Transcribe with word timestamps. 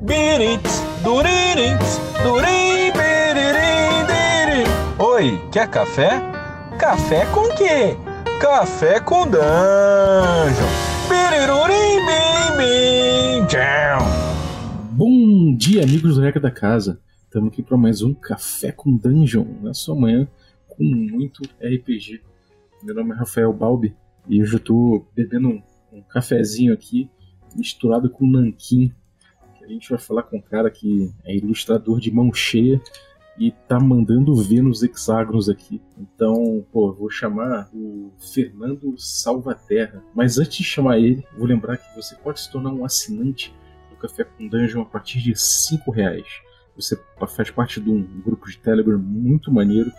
Birits, 0.00 0.80
duririts, 1.02 1.98
durim. 2.22 2.68
Oi, 5.00 5.48
quer 5.50 5.68
café? 5.68 6.20
Café 6.78 7.26
com 7.32 7.48
quê? 7.56 7.96
Café 8.40 9.00
com 9.00 9.22
dungeon. 9.24 10.68
Birirurim, 11.08 12.06
bim. 12.56 13.46
Bom 14.92 15.56
dia, 15.56 15.82
amigos 15.82 16.14
do 16.14 16.20
Reca 16.20 16.38
da 16.38 16.50
Casa. 16.52 17.00
Estamos 17.24 17.52
aqui 17.52 17.60
para 17.60 17.76
mais 17.76 18.00
um 18.00 18.14
Café 18.14 18.70
com 18.70 18.96
Dungeon, 18.96 19.46
na 19.60 19.74
sua 19.74 19.96
manhã 19.96 20.28
com 20.68 20.84
muito 20.84 21.42
RPG. 21.60 22.22
Meu 22.84 22.94
nome 22.94 23.14
é 23.14 23.18
Rafael 23.18 23.52
Balbi 23.52 23.96
e 24.28 24.40
hoje 24.40 24.52
eu 24.54 24.58
estou 24.58 25.08
bebendo 25.16 25.48
um, 25.48 25.62
um 25.92 26.02
cafezinho 26.02 26.72
aqui 26.72 27.10
misturado 27.56 28.08
com 28.08 28.26
nanquim. 28.26 28.92
A 29.68 29.70
gente 29.70 29.90
vai 29.90 29.98
falar 29.98 30.22
com 30.22 30.38
um 30.38 30.40
cara 30.40 30.70
que 30.70 31.12
é 31.26 31.36
ilustrador 31.36 32.00
de 32.00 32.10
mão 32.10 32.32
cheia 32.32 32.80
e 33.38 33.52
tá 33.68 33.78
mandando 33.78 34.34
ver 34.34 34.62
nos 34.62 34.82
hexágonos 34.82 35.50
aqui. 35.50 35.78
Então, 35.98 36.64
pô, 36.72 36.90
vou 36.94 37.10
chamar 37.10 37.68
o 37.74 38.10
Fernando 38.32 38.94
Salvaterra. 38.96 40.02
Mas 40.14 40.38
antes 40.38 40.56
de 40.56 40.64
chamar 40.64 40.98
ele, 40.98 41.22
vou 41.36 41.46
lembrar 41.46 41.76
que 41.76 41.94
você 41.94 42.16
pode 42.16 42.40
se 42.40 42.50
tornar 42.50 42.72
um 42.72 42.82
assinante 42.82 43.54
do 43.90 43.96
Café 43.96 44.24
com 44.24 44.48
Dungeon 44.48 44.80
a 44.80 44.86
partir 44.86 45.20
de 45.20 45.38
5 45.38 45.90
reais. 45.90 46.26
Você 46.74 46.98
faz 47.36 47.50
parte 47.50 47.78
de 47.78 47.90
um 47.90 48.02
grupo 48.22 48.48
de 48.48 48.56
Telegram 48.58 48.98
muito 48.98 49.52
maneiro, 49.52 49.92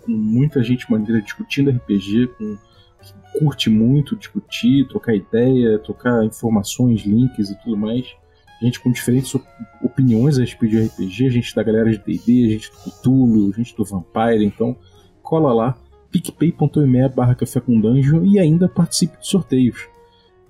com 0.00 0.10
muita 0.10 0.64
gente 0.64 0.90
maneira 0.90 1.22
discutindo 1.22 1.70
RPG, 1.70 2.26
com 2.36 2.58
que 3.00 3.38
curte 3.38 3.70
muito 3.70 4.16
discutir, 4.16 4.88
trocar 4.88 5.14
ideia, 5.14 5.78
trocar 5.78 6.24
informações, 6.24 7.02
links 7.02 7.50
e 7.50 7.58
tudo 7.62 7.76
mais. 7.76 8.20
Gente 8.62 8.78
com 8.80 8.90
diferentes 8.92 9.34
op- 9.34 9.44
opiniões 9.82 10.38
a 10.38 10.42
respeito 10.42 10.70
de 10.76 10.82
RPG, 10.86 11.30
gente 11.30 11.54
da 11.54 11.62
galera 11.64 11.90
de 11.90 11.98
D&D, 11.98 12.50
gente 12.50 12.70
do 12.70 12.76
Cthulhu, 12.92 13.52
gente 13.52 13.76
do 13.76 13.84
Vampire, 13.84 14.44
então 14.44 14.76
cola 15.20 15.52
lá, 15.52 15.76
picpay.me 16.12 17.08
barra 17.08 17.34
café 17.34 17.58
com 17.60 17.80
dungeon 17.80 18.24
e 18.24 18.38
ainda 18.38 18.68
participe 18.68 19.18
de 19.20 19.26
sorteios. 19.26 19.88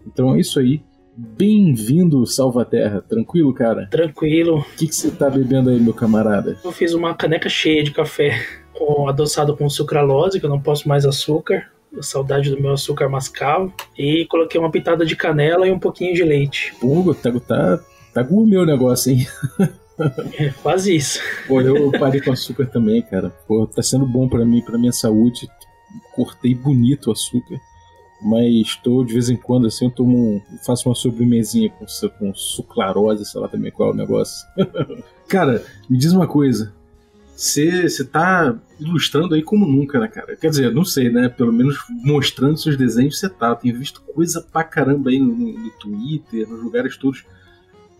Então 0.07 0.35
é 0.35 0.41
isso 0.41 0.61
aí. 0.61 0.83
Bem-vindo, 1.17 2.27
Salvaterra. 2.27 3.01
Tranquilo, 3.03 3.53
cara? 3.55 3.87
Tranquilo. 3.91 4.59
O 4.61 4.77
que 4.77 4.93
você 4.93 5.11
tá 5.11 5.31
bebendo 5.31 5.71
aí, 5.71 5.81
meu 5.81 5.95
camarada? 5.95 6.59
Eu 6.65 6.73
fiz 6.73 6.95
uma 6.95 7.15
caneca 7.15 7.49
cheia 7.49 7.83
de 7.83 7.91
café 7.91 8.39
com 8.73 9.09
adoçado 9.09 9.57
com 9.57 9.69
sucralose, 9.71 10.39
que 10.39 10.47
eu 10.47 10.51
não 10.51 10.61
posso 10.61 10.89
mais 10.89 11.05
açúcar. 11.07 11.71
Saudade 12.01 12.51
do 12.51 12.61
meu 12.61 12.73
açúcar 12.73 13.09
mascavo. 13.09 13.73
E 13.99 14.25
coloquei 14.27 14.59
uma 14.61 14.71
pitada 14.71 15.05
de 15.05 15.15
canela 15.15 15.67
e 15.67 15.71
um 15.73 15.79
pouquinho 15.79 16.15
de 16.15 16.23
leite. 16.23 16.75
Pô, 16.81 17.15
tá, 17.15 17.31
tá, 17.41 17.81
tá 18.13 18.23
gourmet 18.23 18.57
o 18.59 18.67
negócio, 18.67 19.13
hein? 19.13 19.27
É 20.39 20.51
quase 20.63 20.97
isso. 20.97 21.21
Pô, 21.47 21.61
eu 21.61 21.91
parei 21.93 22.21
com 22.21 22.33
açúcar 22.33 22.67
também, 22.67 23.03
cara. 23.03 23.31
Pô, 23.47 23.67
tá 23.67 23.83
sendo 23.83 24.07
bom 24.07 24.29
pra 24.29 24.45
mim, 24.45 24.63
pra 24.63 24.79
minha 24.79 24.93
saúde. 24.93 25.49
Cortei 26.15 26.55
bonito 26.55 27.09
o 27.09 27.13
açúcar. 27.13 27.61
Mas 28.21 28.77
tô, 28.77 29.05
de 29.05 29.13
vez 29.13 29.29
em 29.29 29.37
quando, 29.37 29.67
assim, 29.67 29.87
eu 29.87 29.91
tomo 29.91 30.17
um, 30.37 30.41
faço 30.65 30.89
uma 30.89 30.95
sobremesinha 30.95 31.69
com, 31.71 31.85
com 32.19 32.35
suclarose, 32.35 33.25
sei 33.25 33.41
lá 33.41 33.49
também 33.49 33.71
qual 33.73 33.91
é 33.91 33.93
o 33.93 33.97
negócio. 33.97 34.47
cara, 35.29 35.65
me 35.91 35.99
diz 35.99 36.13
uma 36.13 36.27
coisa. 36.27 36.73
Você 37.37 38.05
tá 38.05 38.57
ilustrando 38.79 39.35
aí 39.35 39.43
como 39.43 39.67
nunca, 39.67 39.99
né, 39.99 40.07
cara? 40.07 40.37
Quer 40.37 40.51
dizer, 40.51 40.73
não 40.73 40.85
sei, 40.85 41.11
né? 41.11 41.29
Pelo 41.29 41.53
menos 41.53 41.77
mostrando 42.05 42.57
seus 42.57 42.77
desenhos 42.77 43.19
você 43.19 43.29
tá. 43.29 43.49
Eu 43.49 43.57
tenho 43.57 43.79
visto 43.79 44.01
coisa 44.15 44.41
pra 44.41 44.63
caramba 44.63 45.11
aí 45.11 45.19
no- 45.19 45.35
no 45.35 45.71
Twitter, 45.73 46.49
nos 46.49 46.63
lugares 46.63 46.97
todos. 46.97 47.25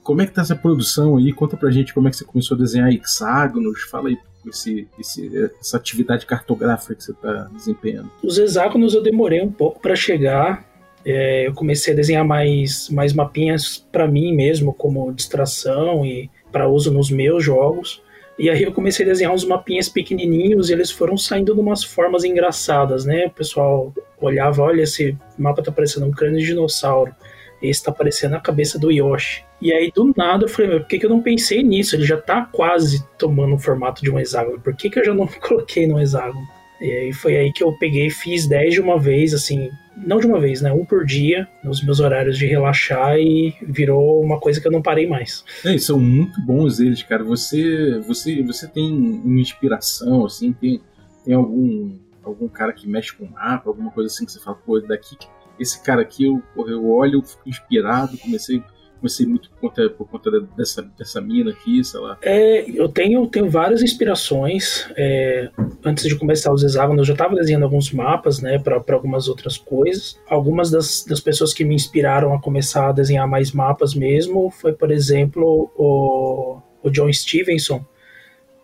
Como 0.03 0.21
é 0.23 0.27
que 0.27 0.33
tá 0.33 0.43
essa 0.43 0.57
produção 0.57 1.17
aí? 1.17 1.33
Conta 1.33 1.57
pra 1.57 1.71
gente 1.71 1.95
como 1.95 2.09
é 2.09 2.11
que 2.11 2.17
você 2.17 2.25
começou 2.25 2.57
a 2.57 2.59
desenhar 2.61 2.93
hexágonos. 2.93 3.83
Fala 3.83 4.09
aí 4.09 4.19
esse, 4.47 4.89
esse- 4.99 5.51
essa 5.61 5.77
atividade 5.77 6.27
cartográfica 6.27 6.95
que 6.95 7.05
você 7.05 7.13
tá 7.13 7.49
desempenhando. 7.55 8.11
Os 8.23 8.37
hexágonos 8.39 8.95
eu 8.95 9.03
demorei 9.03 9.41
um 9.41 9.51
pouco 9.53 9.81
para 9.81 9.95
chegar. 9.95 10.65
É, 11.05 11.47
eu 11.47 11.55
comecei 11.55 11.93
a 11.93 11.97
desenhar 11.97 12.25
mais, 12.25 12.89
mais 12.91 13.13
mapinhas 13.13 13.79
para 13.93 14.07
mim 14.09 14.35
mesmo, 14.35 14.73
como 14.73 15.13
distração 15.13 16.05
e 16.07 16.31
para 16.51 16.69
uso 16.69 16.93
nos 16.93 17.11
meus 17.11 17.45
jogos. 17.45 18.03
E 18.39 18.49
aí 18.49 18.63
eu 18.63 18.73
comecei 18.73 19.05
a 19.05 19.09
desenhar 19.09 19.33
uns 19.33 19.45
mapinhas 19.45 19.89
pequenininhos 19.89 20.71
e 20.71 20.73
eles 20.73 20.91
foram 20.91 21.17
saindo 21.17 21.55
de 21.55 21.61
umas 21.61 21.85
formas 21.85 22.25
engraçadas, 22.25 23.05
né? 23.05 23.27
O 23.27 23.31
pessoal 23.31 23.93
olhava, 24.21 24.63
olha, 24.63 24.83
esse 24.83 25.17
mapa 25.39 25.63
tá 25.63 25.71
parecendo 25.71 26.07
um 26.07 26.11
crânio 26.11 26.41
de 26.41 26.47
dinossauro. 26.47 27.15
Esse 27.63 27.85
tá 27.85 27.93
parecendo 27.93 28.35
a 28.35 28.41
cabeça 28.41 28.79
do 28.79 28.91
Yoshi. 28.91 29.45
E 29.63 29.73
aí, 29.73 29.93
do 29.95 30.13
nada, 30.17 30.45
eu 30.45 30.49
falei, 30.49 30.81
por 30.81 30.89
que, 30.89 30.99
que 30.99 31.07
eu 31.07 31.11
não 31.11 31.23
pensei 31.23 31.63
nisso? 31.63 31.95
Ele 31.95 32.05
já 32.05 32.21
tá 32.21 32.45
quase 32.45 33.07
tomando 33.17 33.55
o 33.55 33.59
formato 33.59 34.03
de 34.03 34.11
um 34.11 34.19
hexágono. 34.19 34.61
Por 34.61 34.75
que, 34.75 34.91
que 34.91 34.99
eu 34.99 35.05
já 35.05 35.15
não 35.15 35.29
coloquei 35.41 35.87
no 35.87 36.01
hexágono? 36.01 36.45
E 36.81 36.91
aí 36.91 37.13
foi 37.13 37.37
aí 37.37 37.53
que 37.53 37.63
eu 37.63 37.73
peguei 37.75 38.11
fiz 38.11 38.49
10 38.49 38.75
de 38.75 38.81
uma 38.81 38.99
vez, 38.99 39.33
assim, 39.33 39.71
não 39.97 40.19
de 40.19 40.27
uma 40.27 40.41
vez, 40.41 40.61
né? 40.61 40.73
Um 40.73 40.85
por 40.85 41.05
dia, 41.05 41.47
nos 41.63 41.81
meus 41.85 42.01
horários 42.01 42.37
de 42.37 42.45
relaxar, 42.45 43.17
e 43.19 43.55
virou 43.63 44.21
uma 44.21 44.41
coisa 44.41 44.61
que 44.61 44.67
eu 44.67 44.73
não 44.73 44.83
parei 44.83 45.07
mais. 45.07 45.45
É, 45.65 45.79
são 45.79 46.01
muito 46.01 46.41
bons 46.43 46.81
eles, 46.81 47.01
cara. 47.05 47.23
Você, 47.23 48.01
você, 48.01 48.43
você 48.43 48.67
tem 48.67 48.91
uma 48.93 49.41
inspiração, 49.41 50.27
assim, 50.27 50.53
tem, 50.53 50.81
tem 51.25 51.35
algum, 51.35 51.97
algum 52.25 52.49
cara 52.49 52.73
que 52.73 52.89
mexe 52.89 53.15
com 53.15 53.27
mapa, 53.27 53.71
alguma 53.71 53.93
coisa 53.93 54.13
assim 54.13 54.27
que 54.27 54.33
você 54.33 54.41
fala, 54.41 54.59
pô, 54.67 54.81
daqui, 54.81 55.17
esse 55.61 55.81
cara 55.85 56.03
aqui, 56.03 56.25
eu, 56.25 56.43
eu 56.67 56.91
olho, 56.91 57.21
eu 57.21 57.23
fico 57.23 57.49
inspirado, 57.49 58.19
comecei, 58.19 58.61
comecei 59.03 59.27
muito 59.27 59.51
por 59.51 59.59
conta, 59.59 59.91
por 59.91 60.09
conta 60.09 60.31
dessa, 60.57 60.83
dessa 60.97 61.21
mina 61.21 61.51
aqui, 61.51 61.83
sei 61.83 61.99
lá. 61.99 62.17
É, 62.23 62.65
eu 62.71 62.89
tenho, 62.89 63.27
tenho 63.27 63.51
várias 63.51 63.83
inspirações. 63.83 64.87
é, 64.97 65.51
antes 65.85 66.05
de 66.05 66.15
começar 66.15 66.53
os 66.53 66.63
hexágonos, 66.63 67.01
eu 67.01 67.05
já 67.07 67.15
estava 67.15 67.35
desenhando 67.35 67.65
alguns 67.65 67.93
mapas, 67.93 68.41
né, 68.41 68.59
para 68.61 68.81
algumas 68.95 69.29
outras 69.29 69.59
coisas. 69.59 70.19
Algumas 70.29 70.71
das, 70.71 71.05
das 71.05 71.19
pessoas 71.19 71.53
que 71.53 71.65
me 71.65 71.75
inspiraram 71.75 72.33
a 72.33 72.41
começar 72.41 72.91
a 72.91 72.93
desenhar 72.93 73.27
mais 73.27 73.51
mapas 73.51 73.93
mesmo 73.93 74.51
foi, 74.51 74.73
por 74.73 74.93
exemplo, 74.93 75.71
o, 75.77 76.61
o 76.83 76.91
John 76.91 77.13
Stevenson, 77.13 77.85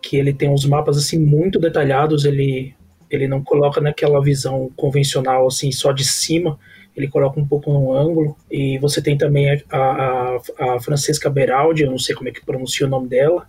que 0.01 0.15
ele 0.15 0.33
tem 0.33 0.49
uns 0.49 0.65
mapas 0.65 0.97
assim 0.97 1.19
muito 1.19 1.59
detalhados. 1.59 2.23
Ele, 2.23 2.73
ele 3.09 3.27
não 3.27 3.43
coloca 3.43 3.81
naquela 3.81 4.23
visão 4.23 4.71
convencional 4.75 5.45
assim 5.47 5.69
só 5.71 5.91
de 5.91 6.05
cima. 6.05 6.57
Ele 6.99 7.07
coloca 7.07 7.39
um 7.39 7.47
pouco 7.47 7.71
no 7.71 7.93
ângulo. 7.93 8.35
E 8.51 8.77
você 8.79 9.01
tem 9.01 9.17
também 9.17 9.49
a, 9.49 9.57
a, 9.71 10.39
a 10.59 10.79
Francesca 10.81 11.29
Beraldi, 11.29 11.83
eu 11.83 11.91
não 11.91 11.97
sei 11.97 12.13
como 12.13 12.29
é 12.29 12.31
que 12.31 12.45
pronuncia 12.45 12.85
o 12.85 12.89
nome 12.89 13.07
dela, 13.07 13.47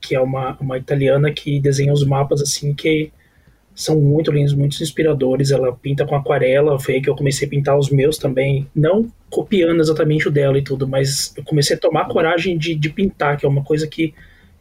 que 0.00 0.14
é 0.14 0.20
uma, 0.20 0.56
uma 0.60 0.76
italiana 0.76 1.32
que 1.32 1.60
desenha 1.60 1.92
os 1.92 2.04
mapas 2.04 2.42
assim 2.42 2.74
que 2.74 3.12
são 3.74 4.00
muito 4.00 4.30
lindos, 4.30 4.52
muito 4.52 4.82
inspiradores. 4.82 5.50
Ela 5.50 5.72
pinta 5.72 6.04
com 6.04 6.14
aquarela, 6.14 6.78
foi 6.78 6.94
aí 6.94 7.00
que 7.00 7.08
eu 7.08 7.16
comecei 7.16 7.46
a 7.46 7.50
pintar 7.50 7.78
os 7.78 7.90
meus 7.90 8.18
também, 8.18 8.66
não 8.74 9.10
copiando 9.30 9.80
exatamente 9.80 10.28
o 10.28 10.30
dela 10.30 10.58
e 10.58 10.62
tudo, 10.62 10.88
mas 10.88 11.32
eu 11.36 11.44
comecei 11.44 11.76
a 11.76 11.78
tomar 11.78 12.08
coragem 12.08 12.58
de, 12.58 12.74
de 12.74 12.90
pintar, 12.90 13.36
que 13.36 13.46
é 13.46 13.48
uma 13.48 13.62
coisa 13.62 13.86
que 13.86 14.12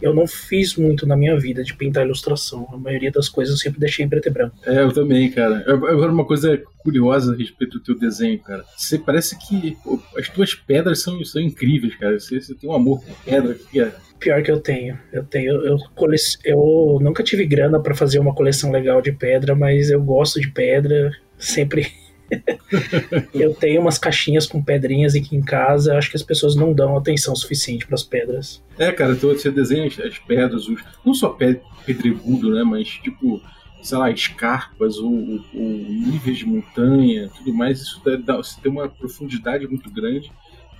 eu 0.01 0.13
não 0.13 0.25
fiz 0.25 0.75
muito 0.75 1.05
na 1.05 1.15
minha 1.15 1.37
vida, 1.37 1.63
de 1.63 1.73
pintar 1.73 2.05
ilustração. 2.05 2.67
A 2.71 2.77
maioria 2.77 3.11
das 3.11 3.27
coisas 3.27 3.55
eu 3.55 3.59
sempre 3.59 3.79
deixei 3.79 4.05
em 4.05 4.09
preto 4.09 4.27
e 4.27 4.31
branco. 4.31 4.55
É, 4.65 4.81
eu 4.81 4.91
também, 4.91 5.29
cara. 5.29 5.63
Agora, 5.67 6.11
uma 6.11 6.25
coisa 6.25 6.61
curiosa 6.77 7.33
a 7.33 7.37
respeito 7.37 7.77
do 7.77 7.83
teu 7.83 7.97
desenho, 7.97 8.39
cara. 8.39 8.63
Você 8.77 8.97
parece 8.97 9.37
que 9.37 9.77
pô, 9.83 10.01
as 10.17 10.29
tuas 10.29 10.55
pedras 10.55 11.01
são, 11.01 11.23
são 11.25 11.41
incríveis, 11.41 11.95
cara. 11.95 12.19
Você, 12.19 12.39
você 12.39 12.55
tem 12.55 12.69
um 12.69 12.73
amor 12.73 13.01
por 13.01 13.15
pedra 13.25 13.57
é. 13.75 13.91
Pior 14.19 14.43
que 14.43 14.51
eu 14.51 14.59
tenho. 14.59 14.99
Eu 15.13 15.23
tenho. 15.23 15.65
Eu, 15.65 15.77
cole... 15.95 16.17
eu 16.43 16.99
nunca 17.01 17.23
tive 17.23 17.45
grana 17.45 17.79
para 17.79 17.95
fazer 17.95 18.19
uma 18.19 18.35
coleção 18.35 18.71
legal 18.71 19.01
de 19.01 19.11
pedra, 19.11 19.55
mas 19.55 19.89
eu 19.89 20.01
gosto 20.01 20.39
de 20.41 20.49
pedra. 20.49 21.11
Sempre. 21.37 21.87
eu 23.33 23.53
tenho 23.53 23.81
umas 23.81 23.97
caixinhas 23.97 24.45
com 24.47 24.61
pedrinhas 24.63 25.15
aqui 25.15 25.35
em 25.35 25.41
casa. 25.41 25.97
Acho 25.97 26.09
que 26.11 26.15
as 26.17 26.23
pessoas 26.23 26.55
não 26.55 26.73
dão 26.73 26.97
atenção 26.97 27.35
suficiente 27.35 27.85
para 27.85 27.95
as 27.95 28.03
pedras. 28.03 28.63
É, 28.77 28.91
cara, 28.91 29.13
então 29.13 29.29
você 29.29 29.51
desenha 29.51 29.87
as, 29.87 29.99
as 29.99 30.17
pedras, 30.19 30.67
os, 30.67 30.81
não 31.05 31.13
só 31.13 31.29
pe- 31.29 31.61
pedregudo, 31.85 32.53
né? 32.53 32.63
Mas 32.63 32.87
tipo, 32.87 33.41
sei 33.81 33.97
lá, 33.97 34.11
escarpas 34.11 34.97
ou, 34.97 35.11
ou- 35.11 35.45
ou 35.53 35.61
níveis 35.61 36.37
de 36.37 36.45
montanha, 36.45 37.29
tudo 37.37 37.53
mais. 37.53 37.81
Isso 37.81 38.01
dá, 38.23 38.37
você 38.37 38.59
tem 38.61 38.71
uma 38.71 38.87
profundidade 38.87 39.67
muito 39.67 39.89
grande. 39.89 40.31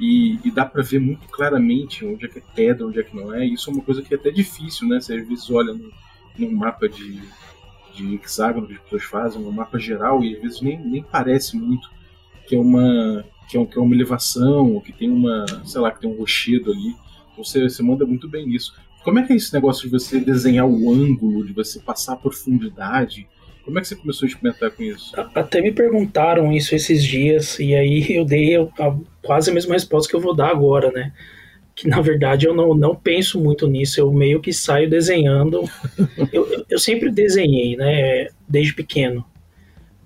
E, 0.02 0.40
e 0.46 0.52
dá 0.52 0.64
pra 0.66 0.82
ver 0.82 1.00
muito 1.00 1.28
claramente 1.28 2.06
onde 2.06 2.24
é 2.26 2.30
que 2.30 2.40
é 2.40 2.44
pedra, 2.56 2.88
onde 2.88 3.00
é 3.02 3.04
que 3.04 3.14
não 3.14 3.34
é. 3.34 3.46
Isso 3.46 3.70
é 3.70 3.74
uma 3.74 3.84
coisa 3.84 4.02
que 4.02 4.14
é 4.14 4.18
até 4.18 4.32
difícil, 4.32 4.88
né? 4.88 5.02
Você 5.02 5.14
às 5.16 5.28
vezes 5.28 5.50
olha 5.52 5.76
num 6.38 6.52
mapa 6.52 6.88
de, 6.88 7.20
de 8.08 8.16
hexágono 8.16 8.68
que 8.68 8.74
as 8.74 8.80
pessoas 8.80 9.04
fazem, 9.04 9.42
um 9.42 9.52
mapa 9.52 9.78
geral, 9.80 10.24
e 10.24 10.36
às 10.36 10.42
vezes 10.42 10.62
nem, 10.62 10.80
nem 10.80 11.04
parece 11.04 11.56
muito 11.58 11.90
que 12.48 12.56
é 12.56 12.60
uma 12.60 13.24
que 13.48 13.58
é, 13.58 13.66
que 13.66 13.78
é 13.80 13.82
uma 13.82 13.96
elevação, 13.96 14.74
ou 14.74 14.82
que 14.82 14.92
tem 14.94 15.10
uma, 15.10 15.44
sei 15.66 15.82
lá, 15.82 15.92
que 15.92 16.00
tem 16.02 16.10
um 16.10 16.16
rochedo 16.18 16.72
ali. 16.72 16.96
Você, 17.36 17.64
você 17.68 17.82
manda 17.82 18.06
muito 18.06 18.28
bem 18.30 18.46
nisso. 18.48 18.76
Como 19.04 19.18
é 19.18 19.24
que 19.26 19.34
é 19.34 19.36
esse 19.36 19.52
negócio 19.54 19.84
de 19.84 19.90
você 19.90 20.20
desenhar 20.20 20.68
o 20.68 20.94
ângulo, 20.94 21.44
de 21.46 21.52
você 21.54 21.80
passar 21.80 22.14
a 22.14 22.18
profundidade? 22.18 23.28
Como 23.66 23.78
é 23.78 23.82
que 23.82 23.88
você 23.88 23.96
começou 23.96 24.26
a 24.26 24.30
experimentar 24.30 24.70
com 24.72 24.84
isso? 24.84 25.14
Até 25.34 25.62
me 25.62 25.72
perguntaram 25.72 26.52
isso 26.52 26.76
esses 26.76 27.04
dias, 27.04 27.58
e 27.60 27.74
aí 27.74 28.06
eu 28.16 28.24
dei 28.26 28.56
a- 28.56 28.68
quase 29.24 29.50
a 29.50 29.54
mesma 29.54 29.74
resposta 29.74 30.10
que 30.10 30.16
eu 30.16 30.22
vou 30.22 30.36
dar 30.36 30.50
agora, 30.50 30.92
né? 30.92 31.12
Que 31.80 31.88
na 31.88 32.02
verdade 32.02 32.46
eu 32.46 32.54
não, 32.54 32.74
não 32.74 32.94
penso 32.94 33.40
muito 33.40 33.66
nisso, 33.66 34.02
eu 34.02 34.12
meio 34.12 34.42
que 34.42 34.52
saio 34.52 34.90
desenhando. 34.90 35.64
eu, 36.34 36.66
eu 36.70 36.78
sempre 36.78 37.10
desenhei, 37.10 37.78
né, 37.78 38.28
desde 38.48 38.74
pequeno. 38.74 39.24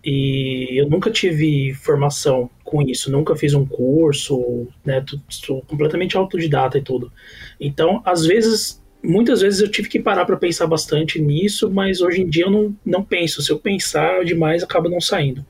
E 0.06 0.80
eu 0.80 0.88
nunca 0.88 1.10
tive 1.10 1.74
formação 1.74 2.48
com 2.64 2.80
isso, 2.84 3.12
nunca 3.12 3.36
fiz 3.36 3.56
um 3.56 3.66
curso, 3.66 4.68
né, 4.86 5.04
sou 5.28 5.64
completamente 5.64 6.16
autodidata 6.16 6.78
e 6.78 6.82
tudo. 6.84 7.12
Então, 7.60 8.04
às 8.06 8.24
vezes, 8.24 8.80
muitas 9.04 9.42
vezes 9.42 9.60
eu 9.60 9.72
tive 9.72 9.90
que 9.90 10.00
parar 10.00 10.26
para 10.26 10.38
pensar 10.38 10.68
bastante 10.68 11.20
nisso, 11.20 11.72
mas 11.72 12.02
hoje 12.02 12.22
em 12.22 12.30
dia 12.30 12.46
eu 12.46 12.52
não, 12.52 12.76
não 12.86 13.04
penso. 13.04 13.42
Se 13.42 13.52
eu 13.52 13.58
pensar 13.58 14.24
demais, 14.24 14.62
acaba 14.62 14.88
não 14.88 15.02
saindo. 15.02 15.44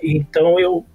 Então, 0.00 0.60
eu 0.60 0.86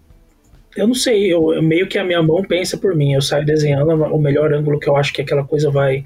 eu 0.75 0.88
não 0.88 0.94
sei, 0.94 1.31
eu, 1.31 1.54
eu, 1.54 1.63
meio 1.63 1.88
que 1.88 1.98
a 1.98 2.04
minha 2.04 2.22
mão 2.22 2.44
pensa 2.44 2.77
por 2.77 2.95
mim. 2.95 3.13
Eu 3.13 3.22
saio 3.22 3.45
desenhando 3.45 3.92
o 3.92 4.19
melhor 4.19 4.54
ângulo 4.54 4.80
que 4.80 4.89
eu 4.89 4.95
acho 4.95 5.13
que 5.13 5.22
aquela 5.22 5.44
coisa 5.44 5.72
vai, 5.72 6.06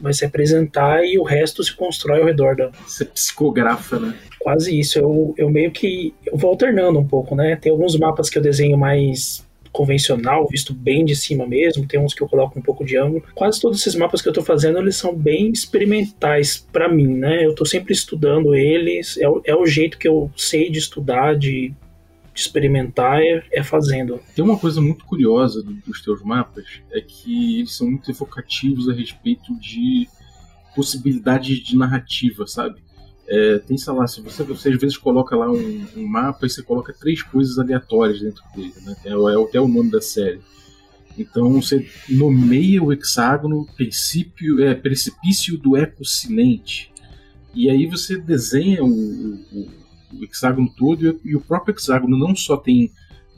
vai 0.00 0.12
se 0.12 0.24
apresentar 0.24 1.04
e 1.04 1.18
o 1.18 1.22
resto 1.22 1.62
se 1.62 1.74
constrói 1.74 2.20
ao 2.20 2.26
redor 2.26 2.56
da. 2.56 2.70
Você 2.86 3.04
psicografa, 3.04 3.98
né? 3.98 4.14
Quase 4.38 4.78
isso. 4.78 4.98
Eu, 4.98 5.34
eu 5.36 5.48
meio 5.48 5.70
que. 5.70 6.14
Eu 6.26 6.36
vou 6.36 6.50
alternando 6.50 6.98
um 6.98 7.06
pouco, 7.06 7.34
né? 7.34 7.56
Tem 7.56 7.70
alguns 7.70 7.96
mapas 7.96 8.28
que 8.28 8.38
eu 8.38 8.42
desenho 8.42 8.76
mais 8.76 9.46
convencional, 9.70 10.48
visto 10.48 10.74
bem 10.74 11.04
de 11.04 11.14
cima 11.14 11.46
mesmo, 11.46 11.86
tem 11.86 12.00
uns 12.00 12.14
que 12.14 12.22
eu 12.22 12.28
coloco 12.28 12.58
um 12.58 12.62
pouco 12.62 12.84
de 12.84 12.96
ângulo. 12.96 13.22
Quase 13.34 13.60
todos 13.60 13.78
esses 13.78 13.94
mapas 13.94 14.20
que 14.20 14.28
eu 14.28 14.32
tô 14.32 14.42
fazendo, 14.42 14.78
eles 14.78 14.96
são 14.96 15.14
bem 15.14 15.50
experimentais 15.50 16.66
para 16.72 16.88
mim, 16.88 17.06
né? 17.06 17.44
Eu 17.44 17.54
tô 17.54 17.64
sempre 17.64 17.92
estudando 17.92 18.54
eles, 18.54 19.16
é 19.18 19.28
o, 19.28 19.40
é 19.44 19.54
o 19.54 19.66
jeito 19.66 19.98
que 19.98 20.08
eu 20.08 20.30
sei 20.36 20.70
de 20.70 20.78
estudar, 20.78 21.36
de 21.36 21.72
experimentar 22.40 23.20
é, 23.20 23.44
é, 23.52 23.62
fazendo. 23.62 24.20
Tem 24.34 24.44
uma 24.44 24.58
coisa 24.58 24.80
muito 24.80 25.04
curiosa 25.04 25.62
dos 25.62 26.02
teus 26.02 26.22
mapas, 26.22 26.80
é 26.92 27.00
que 27.00 27.60
eles 27.60 27.74
são 27.74 27.90
muito 27.90 28.10
evocativos 28.10 28.88
a 28.88 28.92
respeito 28.92 29.58
de 29.58 30.08
possibilidades 30.74 31.58
de 31.58 31.76
narrativa, 31.76 32.46
sabe? 32.46 32.76
É, 33.26 33.58
tem, 33.58 33.76
sei 33.76 33.92
lá, 33.92 34.06
se 34.06 34.22
você, 34.22 34.42
você 34.42 34.70
às 34.70 34.80
vezes 34.80 34.96
coloca 34.96 35.36
lá 35.36 35.50
um, 35.50 35.86
um, 35.96 36.06
mapa 36.06 36.46
e 36.46 36.50
você 36.50 36.62
coloca 36.62 36.94
três 36.94 37.22
coisas 37.22 37.58
aleatórias 37.58 38.20
dentro 38.20 38.42
dele, 38.54 38.72
né? 38.82 38.96
É, 39.04 39.10
é 39.10 39.42
até 39.44 39.60
o 39.60 39.68
nome 39.68 39.90
da 39.90 40.00
série. 40.00 40.40
Então 41.18 41.60
você 41.60 41.86
nomeia 42.08 42.82
o 42.82 42.92
hexágono 42.92 43.66
princípio, 43.76 44.64
é, 44.64 44.74
precipício 44.74 45.58
do 45.58 45.76
eco 45.76 46.04
silente. 46.04 46.92
E 47.52 47.68
aí 47.68 47.86
você 47.86 48.16
desenha 48.16 48.84
o, 48.84 48.88
o, 48.88 49.68
o 50.12 50.24
hexágono 50.24 50.72
todo, 50.76 51.20
e, 51.24 51.36
o 51.36 51.40
próprio 51.40 51.74
hexágono 51.74 52.16
não 52.16 52.34
só 52.34 52.56
tem 52.56 52.90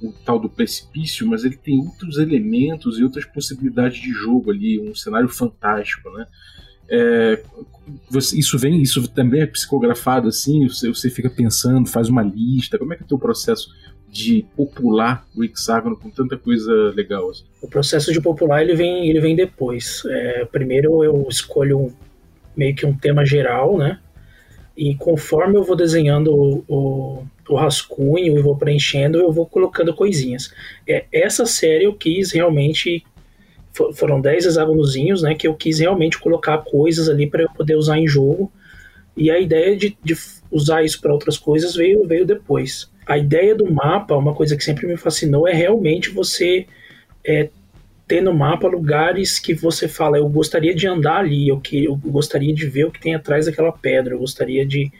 o 0.02 0.12
tal 0.24 0.38
do 0.38 0.48
precipício, 0.48 1.26
mas 1.26 1.44
ele 1.44 1.56
tem 1.56 1.78
outros 1.78 2.18
elementos 2.18 2.98
e 2.98 3.04
outras 3.04 3.24
possibilidades 3.24 4.00
de 4.00 4.10
jogo 4.12 4.50
ali, 4.50 4.80
um 4.80 4.94
cenário 4.94 5.28
fantástico, 5.28 6.10
né? 6.10 6.26
É, 6.88 7.42
isso 8.34 8.58
vem, 8.58 8.82
isso 8.82 9.06
também 9.08 9.42
é 9.42 9.46
psicografado 9.46 10.26
assim, 10.26 10.66
você, 10.66 10.88
você 10.88 11.08
fica 11.08 11.30
pensando, 11.30 11.88
faz 11.88 12.08
uma 12.08 12.22
lista, 12.22 12.78
como 12.78 12.92
é 12.92 12.96
que 12.96 13.02
é 13.02 13.04
o 13.04 13.08
teu 13.08 13.18
processo 13.18 13.68
de 14.08 14.44
popular 14.56 15.24
o 15.36 15.44
hexágono 15.44 15.96
com 15.96 16.10
tanta 16.10 16.36
coisa 16.36 16.72
legal? 16.96 17.30
Assim? 17.30 17.44
O 17.62 17.68
processo 17.68 18.12
de 18.12 18.20
popular 18.20 18.62
ele 18.62 18.74
vem, 18.74 19.08
ele 19.08 19.20
vem 19.20 19.36
depois. 19.36 20.02
É, 20.06 20.44
primeiro 20.46 21.04
eu 21.04 21.26
escolho 21.30 21.92
meio 22.56 22.74
que 22.74 22.84
um 22.84 22.92
tema 22.92 23.24
geral, 23.24 23.78
né? 23.78 24.00
E 24.80 24.94
conforme 24.94 25.58
eu 25.58 25.62
vou 25.62 25.76
desenhando 25.76 26.34
o, 26.34 26.64
o, 26.66 27.26
o 27.50 27.54
rascunho 27.54 28.38
e 28.38 28.40
vou 28.40 28.56
preenchendo, 28.56 29.18
eu 29.18 29.30
vou 29.30 29.44
colocando 29.44 29.92
coisinhas. 29.92 30.50
É, 30.88 31.04
essa 31.12 31.44
série 31.44 31.84
eu 31.84 31.92
quis 31.92 32.32
realmente 32.32 33.04
foram 33.94 34.22
10 34.22 34.46
hexágonozinhos, 34.46 35.22
né, 35.22 35.34
que 35.34 35.46
eu 35.46 35.54
quis 35.54 35.80
realmente 35.80 36.18
colocar 36.18 36.56
coisas 36.64 37.10
ali 37.10 37.26
para 37.26 37.42
eu 37.42 37.50
poder 37.50 37.76
usar 37.76 37.98
em 37.98 38.08
jogo. 38.08 38.50
E 39.14 39.30
a 39.30 39.38
ideia 39.38 39.76
de, 39.76 39.98
de 40.02 40.16
usar 40.50 40.82
isso 40.82 40.98
para 40.98 41.12
outras 41.12 41.36
coisas 41.36 41.74
veio, 41.74 42.06
veio 42.06 42.24
depois. 42.24 42.90
A 43.06 43.18
ideia 43.18 43.54
do 43.54 43.70
mapa, 43.70 44.16
uma 44.16 44.34
coisa 44.34 44.56
que 44.56 44.64
sempre 44.64 44.86
me 44.86 44.96
fascinou, 44.96 45.46
é 45.46 45.52
realmente 45.52 46.08
você 46.08 46.66
é, 47.22 47.50
ter 48.10 48.20
no 48.20 48.34
mapa 48.34 48.66
lugares 48.66 49.38
que 49.38 49.54
você 49.54 49.86
fala, 49.86 50.18
eu 50.18 50.28
gostaria 50.28 50.74
de 50.74 50.84
andar 50.84 51.18
ali, 51.18 51.46
eu, 51.46 51.60
que, 51.60 51.84
eu 51.84 51.94
gostaria 51.94 52.52
de 52.52 52.66
ver 52.66 52.86
o 52.86 52.90
que 52.90 53.00
tem 53.00 53.14
atrás 53.14 53.46
daquela 53.46 53.70
pedra, 53.70 54.14
eu 54.14 54.18
gostaria 54.18 54.66
de, 54.66 54.90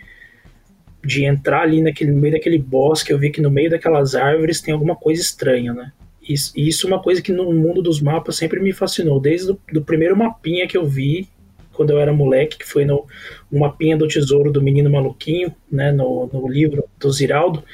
de 1.05 1.25
entrar 1.25 1.63
ali 1.63 1.83
naquele, 1.83 2.13
no 2.13 2.21
meio 2.21 2.35
daquele 2.35 2.57
bosque, 2.57 3.13
eu 3.13 3.19
vi 3.19 3.31
que 3.31 3.41
no 3.41 3.51
meio 3.51 3.69
daquelas 3.69 4.15
árvores 4.15 4.61
tem 4.61 4.73
alguma 4.73 4.95
coisa 4.95 5.21
estranha, 5.21 5.75
né? 5.75 5.91
Isso, 6.23 6.53
isso 6.55 6.87
é 6.87 6.91
uma 6.91 7.03
coisa 7.03 7.21
que 7.21 7.33
no 7.33 7.53
mundo 7.53 7.83
dos 7.83 8.01
mapas 8.01 8.37
sempre 8.37 8.61
me 8.61 8.73
fascinou, 8.73 9.19
desde 9.19 9.51
o 9.51 9.85
primeiro 9.85 10.17
mapinha 10.17 10.69
que 10.69 10.77
eu 10.77 10.87
vi 10.87 11.29
quando 11.73 11.91
eu 11.91 11.99
era 11.99 12.13
moleque, 12.13 12.59
que 12.59 12.67
foi 12.67 12.85
no, 12.85 13.07
no 13.51 13.59
mapinha 13.59 13.97
do 13.97 14.07
tesouro 14.07 14.53
do 14.53 14.63
menino 14.63 14.89
maluquinho, 14.89 15.53
né, 15.71 15.91
no, 15.91 16.31
no 16.33 16.47
livro 16.47 16.85
do 16.97 17.11
Ziraldo, 17.11 17.65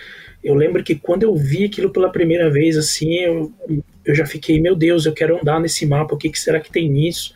eu 0.43 0.55
lembro 0.55 0.83
que 0.83 0.95
quando 0.95 1.25
eu 1.25 1.35
vi 1.35 1.65
aquilo 1.65 1.91
pela 1.91 2.09
primeira 2.09 2.49
vez, 2.49 2.79
assim, 2.79 3.17
eu, 3.17 3.53
eu 4.07 4.15
já 4.15 4.25
fiquei, 4.25 4.61
meu 4.61 4.77
Deus, 4.77 5.05
eu 5.05 5.13
quero 5.13 5.39
andar 5.39 5.61
nesse 5.61 5.85
mapa, 5.85 6.15
o 6.15 6.19
que, 6.19 6.31
que 6.31 6.39
será 6.39 6.61
que 6.61 6.71
tem 6.71 6.89
nisso? 6.89 7.35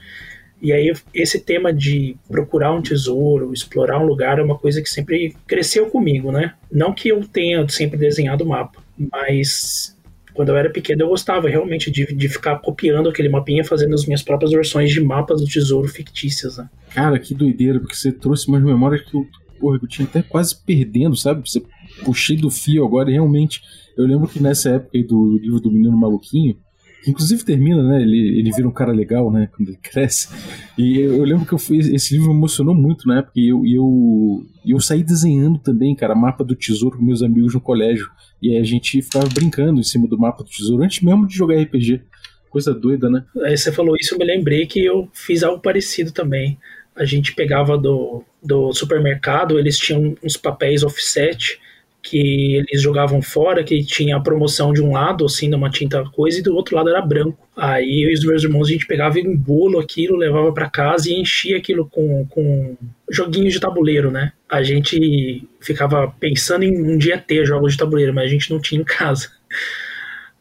E 0.62 0.72
aí 0.72 0.92
esse 1.14 1.40
tema 1.40 1.72
de 1.72 2.16
procurar 2.28 2.72
um 2.72 2.82
tesouro, 2.82 3.52
explorar 3.52 3.98
um 3.98 4.06
lugar 4.06 4.38
é 4.38 4.42
uma 4.42 4.58
coisa 4.58 4.80
que 4.82 4.88
sempre 4.88 5.34
cresceu 5.46 5.86
comigo, 5.86 6.30
né? 6.30 6.54
Não 6.70 6.92
que 6.92 7.08
eu 7.08 7.26
tenha 7.26 7.66
sempre 7.68 7.98
desenhado 7.98 8.44
o 8.44 8.48
mapa, 8.48 8.82
mas 9.10 9.96
quando 10.34 10.50
eu 10.50 10.56
era 10.56 10.70
pequeno 10.70 11.02
eu 11.02 11.08
gostava 11.08 11.48
realmente 11.48 11.90
de, 11.90 12.14
de 12.14 12.28
ficar 12.28 12.58
copiando 12.58 13.08
aquele 13.08 13.30
mapinha, 13.30 13.64
fazendo 13.64 13.94
as 13.94 14.04
minhas 14.04 14.22
próprias 14.22 14.52
versões 14.52 14.90
de 14.90 15.00
mapas 15.00 15.40
do 15.40 15.46
tesouro 15.46 15.88
fictícias, 15.88 16.58
né? 16.58 16.68
Cara, 16.94 17.18
que 17.18 17.34
doideira, 17.34 17.80
porque 17.80 17.96
você 17.96 18.12
trouxe 18.12 18.46
umas 18.46 18.62
memórias 18.62 19.02
que 19.02 19.14
eu, 19.14 19.26
porra, 19.58 19.78
eu 19.82 19.88
tinha 19.88 20.06
até 20.06 20.22
quase 20.22 20.54
perdendo, 20.54 21.16
sabe? 21.16 21.48
Você 21.48 21.62
puxei 22.04 22.36
do 22.36 22.50
fio 22.50 22.84
agora 22.84 23.08
e 23.08 23.14
realmente 23.14 23.62
eu 23.96 24.06
lembro 24.06 24.28
que 24.28 24.42
nessa 24.42 24.70
época 24.70 24.90
aí 24.94 25.04
do 25.04 25.38
livro 25.38 25.60
do 25.60 25.70
Menino 25.70 25.96
Maluquinho, 25.96 26.56
que 27.02 27.10
inclusive 27.10 27.44
termina, 27.44 27.82
né? 27.82 28.02
Ele, 28.02 28.38
ele 28.38 28.52
vira 28.52 28.68
um 28.68 28.72
cara 28.72 28.92
legal, 28.92 29.30
né? 29.32 29.48
Quando 29.56 29.68
ele 29.70 29.78
cresce. 29.78 30.28
E 30.76 30.98
eu, 30.98 31.24
lembro 31.24 31.46
que 31.46 31.52
eu 31.52 31.58
fui, 31.58 31.78
esse 31.78 32.14
livro 32.14 32.30
me 32.30 32.36
emocionou 32.36 32.74
muito 32.74 33.08
na 33.08 33.18
época. 33.18 33.32
E 33.36 33.48
eu, 33.48 33.62
eu, 33.66 34.44
eu 34.66 34.80
saí 34.80 35.02
desenhando 35.02 35.58
também, 35.58 35.94
cara, 35.94 36.14
mapa 36.14 36.44
do 36.44 36.54
tesouro 36.54 36.98
com 36.98 37.04
meus 37.04 37.22
amigos 37.22 37.54
no 37.54 37.60
colégio. 37.60 38.08
E 38.42 38.50
aí 38.50 38.58
a 38.58 38.64
gente 38.64 39.00
ficava 39.00 39.26
brincando 39.28 39.80
em 39.80 39.84
cima 39.84 40.06
do 40.06 40.18
mapa 40.18 40.42
do 40.42 40.50
tesouro, 40.50 40.82
antes 40.82 41.00
mesmo 41.00 41.26
de 41.26 41.34
jogar 41.34 41.60
RPG. 41.60 42.02
Coisa 42.50 42.74
doida, 42.74 43.08
né? 43.08 43.24
Aí 43.44 43.56
você 43.56 43.72
falou 43.72 43.96
isso, 43.98 44.14
eu 44.14 44.18
me 44.18 44.24
lembrei 44.24 44.66
que 44.66 44.84
eu 44.84 45.08
fiz 45.12 45.42
algo 45.42 45.62
parecido 45.62 46.12
também. 46.12 46.58
A 46.94 47.04
gente 47.04 47.34
pegava 47.34 47.78
do, 47.78 48.24
do 48.42 48.72
supermercado, 48.72 49.58
eles 49.58 49.78
tinham 49.78 50.14
uns 50.22 50.36
papéis 50.36 50.82
offset 50.82 51.58
que 52.02 52.56
eles 52.56 52.80
jogavam 52.80 53.20
fora, 53.20 53.62
que 53.62 53.84
tinha 53.84 54.16
a 54.16 54.20
promoção 54.20 54.72
de 54.72 54.82
um 54.82 54.92
lado, 54.92 55.24
assim, 55.24 55.48
numa 55.48 55.70
tinta 55.70 56.02
coisa, 56.04 56.38
e 56.38 56.42
do 56.42 56.54
outro 56.54 56.74
lado 56.74 56.88
era 56.88 57.02
branco. 57.02 57.46
Aí 57.56 58.04
eu 58.04 58.10
e 58.10 58.14
os 58.14 58.24
meus 58.24 58.42
irmãos, 58.42 58.68
a 58.68 58.72
gente 58.72 58.86
pegava 58.86 59.18
em 59.18 59.36
bolo 59.36 59.78
aquilo, 59.78 60.16
levava 60.16 60.52
para 60.52 60.70
casa 60.70 61.10
e 61.10 61.14
enchia 61.14 61.58
aquilo 61.58 61.86
com, 61.88 62.26
com 62.26 62.76
joguinhos 63.10 63.52
de 63.52 63.60
tabuleiro, 63.60 64.10
né? 64.10 64.32
A 64.48 64.62
gente 64.62 65.46
ficava 65.60 66.12
pensando 66.18 66.64
em 66.64 66.80
um 66.82 66.96
dia 66.96 67.18
ter 67.18 67.44
jogos 67.44 67.72
de 67.72 67.78
tabuleiro, 67.78 68.14
mas 68.14 68.24
a 68.24 68.28
gente 68.28 68.50
não 68.50 68.60
tinha 68.60 68.80
em 68.80 68.84
casa. 68.84 69.28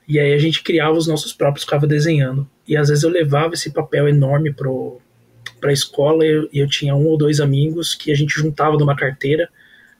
E 0.07 0.17
aí 0.19 0.33
a 0.33 0.37
gente 0.39 0.63
criava 0.63 0.97
os 0.97 1.07
nossos 1.07 1.33
próprios, 1.33 1.65
ficava 1.65 1.85
desenhando. 1.85 2.49
E 2.67 2.75
às 2.75 2.89
vezes 2.89 3.03
eu 3.03 3.09
levava 3.09 3.53
esse 3.53 3.71
papel 3.71 4.07
enorme 4.07 4.51
pro, 4.51 4.99
pra 5.59 5.73
escola 5.73 6.25
e 6.25 6.29
eu, 6.29 6.49
eu 6.53 6.67
tinha 6.67 6.95
um 6.95 7.05
ou 7.05 7.17
dois 7.17 7.39
amigos 7.39 7.93
que 7.93 8.11
a 8.11 8.15
gente 8.15 8.33
juntava 8.33 8.77
numa 8.77 8.95
carteira 8.95 9.49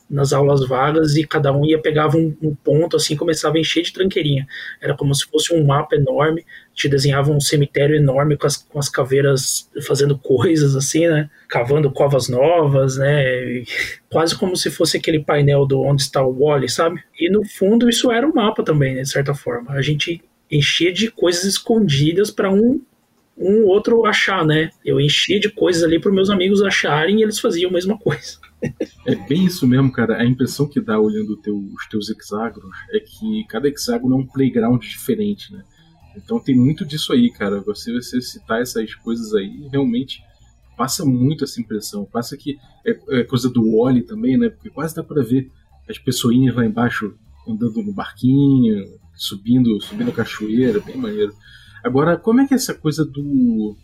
nas 0.10 0.34
aulas 0.34 0.68
vagas 0.68 1.16
e 1.16 1.24
cada 1.24 1.54
um 1.54 1.64
ia 1.66 1.80
pegava 1.80 2.18
um, 2.18 2.36
um, 2.42 2.56
ponto 2.56 2.98
assim 2.98 3.16
começava 3.16 3.58
a 3.58 3.60
encher 3.60 3.84
de 3.84 3.94
tranqueirinha. 3.94 4.48
Era 4.82 4.96
como 4.96 5.14
se 5.14 5.26
fosse 5.26 5.54
um 5.54 5.66
mapa 5.66 5.96
enorme 5.96 6.46
te 6.74 6.88
desenhava 6.88 7.32
um 7.32 7.40
cemitério 7.40 7.96
enorme 7.96 8.38
com 8.38 8.48
as, 8.48 8.58
com 8.58 8.80
as 8.80 8.88
caveiras 8.90 9.70
fazendo 9.86 10.18
coisas 10.18 10.76
assim 10.76 11.08
né? 11.08 11.30
Cavando 11.48 11.92
covas 11.92 12.28
novas 12.28 12.98
né? 12.98 13.64
Quase 14.10 14.36
como 14.36 14.56
se 14.56 14.72
fosse 14.72 14.98
aquele 14.98 15.20
painel 15.20 15.66
do 15.66 15.82
onde 15.82 16.02
está 16.02 16.24
o 16.26 16.40
Wally 16.40 16.70
sabe? 16.70 17.04
E 17.20 17.30
no 17.30 17.46
fundo 17.46 17.90
isso 17.90 18.12
era 18.12 18.28
um 18.28 18.34
mapa 18.34 18.64
também 18.64 18.96
né, 18.96 19.02
de 19.04 19.10
certa 19.10 19.34
forma. 19.34 19.72
A 19.72 19.82
gente 19.82 20.22
enchia 20.50 20.92
de 20.92 21.12
coisas 21.12 21.44
escondidas 21.44 22.32
para 22.32 22.52
um 22.52 22.82
um 23.40 23.66
outro 23.66 24.06
achar, 24.06 24.46
né? 24.46 24.70
Eu 24.84 25.00
enchia 25.00 25.40
de 25.40 25.50
coisas 25.50 25.82
ali 25.82 26.00
para 26.00 26.12
meus 26.12 26.30
amigos 26.30 26.62
acharem 26.62 27.20
e 27.20 27.24
eles 27.24 27.40
faziam 27.40 27.70
a 27.70 27.74
mesma 27.74 27.98
coisa. 27.98 28.38
É 29.06 29.16
bem 29.16 29.46
isso 29.46 29.66
mesmo, 29.66 29.90
cara. 29.90 30.18
A 30.18 30.26
impressão 30.26 30.68
que 30.68 30.82
dá 30.82 31.00
olhando 31.00 31.38
teu, 31.38 31.58
os 31.58 31.88
teus 31.88 32.10
hexágonos 32.10 32.76
é 32.92 33.00
que 33.00 33.46
cada 33.48 33.70
hexágono 33.70 34.16
é 34.16 34.20
um 34.20 34.28
playground 34.28 34.82
diferente, 34.82 35.54
né? 35.54 35.64
Então 36.18 36.40
tem 36.40 36.56
muito 36.56 36.84
disso 36.86 37.14
aí, 37.14 37.32
cara. 37.32 37.62
Você, 37.62 37.94
você 37.94 38.20
citar 38.20 38.62
essas 38.62 38.94
coisas 38.96 39.34
aí, 39.34 39.70
realmente 39.72 40.22
passa 40.76 41.06
muito 41.06 41.46
essa 41.46 41.62
impressão. 41.62 42.04
Passa 42.04 42.36
que 42.36 42.58
é, 42.86 43.20
é 43.20 43.24
coisa 43.24 43.50
do 43.50 43.78
Wally 43.78 44.02
também, 44.02 44.38
né? 44.38 44.50
Porque 44.50 44.70
quase 44.70 44.94
dá 44.94 45.04
para 45.04 45.24
ver 45.24 45.50
as 45.90 45.98
pessoinhas 45.98 46.56
lá 46.56 46.66
embaixo 46.66 47.16
andando 47.48 47.82
no 47.82 47.94
barquinho, 47.94 49.00
subindo, 49.16 49.80
subindo 49.82 50.10
a 50.10 50.14
cachoeira, 50.14 50.82
bem 50.82 50.98
maneiro. 50.98 51.34
Agora, 51.84 52.18
como 52.18 52.42
é 52.42 52.48
que 52.48 52.54
é 52.54 52.58
essa 52.58 52.74
coisa 52.74 53.06
do 53.06 53.76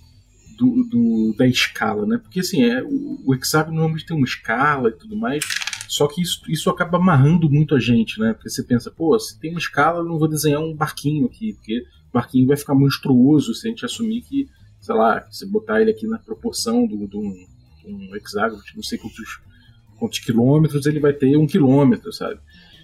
do, 0.57 0.83
do, 0.85 1.35
da 1.37 1.47
escala, 1.47 2.05
né? 2.05 2.17
Porque 2.17 2.39
assim, 2.39 2.63
é, 2.63 2.81
o, 2.83 3.21
o 3.25 3.35
hexágono 3.35 3.75
normalmente 3.75 4.05
tem 4.05 4.15
uma 4.15 4.25
escala 4.25 4.89
e 4.89 4.93
tudo 4.93 5.15
mais, 5.17 5.43
só 5.87 6.07
que 6.07 6.21
isso, 6.21 6.41
isso 6.49 6.69
acaba 6.69 6.97
amarrando 6.97 7.49
muito 7.49 7.75
a 7.75 7.79
gente, 7.79 8.19
né? 8.19 8.33
Porque 8.33 8.49
você 8.49 8.63
pensa, 8.63 8.89
pô, 8.89 9.17
se 9.19 9.39
tem 9.39 9.51
uma 9.51 9.59
escala, 9.59 9.99
eu 9.99 10.05
não 10.05 10.17
vou 10.17 10.27
desenhar 10.27 10.61
um 10.61 10.73
barquinho 10.73 11.25
aqui, 11.25 11.53
porque 11.53 11.79
o 12.09 12.13
barquinho 12.13 12.47
vai 12.47 12.57
ficar 12.57 12.73
monstruoso 12.73 13.53
se 13.53 13.67
a 13.67 13.69
gente 13.69 13.85
assumir 13.85 14.21
que, 14.21 14.47
sei 14.79 14.95
lá, 14.95 15.25
se 15.29 15.45
botar 15.45 15.81
ele 15.81 15.91
aqui 15.91 16.07
na 16.07 16.17
proporção 16.17 16.87
do 16.87 17.19
um, 17.19 17.45
um 17.85 18.15
hexágono, 18.15 18.61
não 18.75 18.83
sei 18.83 18.97
quantos, 18.97 19.39
quantos 19.99 20.19
quilômetros, 20.19 20.85
ele 20.85 20.99
vai 20.99 21.13
ter 21.13 21.37
um 21.37 21.47
quilômetro, 21.47 22.11
sabe? 22.11 22.39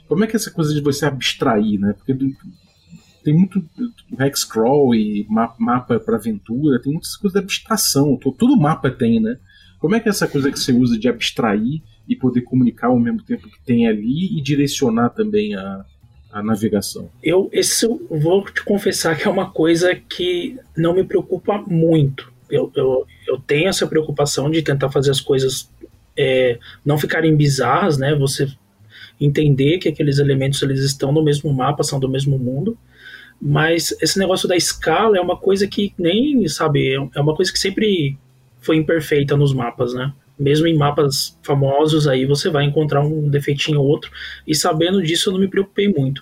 Como 0.07 0.23
é 0.23 0.27
que 0.27 0.35
é 0.35 0.37
essa 0.37 0.51
coisa 0.51 0.73
de 0.73 0.81
você 0.81 1.05
abstrair, 1.05 1.79
né? 1.79 1.93
Porque 1.93 2.13
tem 3.23 3.33
muito 3.33 3.63
hexcrawl 4.19 4.93
e 4.95 5.25
mapa 5.29 5.99
para 5.99 6.17
aventura, 6.17 6.81
tem 6.81 6.91
muitas 6.91 7.15
coisas 7.15 7.39
de 7.39 7.43
abstração, 7.43 8.17
todo 8.17 8.57
mapa 8.57 8.89
tem, 8.89 9.19
né? 9.19 9.37
Como 9.79 9.95
é 9.95 9.99
que 9.99 10.07
é 10.07 10.11
essa 10.11 10.27
coisa 10.27 10.51
que 10.51 10.59
você 10.59 10.71
usa 10.71 10.97
de 10.97 11.07
abstrair 11.07 11.81
e 12.07 12.15
poder 12.15 12.41
comunicar 12.41 12.87
ao 12.87 12.99
mesmo 12.99 13.23
tempo 13.23 13.49
que 13.49 13.59
tem 13.65 13.87
ali 13.87 14.37
e 14.37 14.41
direcionar 14.41 15.09
também 15.09 15.55
a, 15.55 15.85
a 16.31 16.43
navegação? 16.43 17.09
Eu 17.23 17.49
esse 17.51 17.85
eu 17.85 17.99
vou 18.09 18.43
te 18.45 18.63
confessar 18.63 19.17
que 19.17 19.27
é 19.27 19.31
uma 19.31 19.49
coisa 19.49 19.95
que 19.95 20.57
não 20.77 20.93
me 20.93 21.03
preocupa 21.03 21.63
muito. 21.65 22.31
Eu, 22.49 22.71
eu, 22.75 23.07
eu 23.27 23.37
tenho 23.39 23.69
essa 23.69 23.87
preocupação 23.87 24.51
de 24.51 24.61
tentar 24.61 24.91
fazer 24.91 25.09
as 25.09 25.21
coisas 25.21 25.69
é, 26.17 26.59
não 26.85 26.97
ficarem 26.97 27.35
bizarras, 27.35 27.97
né? 27.97 28.13
Você 28.15 28.47
entender 29.19 29.77
que 29.77 29.87
aqueles 29.87 30.19
elementos 30.19 30.61
eles 30.61 30.81
estão 30.83 31.11
no 31.11 31.23
mesmo 31.23 31.53
mapa, 31.53 31.83
são 31.83 31.99
do 31.99 32.09
mesmo 32.09 32.37
mundo, 32.37 32.77
mas 33.41 33.95
esse 33.99 34.19
negócio 34.19 34.47
da 34.47 34.55
escala 34.55 35.17
é 35.17 35.21
uma 35.21 35.35
coisa 35.35 35.67
que 35.67 35.93
nem, 35.97 36.47
sabe, 36.47 36.93
é 36.93 37.19
uma 37.19 37.35
coisa 37.35 37.51
que 37.51 37.57
sempre 37.57 38.15
foi 38.59 38.75
imperfeita 38.75 39.35
nos 39.35 39.51
mapas, 39.51 39.95
né? 39.95 40.13
Mesmo 40.37 40.67
em 40.67 40.77
mapas 40.77 41.37
famosos, 41.41 42.07
aí 42.07 42.25
você 42.25 42.49
vai 42.49 42.65
encontrar 42.65 43.01
um 43.01 43.27
defeitinho 43.29 43.79
ou 43.79 43.87
outro, 43.87 44.11
e 44.45 44.53
sabendo 44.53 45.01
disso 45.01 45.29
eu 45.29 45.33
não 45.33 45.39
me 45.39 45.47
preocupei 45.47 45.87
muito. 45.87 46.21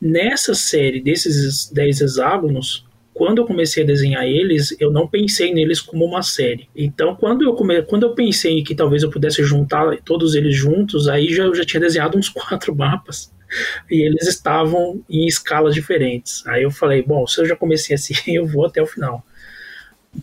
Nessa 0.00 0.54
série 0.54 1.00
desses 1.00 1.70
10 1.70 2.00
hexágonos, 2.00 2.84
quando 3.14 3.38
eu 3.38 3.46
comecei 3.46 3.84
a 3.84 3.86
desenhar 3.86 4.24
eles, 4.24 4.76
eu 4.80 4.90
não 4.90 5.06
pensei 5.06 5.52
neles 5.52 5.80
como 5.80 6.04
uma 6.04 6.22
série. 6.22 6.68
Então, 6.74 7.16
quando 7.16 7.42
eu, 7.42 7.54
come... 7.54 7.82
quando 7.82 8.04
eu 8.04 8.14
pensei 8.14 8.62
que 8.62 8.74
talvez 8.74 9.02
eu 9.02 9.10
pudesse 9.10 9.42
juntar 9.42 9.96
todos 10.04 10.34
eles 10.34 10.56
juntos, 10.56 11.08
aí 11.08 11.32
já, 11.32 11.44
eu 11.44 11.54
já 11.54 11.64
tinha 11.64 11.80
desenhado 11.80 12.18
uns 12.18 12.28
quatro 12.30 12.74
mapas 12.74 13.32
e 13.90 14.06
eles 14.06 14.26
estavam 14.26 15.02
em 15.08 15.26
escalas 15.26 15.74
diferentes. 15.74 16.46
Aí 16.46 16.62
eu 16.62 16.70
falei, 16.70 17.02
bom, 17.02 17.26
se 17.26 17.40
eu 17.40 17.46
já 17.46 17.56
comecei 17.56 17.94
assim, 17.94 18.14
eu 18.34 18.46
vou 18.46 18.66
até 18.66 18.82
o 18.82 18.86
final. 18.86 19.24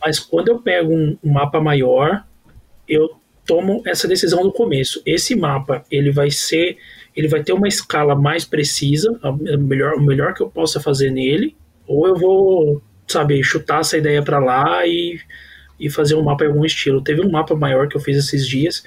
Mas 0.01 0.19
quando 0.19 0.49
eu 0.49 0.59
pego 0.59 0.93
um, 0.93 1.17
um 1.23 1.31
mapa 1.31 1.61
maior, 1.61 2.23
eu 2.87 3.17
tomo 3.45 3.81
essa 3.85 4.07
decisão 4.07 4.43
no 4.43 4.51
começo. 4.51 5.01
Esse 5.05 5.35
mapa, 5.35 5.83
ele 5.89 6.11
vai 6.11 6.31
ser, 6.31 6.77
ele 7.15 7.27
vai 7.27 7.43
ter 7.43 7.53
uma 7.53 7.67
escala 7.67 8.15
mais 8.15 8.43
precisa, 8.43 9.11
o 9.23 9.57
melhor, 9.57 9.93
o 9.95 10.01
melhor 10.01 10.33
que 10.33 10.41
eu 10.41 10.49
possa 10.49 10.79
fazer 10.79 11.11
nele, 11.11 11.55
ou 11.87 12.07
eu 12.07 12.15
vou, 12.15 12.81
sabe, 13.07 13.41
chutar 13.43 13.81
essa 13.81 13.97
ideia 13.97 14.23
para 14.23 14.39
lá 14.39 14.85
e, 14.85 15.19
e 15.79 15.89
fazer 15.89 16.15
um 16.15 16.23
mapa 16.23 16.43
em 16.43 16.47
algum 16.47 16.65
estilo. 16.65 17.03
Teve 17.03 17.21
um 17.21 17.29
mapa 17.29 17.55
maior 17.55 17.87
que 17.87 17.95
eu 17.95 18.01
fiz 18.01 18.17
esses 18.17 18.47
dias, 18.47 18.83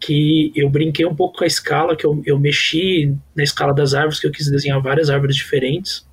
que 0.00 0.52
eu 0.54 0.68
brinquei 0.70 1.04
um 1.04 1.14
pouco 1.14 1.38
com 1.38 1.44
a 1.44 1.46
escala, 1.46 1.96
que 1.96 2.06
eu, 2.06 2.22
eu 2.24 2.38
mexi 2.38 3.14
na 3.34 3.42
escala 3.42 3.74
das 3.74 3.94
árvores, 3.94 4.20
que 4.20 4.26
eu 4.26 4.30
quis 4.30 4.50
desenhar 4.50 4.80
várias 4.80 5.10
árvores 5.10 5.36
diferentes. 5.36 6.06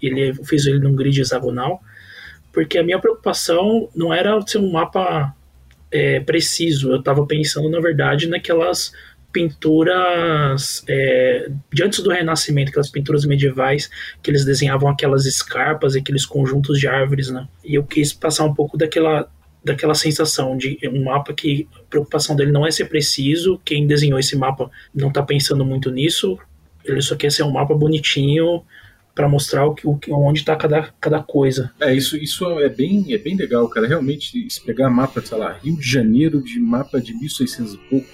Ele, 0.00 0.30
eu 0.30 0.44
fiz 0.44 0.66
ele 0.66 0.78
num 0.78 0.94
grid 0.94 1.20
hexagonal, 1.20 1.82
porque 2.52 2.78
a 2.78 2.82
minha 2.82 2.98
preocupação 2.98 3.88
não 3.94 4.12
era 4.12 4.38
ser 4.46 4.58
um 4.58 4.70
mapa 4.70 5.34
é, 5.90 6.20
preciso, 6.20 6.90
eu 6.90 6.98
estava 6.98 7.26
pensando, 7.26 7.68
na 7.70 7.80
verdade, 7.80 8.26
naquelas 8.28 8.92
pinturas 9.32 10.84
é, 10.86 11.50
de 11.72 11.82
antes 11.82 12.00
do 12.00 12.10
Renascimento, 12.10 12.68
aquelas 12.70 12.90
pinturas 12.90 13.24
medievais 13.24 13.90
que 14.22 14.30
eles 14.30 14.44
desenhavam 14.44 14.88
aquelas 14.88 15.24
escarpas, 15.24 15.96
aqueles 15.96 16.26
conjuntos 16.26 16.78
de 16.78 16.86
árvores, 16.86 17.30
né? 17.30 17.48
E 17.64 17.74
eu 17.74 17.82
quis 17.82 18.12
passar 18.12 18.44
um 18.44 18.54
pouco 18.54 18.76
daquela 18.76 19.28
daquela 19.64 19.94
sensação 19.94 20.56
de 20.56 20.78
um 20.92 21.04
mapa 21.04 21.32
que 21.32 21.68
a 21.74 21.80
preocupação 21.88 22.34
dele 22.34 22.50
não 22.50 22.66
é 22.66 22.70
ser 22.70 22.86
preciso, 22.86 23.60
quem 23.64 23.86
desenhou 23.86 24.18
esse 24.18 24.36
mapa 24.36 24.70
não 24.94 25.08
está 25.08 25.22
pensando 25.22 25.64
muito 25.64 25.90
nisso, 25.90 26.38
ele 26.84 27.00
só 27.00 27.14
quer 27.14 27.30
ser 27.30 27.44
um 27.44 27.52
mapa 27.52 27.74
bonitinho 27.74 28.62
para 29.14 29.28
mostrar 29.28 29.66
o 29.66 29.74
que, 29.74 29.86
o, 29.86 29.98
onde 30.10 30.40
está 30.40 30.56
cada, 30.56 30.92
cada 31.00 31.22
coisa. 31.22 31.70
É, 31.78 31.94
isso, 31.94 32.16
isso 32.16 32.44
é, 32.58 32.68
bem, 32.68 33.12
é 33.12 33.18
bem 33.18 33.36
legal, 33.36 33.68
cara. 33.68 33.86
Realmente, 33.86 34.46
se 34.50 34.60
pegar 34.62 34.88
mapa, 34.90 35.20
sei 35.20 35.36
lá, 35.36 35.52
Rio 35.52 35.76
de 35.76 35.88
Janeiro 35.88 36.42
de 36.42 36.58
mapa 36.58 37.00
de 37.00 37.12
1600 37.14 37.74
e 37.74 37.78
pouco, 37.78 38.06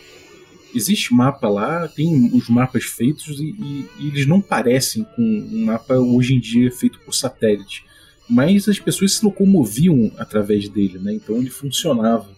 existe 0.74 1.14
mapa 1.14 1.48
lá, 1.48 1.88
tem 1.88 2.30
os 2.34 2.48
mapas 2.48 2.84
feitos 2.84 3.40
e, 3.40 3.54
e, 3.58 3.88
e 4.00 4.08
eles 4.08 4.26
não 4.26 4.40
parecem 4.40 5.04
com 5.04 5.22
um 5.22 5.64
mapa 5.64 5.94
hoje 5.94 6.34
em 6.34 6.40
dia 6.40 6.70
feito 6.70 6.98
por 7.00 7.14
satélite 7.14 7.87
mas 8.28 8.68
as 8.68 8.78
pessoas 8.78 9.12
se 9.14 9.24
locomoviam 9.24 10.12
através 10.18 10.68
dele, 10.68 10.98
né? 10.98 11.14
Então 11.14 11.36
ele 11.36 11.50
funcionava. 11.50 12.28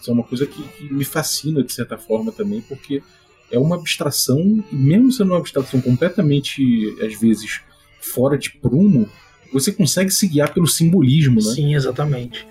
Isso 0.00 0.10
é 0.10 0.14
uma 0.14 0.22
coisa 0.22 0.46
que, 0.46 0.62
que 0.62 0.92
me 0.92 1.04
fascina 1.04 1.62
de 1.62 1.72
certa 1.72 1.98
forma 1.98 2.32
também, 2.32 2.60
porque 2.62 3.02
é 3.50 3.58
uma 3.58 3.76
abstração, 3.76 4.62
mesmo 4.70 5.10
sendo 5.10 5.32
uma 5.32 5.38
abstração 5.38 5.80
completamente, 5.80 6.62
às 7.04 7.20
vezes, 7.20 7.60
fora 8.00 8.38
de 8.38 8.50
prumo, 8.50 9.08
você 9.52 9.72
consegue 9.72 10.10
se 10.10 10.28
guiar 10.28 10.54
pelo 10.54 10.66
simbolismo, 10.66 11.36
né? 11.36 11.54
Sim, 11.54 11.74
exatamente. 11.74 12.46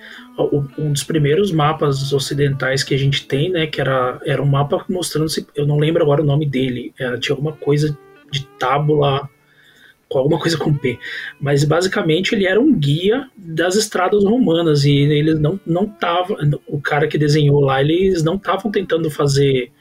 Um 0.77 0.91
dos 0.91 1.03
primeiros 1.03 1.51
mapas 1.51 2.11
ocidentais 2.11 2.83
que 2.83 2.93
a 2.93 2.97
gente 2.97 3.25
tem, 3.25 3.49
né, 3.49 3.67
que 3.67 3.79
era, 3.79 4.19
era 4.25 4.41
um 4.41 4.45
mapa 4.45 4.85
mostrando, 4.89 5.29
eu 5.55 5.65
não 5.65 5.77
lembro 5.77 6.03
agora 6.03 6.21
o 6.21 6.25
nome 6.25 6.45
dele, 6.45 6.93
era, 6.99 7.17
tinha 7.17 7.33
alguma 7.33 7.53
coisa 7.53 7.97
de 8.31 8.45
tábula 8.59 9.29
com 10.09 10.17
alguma 10.17 10.39
coisa 10.39 10.57
com 10.57 10.73
P. 10.73 10.97
Mas 11.39 11.63
basicamente 11.63 12.33
ele 12.33 12.45
era 12.45 12.59
um 12.59 12.73
guia 12.73 13.27
das 13.37 13.75
estradas 13.75 14.23
romanas 14.23 14.83
e 14.83 14.91
ele 14.91 15.35
não 15.35 15.59
não 15.65 15.85
tava, 15.85 16.35
o 16.67 16.81
cara 16.81 17.07
que 17.07 17.17
desenhou 17.17 17.59
lá, 17.59 17.79
eles 17.81 18.23
não 18.23 18.35
estavam 18.35 18.71
tentando 18.71 19.09
fazer 19.09 19.71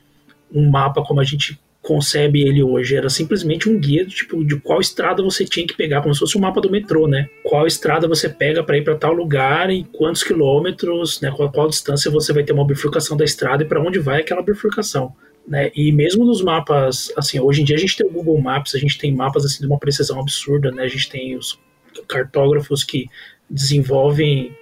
um 0.53 0.69
mapa 0.69 1.03
como 1.03 1.21
a 1.21 1.25
gente 1.25 1.59
concebe 1.81 2.43
ele 2.43 2.63
hoje, 2.63 2.97
era 2.97 3.09
simplesmente 3.09 3.69
um 3.69 3.79
guia 3.79 4.05
tipo 4.05 4.45
de 4.45 4.57
qual 4.61 4.81
estrada 4.81 5.23
você 5.23 5.45
tinha 5.45 5.67
que 5.67 5.75
pegar, 5.75 6.03
como 6.03 6.13
se 6.13 6.21
fosse 6.21 6.37
um 6.37 6.41
mapa 6.41 6.61
do 6.61 6.71
metrô, 6.71 7.07
né? 7.07 7.29
Qual 7.43 7.67
estrada 7.67 8.07
você 8.07 8.29
pega 8.29 8.63
para 8.63 8.77
ir 8.77 8.85
para 8.85 8.97
tal 8.97 9.15
lugar 9.15 9.71
e 9.71 9.85
quantos 9.85 10.23
quilômetros, 10.23 11.21
né? 11.23 11.33
Qual, 11.35 11.51
qual 11.51 11.69
distância 11.69 12.11
você 12.11 12.33
vai 12.33 12.45
ter 12.45 12.53
uma 12.53 12.67
bifurcação 12.67 13.17
da 13.17 13.25
estrada 13.25 13.63
e 13.63 13.67
para 13.67 13.81
onde 13.81 13.99
vai 13.99 14.21
aquela 14.21 14.43
bifurcação. 14.43 15.15
Né? 15.49 15.71
E 15.75 15.91
mesmo 15.91 16.27
nos 16.27 16.43
mapas, 16.43 17.11
assim, 17.17 17.41
hoje 17.41 17.63
em 17.63 17.65
dia 17.65 17.77
a 17.77 17.79
gente 17.79 17.97
tem 17.97 18.07
o 18.07 18.13
Google 18.13 18.39
Maps, 18.39 18.75
a 18.75 18.79
gente 18.79 18.99
tem 18.99 19.15
mapas 19.15 19.47
assim 19.47 19.61
de 19.61 19.67
uma 19.67 19.79
precisão 19.79 20.21
absurda, 20.21 20.71
né? 20.71 20.83
A 20.83 20.89
gente 20.89 21.09
tem 21.09 21.37
os 21.37 21.59
cartógrafos 22.07 22.85
que 22.85 23.09
desenvolvem 23.49 24.55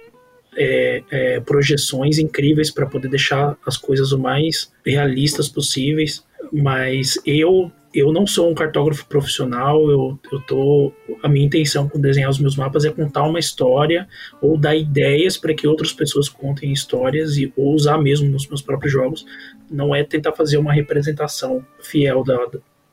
é, 0.55 1.03
é, 1.11 1.39
projeções 1.41 2.17
incríveis 2.17 2.71
para 2.71 2.85
poder 2.85 3.09
deixar 3.09 3.57
as 3.65 3.75
coisas 3.75 4.13
o 4.13 4.17
mais 4.17 4.71
realistas 4.85 5.49
possíveis. 5.49 6.23
Mas 6.53 7.19
eu 7.25 7.69
eu 7.97 8.13
não 8.13 8.27
sou 8.27 8.51
um 8.51 8.53
cartógrafo 8.53 9.07
profissional, 9.07 9.89
eu, 9.89 10.19
eu 10.31 10.39
tô. 10.41 10.93
A 11.23 11.27
minha 11.27 11.47
intenção 11.47 11.89
com 11.89 11.99
desenhar 11.99 12.29
os 12.29 12.37
meus 12.37 12.55
mapas 12.55 12.85
é 12.85 12.91
contar 12.91 13.23
uma 13.23 13.39
história 13.39 14.07
ou 14.39 14.55
dar 14.55 14.75
ideias 14.75 15.35
para 15.35 15.51
que 15.55 15.67
outras 15.67 15.91
pessoas 15.91 16.29
contem 16.29 16.71
histórias 16.71 17.37
e 17.37 17.51
ou 17.57 17.73
usar 17.73 17.97
mesmo 17.97 18.29
nos 18.29 18.47
meus 18.47 18.61
próprios 18.61 18.93
jogos. 18.93 19.25
Não 19.69 19.95
é 19.95 20.03
tentar 20.03 20.33
fazer 20.33 20.57
uma 20.57 20.71
representação 20.71 21.65
fiel 21.81 22.23
da, 22.23 22.37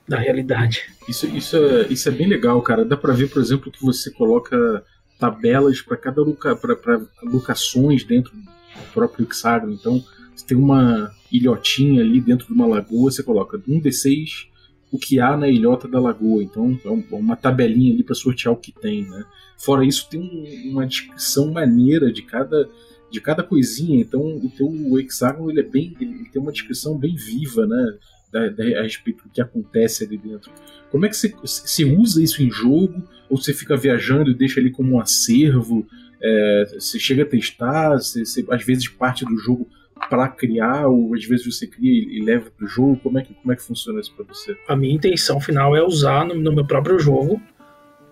da 0.09 0.19
realidade. 0.19 0.85
Isso, 1.07 1.27
isso, 1.27 1.57
é, 1.59 1.87
isso 1.91 2.09
é 2.09 2.13
bem 2.13 2.27
legal, 2.27 2.63
cara. 2.63 2.83
Dá 2.83 2.97
para 2.97 3.13
ver, 3.13 3.29
por 3.29 3.43
exemplo, 3.43 3.71
que 3.71 3.85
você 3.85 4.11
coloca 4.11 4.83
tabelas 5.19 5.83
para 5.83 5.99
cada 5.99 6.23
loca, 6.23 6.57
pra 6.57 7.01
locações 7.23 8.05
dentro 8.05 8.33
do 8.35 8.93
próprio 8.95 9.27
hexágono. 9.27 9.75
Então, 9.75 10.03
você 10.35 10.47
tem 10.47 10.57
uma 10.57 11.11
ilhotinha 11.31 12.01
ali 12.01 12.23
dentro 12.23 12.47
de 12.47 12.55
uma 12.55 12.67
lagoa, 12.67 13.11
você 13.11 13.23
coloca 13.23 13.61
um 13.69 13.79
D6 13.79 14.54
o 14.95 14.99
que 14.99 15.19
há 15.19 15.37
na 15.37 15.49
ilhota 15.49 15.89
da 15.89 15.99
lagoa. 15.99 16.41
Então 16.41 16.79
é 16.85 17.15
uma 17.17 17.35
tabelinha 17.35 17.93
ali 17.93 18.05
para 18.05 18.15
sortear 18.15 18.55
o 18.55 18.57
que 18.57 18.71
tem, 18.71 19.03
né? 19.03 19.25
Fora 19.59 19.85
isso, 19.85 20.09
tem 20.09 20.71
uma 20.71 20.87
descrição 20.87 21.51
maneira 21.51 22.13
de 22.13 22.23
cada 22.23 22.69
de 23.11 23.21
cada 23.21 23.43
coisinha. 23.43 24.01
Então 24.01 24.21
o 24.21 24.49
teu 24.57 25.01
hexágono 25.01 25.51
ele 25.51 25.61
é 25.61 25.65
bem, 25.65 25.97
ele 26.01 26.29
tem 26.33 26.41
uma 26.41 26.53
descrição 26.53 26.97
bem 26.97 27.17
viva, 27.17 27.67
né? 27.67 27.99
Da, 28.31 28.49
da, 28.49 28.63
a 28.63 28.83
respeito 28.83 29.25
do 29.25 29.31
que 29.31 29.41
acontece 29.41 30.05
ali 30.05 30.17
dentro. 30.17 30.53
Como 30.93 31.05
é 31.05 31.09
que 31.09 31.17
você, 31.17 31.85
usa 31.85 32.23
isso 32.23 32.41
em 32.41 32.51
jogo? 32.51 33.03
Ou 33.29 33.37
você 33.37 33.53
fica 33.53 33.77
viajando 33.77 34.31
e 34.31 34.35
deixa 34.35 34.61
ali 34.61 34.71
como 34.71 34.93
um 34.93 35.01
acervo? 35.01 35.85
É, 36.23 36.77
você 36.79 37.01
chega 37.01 37.25
a 37.25 37.27
testar? 37.27 37.97
Você, 37.97 38.45
às 38.49 38.65
vezes 38.65 38.87
parte 38.89 39.25
do 39.25 39.37
jogo 39.37 39.69
para 40.09 40.29
criar, 40.29 40.87
ou 40.87 41.15
às 41.15 41.25
vezes 41.25 41.47
você 41.47 41.67
cria 41.67 41.91
e 41.91 42.23
leva 42.23 42.51
para 42.51 42.65
o 42.65 42.69
jogo? 42.69 43.01
Como 43.03 43.19
é, 43.19 43.23
que, 43.23 43.35
como 43.35 43.53
é 43.53 43.57
que 43.57 43.63
funciona 43.63 44.01
isso 44.01 44.15
para 44.15 44.25
você? 44.25 44.57
A 44.69 44.77
minha 44.77 44.95
intenção 44.95 45.41
final 45.41 45.75
é 45.77 45.83
usar 45.83 46.25
no, 46.25 46.35
no 46.35 46.53
meu 46.53 46.67
próprio 46.67 46.99
jogo 46.99 47.41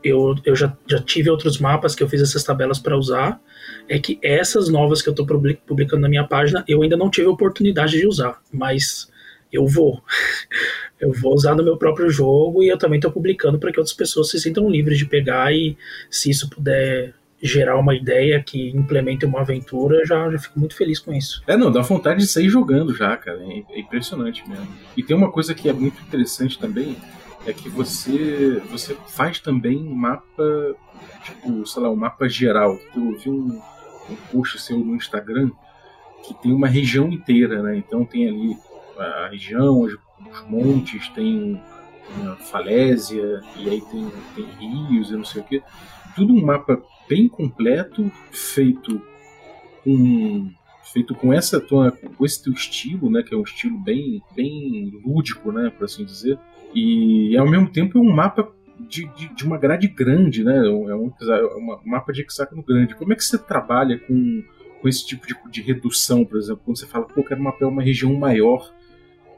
eu, 0.02 0.34
eu 0.44 0.56
já, 0.56 0.76
já 0.86 1.00
tive 1.00 1.30
outros 1.30 1.58
mapas 1.58 1.94
que 1.94 2.02
eu 2.02 2.08
fiz 2.08 2.20
essas 2.20 2.42
tabelas 2.42 2.78
para 2.78 2.96
usar, 2.96 3.40
é 3.88 3.98
que 3.98 4.18
essas 4.22 4.68
novas 4.68 5.00
que 5.00 5.08
eu 5.08 5.12
estou 5.12 5.26
publicando 5.26 6.02
na 6.02 6.08
minha 6.08 6.24
página, 6.24 6.64
eu 6.66 6.82
ainda 6.82 6.96
não 6.96 7.10
tive 7.10 7.28
oportunidade 7.28 7.92
de 7.92 8.06
usar, 8.06 8.40
mas 8.52 9.10
eu 9.52 9.66
vou. 9.66 10.02
eu 11.00 11.12
vou 11.12 11.34
usar 11.34 11.54
no 11.54 11.64
meu 11.64 11.76
próprio 11.76 12.10
jogo 12.10 12.62
e 12.62 12.68
eu 12.68 12.78
também 12.78 12.98
estou 12.98 13.12
publicando 13.12 13.58
para 13.58 13.72
que 13.72 13.78
outras 13.78 13.96
pessoas 13.96 14.30
se 14.30 14.40
sintam 14.40 14.70
livres 14.70 14.98
de 14.98 15.06
pegar 15.06 15.52
e, 15.52 15.76
se 16.10 16.30
isso 16.30 16.48
puder 16.48 17.14
gerar 17.42 17.76
uma 17.76 17.94
ideia 17.94 18.40
que 18.40 18.70
implemente 18.70 19.26
uma 19.26 19.40
aventura, 19.40 20.06
já, 20.06 20.30
já 20.30 20.38
fico 20.38 20.58
muito 20.60 20.76
feliz 20.76 21.00
com 21.00 21.12
isso. 21.12 21.42
É, 21.46 21.56
não, 21.56 21.72
dá 21.72 21.80
vontade 21.80 22.20
de 22.20 22.26
sair 22.26 22.48
jogando 22.48 22.94
já, 22.94 23.16
cara. 23.16 23.42
É, 23.42 23.64
é 23.70 23.80
impressionante 23.80 24.48
mesmo. 24.48 24.68
E 24.96 25.02
tem 25.02 25.16
uma 25.16 25.30
coisa 25.30 25.52
que 25.52 25.68
é 25.68 25.72
muito 25.72 26.00
interessante 26.02 26.58
também, 26.58 26.96
é 27.44 27.52
que 27.52 27.68
você 27.68 28.62
você 28.70 28.96
faz 29.08 29.40
também 29.40 29.76
um 29.76 29.94
mapa, 29.94 30.76
tipo, 31.24 31.66
sei 31.66 31.82
lá, 31.82 31.90
um 31.90 31.96
mapa 31.96 32.28
geral. 32.28 32.78
Eu 32.94 33.18
vi 33.18 33.28
um, 33.28 33.60
um 34.08 34.16
post 34.30 34.60
seu 34.60 34.78
no 34.78 34.94
Instagram 34.94 35.50
que 36.24 36.34
tem 36.34 36.52
uma 36.52 36.68
região 36.68 37.08
inteira, 37.08 37.60
né? 37.60 37.76
Então 37.76 38.04
tem 38.04 38.28
ali 38.28 38.56
a 38.96 39.28
região, 39.28 39.80
os, 39.80 39.94
os 39.94 40.48
montes, 40.48 41.08
tem 41.08 41.60
uma 42.16 42.36
falésia, 42.36 43.40
e 43.56 43.68
aí 43.68 43.80
tem, 43.80 44.12
tem 44.36 44.44
rios 44.60 45.10
e 45.10 45.16
não 45.16 45.24
sei 45.24 45.42
o 45.42 45.44
que. 45.44 45.62
Tudo 46.14 46.34
um 46.34 46.44
mapa 46.44 46.80
bem 47.08 47.28
completo, 47.28 48.10
feito 48.30 49.00
com 49.84 50.50
feito 50.92 51.14
com 51.14 51.32
essa 51.32 51.60
com 51.60 52.24
esse 52.24 52.42
teu 52.42 52.52
estilo, 52.52 53.10
né, 53.10 53.22
que 53.22 53.34
é 53.34 53.36
um 53.36 53.42
estilo 53.42 53.78
bem 53.78 54.20
bem 54.34 55.00
lúdico, 55.04 55.50
né, 55.50 55.70
por 55.70 55.84
assim 55.84 56.04
dizer. 56.04 56.38
E 56.74 57.36
ao 57.36 57.48
mesmo 57.48 57.68
tempo 57.68 57.98
é 57.98 58.00
um 58.00 58.12
mapa 58.12 58.50
de, 58.88 59.06
de, 59.14 59.34
de 59.34 59.44
uma 59.44 59.58
grade 59.58 59.88
grande, 59.88 60.42
né? 60.42 60.56
É 60.56 60.70
um, 60.70 60.90
é 60.90 60.96
um, 60.96 61.12
mapa 61.84 62.12
de 62.12 62.22
hexágono 62.22 62.62
grande. 62.62 62.94
Como 62.94 63.12
é 63.12 63.16
que 63.16 63.24
você 63.24 63.38
trabalha 63.38 63.98
com, 63.98 64.42
com 64.80 64.88
esse 64.88 65.06
tipo 65.06 65.26
de, 65.26 65.34
de 65.50 65.62
redução, 65.62 66.24
por 66.24 66.38
exemplo? 66.38 66.62
Quando 66.64 66.78
você 66.78 66.86
fala, 66.86 67.06
pô, 67.06 67.22
quero 67.22 67.42
mapear 67.42 67.70
uma 67.70 67.82
região 67.82 68.14
maior, 68.14 68.72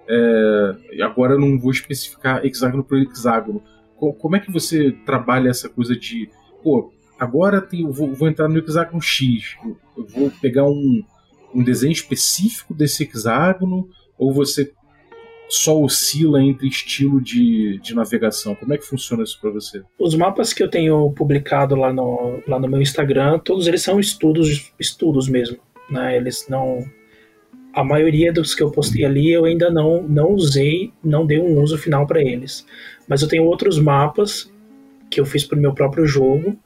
é, 0.09 1.03
agora 1.03 1.35
eu 1.35 1.41
não 1.41 1.59
vou 1.59 1.71
especificar 1.71 2.45
hexágono 2.45 2.85
por 2.85 2.99
hexágono. 2.99 3.63
Como 3.97 4.37
é 4.37 4.41
que 4.41 4.53
você 4.53 4.93
trabalha 5.05 5.49
essa 5.49 5.69
coisa 5.69 5.97
de, 5.97 6.29
pô, 6.63 6.93
agora 7.19 7.61
tem, 7.61 7.89
vou, 7.91 8.13
vou 8.15 8.29
entrar 8.29 8.49
no 8.49 8.59
hexágono 8.59 9.01
X, 9.01 9.57
eu 9.97 10.07
vou 10.07 10.31
pegar 10.41 10.65
um, 10.65 11.03
um 11.55 11.63
desenho 11.63 11.93
específico 11.93 12.75
desse 12.75 13.05
hexágono, 13.05 13.89
ou 14.19 14.33
você 14.33 14.73
só 15.49 15.81
oscila 15.81 16.43
entre 16.43 16.67
estilo 16.67 17.21
de, 17.21 17.79
de 17.79 17.95
navegação? 17.95 18.55
Como 18.55 18.73
é 18.73 18.79
que 18.79 18.85
funciona 18.85 19.23
isso 19.23 19.39
para 19.41 19.51
você? 19.51 19.83
Os 19.99 20.15
mapas 20.15 20.53
que 20.53 20.63
eu 20.63 20.69
tenho 20.69 21.11
publicado 21.13 21.77
lá 21.77 21.93
no, 21.93 22.43
lá 22.47 22.59
no 22.59 22.69
meu 22.69 22.81
Instagram, 22.81 23.39
todos 23.39 23.67
eles 23.67 23.83
são 23.83 24.01
estudos, 24.01 24.73
estudos 24.79 25.29
mesmo. 25.29 25.59
Né? 25.89 26.17
Eles 26.17 26.47
não. 26.49 26.85
A 27.73 27.83
maioria 27.83 28.33
dos 28.33 28.55
que 28.55 28.63
eu 28.63 28.71
postei 28.71 29.05
ali 29.05 29.33
eu 29.33 29.45
ainda 29.45 29.71
não, 29.71 30.03
não 30.03 30.33
usei, 30.33 30.93
não 31.03 31.27
dei 31.27 31.41
um 31.41 31.61
uso 31.61 31.77
final 31.77 32.07
para 32.07 32.23
eles. 32.23 32.65
Mas 33.09 33.21
eu 33.21 33.29
tenho 33.29 33.45
outros 33.45 33.79
mapas 33.79 34.51
que 35.11 35.21
eu 35.21 35.27
fiz 35.27 35.45
para 35.45 35.59
o 35.59 35.61
meu 35.61 35.75
próprio 35.75 36.07
jogo 36.07 36.57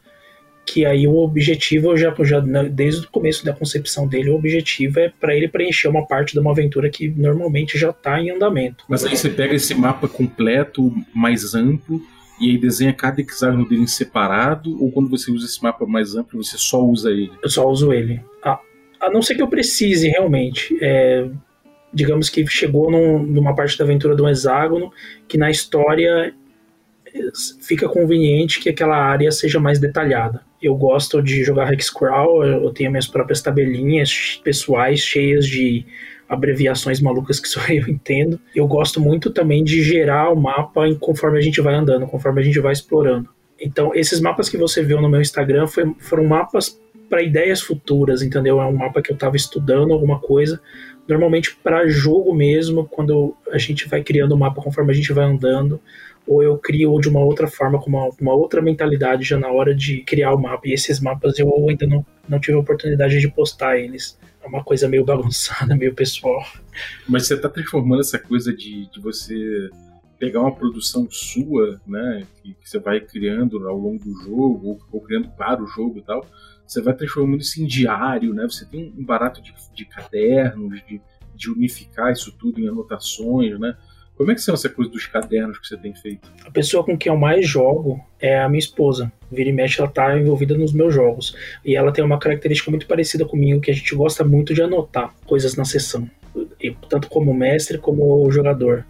que 0.72 0.84
aí 0.84 1.06
o 1.06 1.16
objetivo, 1.16 1.96
já, 1.96 2.14
já 2.20 2.40
desde 2.40 3.06
o 3.06 3.10
começo 3.10 3.44
da 3.44 3.52
concepção 3.52 4.06
dele, 4.06 4.30
o 4.30 4.34
objetivo 4.34 5.00
é 5.00 5.08
para 5.08 5.34
ele 5.34 5.48
preencher 5.48 5.88
uma 5.88 6.06
parte 6.06 6.32
de 6.32 6.38
uma 6.38 6.50
aventura 6.50 6.90
que 6.90 7.08
normalmente 7.08 7.78
já 7.78 7.90
está 7.90 8.20
em 8.20 8.30
andamento. 8.30 8.84
Mas 8.88 9.04
aí 9.04 9.16
você 9.16 9.30
pega 9.30 9.54
esse 9.54 9.74
mapa 9.74 10.06
completo, 10.06 10.92
mais 11.14 11.54
amplo, 11.54 12.00
e 12.40 12.50
aí 12.50 12.58
desenha 12.58 12.92
cada 12.92 13.20
hexágono 13.20 13.68
dele 13.68 13.82
em 13.82 13.86
separado, 13.86 14.82
ou 14.82 14.92
quando 14.92 15.08
você 15.08 15.30
usa 15.30 15.46
esse 15.46 15.62
mapa 15.62 15.86
mais 15.86 16.14
amplo, 16.14 16.42
você 16.42 16.56
só 16.56 16.84
usa 16.84 17.10
ele? 17.10 17.32
Eu 17.42 17.50
só 17.50 17.68
uso 17.68 17.92
ele. 17.92 18.20
A, 18.42 18.60
a 19.00 19.10
não 19.10 19.22
ser 19.22 19.34
que 19.34 19.42
eu 19.42 19.48
precise 19.48 20.08
realmente. 20.08 20.78
É, 20.80 21.28
digamos 21.92 22.28
que 22.28 22.46
chegou 22.46 22.90
num, 22.90 23.22
numa 23.22 23.54
parte 23.54 23.76
da 23.78 23.84
aventura 23.84 24.14
de 24.14 24.22
um 24.22 24.28
hexágono 24.28 24.92
que 25.26 25.38
na 25.38 25.50
história 25.50 26.34
fica 27.60 27.88
conveniente 27.88 28.60
que 28.60 28.68
aquela 28.68 28.96
área 28.96 29.30
seja 29.30 29.60
mais 29.60 29.78
detalhada. 29.78 30.42
Eu 30.60 30.74
gosto 30.74 31.22
de 31.22 31.44
jogar 31.44 31.72
Hexcrawl, 31.72 32.44
eu 32.44 32.70
tenho 32.70 32.90
minhas 32.90 33.06
próprias 33.06 33.40
tabelinhas 33.40 34.40
pessoais 34.42 35.00
cheias 35.00 35.46
de 35.46 35.84
abreviações 36.28 37.00
malucas 37.00 37.40
que 37.40 37.48
só 37.48 37.60
eu 37.68 37.88
entendo. 37.88 38.40
Eu 38.54 38.66
gosto 38.66 39.00
muito 39.00 39.30
também 39.30 39.64
de 39.64 39.82
gerar 39.82 40.30
o 40.30 40.36
mapa 40.36 40.82
conforme 41.00 41.38
a 41.38 41.42
gente 41.42 41.60
vai 41.60 41.74
andando, 41.74 42.06
conforme 42.06 42.40
a 42.40 42.44
gente 42.44 42.60
vai 42.60 42.72
explorando. 42.72 43.28
Então, 43.60 43.92
esses 43.94 44.20
mapas 44.20 44.48
que 44.48 44.56
você 44.56 44.82
viu 44.82 45.00
no 45.00 45.08
meu 45.08 45.20
Instagram 45.20 45.66
foi, 45.66 45.92
foram 45.98 46.24
mapas 46.24 46.80
para 47.08 47.22
ideias 47.22 47.60
futuras, 47.60 48.22
entendeu? 48.22 48.60
É 48.60 48.66
um 48.66 48.76
mapa 48.76 49.02
que 49.02 49.10
eu 49.10 49.14
estava 49.14 49.34
estudando 49.34 49.92
alguma 49.92 50.20
coisa, 50.20 50.60
normalmente 51.08 51.56
para 51.56 51.88
jogo 51.88 52.34
mesmo, 52.34 52.84
quando 52.84 53.34
a 53.50 53.58
gente 53.58 53.88
vai 53.88 54.02
criando 54.02 54.32
o 54.32 54.38
mapa 54.38 54.62
conforme 54.62 54.92
a 54.92 54.94
gente 54.94 55.12
vai 55.12 55.24
andando 55.24 55.80
ou 56.28 56.42
eu 56.42 56.58
crio 56.58 57.00
de 57.00 57.08
uma 57.08 57.20
outra 57.20 57.48
forma, 57.48 57.80
com 57.80 57.88
uma, 57.88 58.10
uma, 58.20 58.34
outra 58.34 58.60
mentalidade 58.60 59.24
já 59.24 59.38
na 59.38 59.50
hora 59.50 59.74
de 59.74 60.02
criar 60.02 60.34
o 60.34 60.38
mapa. 60.38 60.68
E 60.68 60.74
esses 60.74 61.00
mapas 61.00 61.38
eu 61.38 61.50
ainda 61.68 61.86
não, 61.86 62.04
não 62.28 62.38
tive 62.38 62.58
a 62.58 62.60
oportunidade 62.60 63.18
de 63.18 63.28
postar 63.30 63.78
eles. 63.78 64.18
É 64.42 64.46
uma 64.46 64.62
coisa 64.62 64.86
meio 64.86 65.02
bagunçada, 65.06 65.74
meio 65.74 65.94
pessoal. 65.94 66.44
Mas 67.08 67.26
você 67.26 67.34
está 67.34 67.48
transformando 67.48 68.00
essa 68.00 68.18
coisa 68.18 68.54
de, 68.54 68.90
de 68.90 69.00
você 69.00 69.70
pegar 70.18 70.40
uma 70.40 70.54
produção 70.54 71.08
sua, 71.10 71.80
né, 71.86 72.26
que, 72.42 72.52
que, 72.52 72.68
você 72.68 72.78
vai 72.78 73.00
criando 73.00 73.66
ao 73.66 73.78
longo 73.78 74.04
do 74.04 74.12
jogo, 74.20 74.68
ou, 74.68 74.80
ou, 74.92 75.00
criando 75.00 75.28
para 75.30 75.62
o 75.62 75.66
jogo 75.66 75.98
e 75.98 76.02
tal, 76.02 76.26
você 76.66 76.82
vai 76.82 76.92
transformando 76.92 77.40
isso 77.40 77.62
em 77.62 77.66
diário, 77.66 78.34
né, 78.34 78.42
você 78.42 78.66
tem 78.66 78.92
um 78.98 79.04
barato 79.04 79.40
de, 79.40 79.54
de 79.72 79.84
cadernos, 79.84 80.82
de, 80.88 81.00
de 81.36 81.50
unificar 81.50 82.10
isso 82.12 82.32
tudo 82.32 82.60
em 82.60 82.68
anotações, 82.68 83.58
né, 83.60 83.76
como 84.18 84.32
é 84.32 84.34
que 84.34 84.40
são 84.40 84.52
essa 84.52 84.68
coisa 84.68 84.90
dos 84.90 85.06
cadernos 85.06 85.60
que 85.60 85.68
você 85.68 85.76
tem 85.76 85.94
feito? 85.94 86.28
A 86.44 86.50
pessoa 86.50 86.82
com 86.82 86.98
quem 86.98 87.10
eu 87.10 87.16
mais 87.16 87.48
jogo 87.48 88.04
é 88.20 88.40
a 88.40 88.48
minha 88.48 88.58
esposa. 88.58 89.12
Vira 89.30 89.48
e 89.48 89.52
mexe, 89.52 89.80
ela 89.80 89.88
tá 89.88 90.18
envolvida 90.18 90.58
nos 90.58 90.72
meus 90.72 90.92
jogos. 90.92 91.36
E 91.64 91.76
ela 91.76 91.92
tem 91.92 92.04
uma 92.04 92.18
característica 92.18 92.68
muito 92.68 92.88
parecida 92.88 93.24
comigo, 93.24 93.60
que 93.60 93.70
a 93.70 93.74
gente 93.74 93.94
gosta 93.94 94.24
muito 94.24 94.52
de 94.52 94.60
anotar 94.60 95.14
coisas 95.24 95.54
na 95.54 95.64
sessão. 95.64 96.10
E, 96.60 96.74
tanto 96.90 97.08
como 97.08 97.32
mestre, 97.32 97.78
como 97.78 98.28
jogador. 98.32 98.84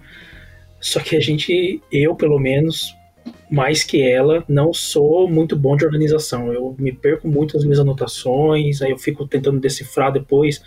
Só 0.80 0.98
que 0.98 1.14
a 1.14 1.20
gente, 1.20 1.82
eu 1.92 2.14
pelo 2.14 2.38
menos, 2.38 2.96
mais 3.50 3.82
que 3.82 4.02
ela, 4.02 4.44
não 4.48 4.72
sou 4.72 5.28
muito 5.28 5.56
bom 5.56 5.76
de 5.76 5.84
organização. 5.84 6.52
Eu 6.52 6.74
me 6.78 6.92
perco 6.92 7.26
muito 7.26 7.54
nas 7.54 7.64
minhas 7.64 7.80
anotações, 7.80 8.82
aí 8.82 8.90
eu 8.90 8.98
fico 8.98 9.26
tentando 9.26 9.60
decifrar 9.60 10.12
depois 10.12 10.62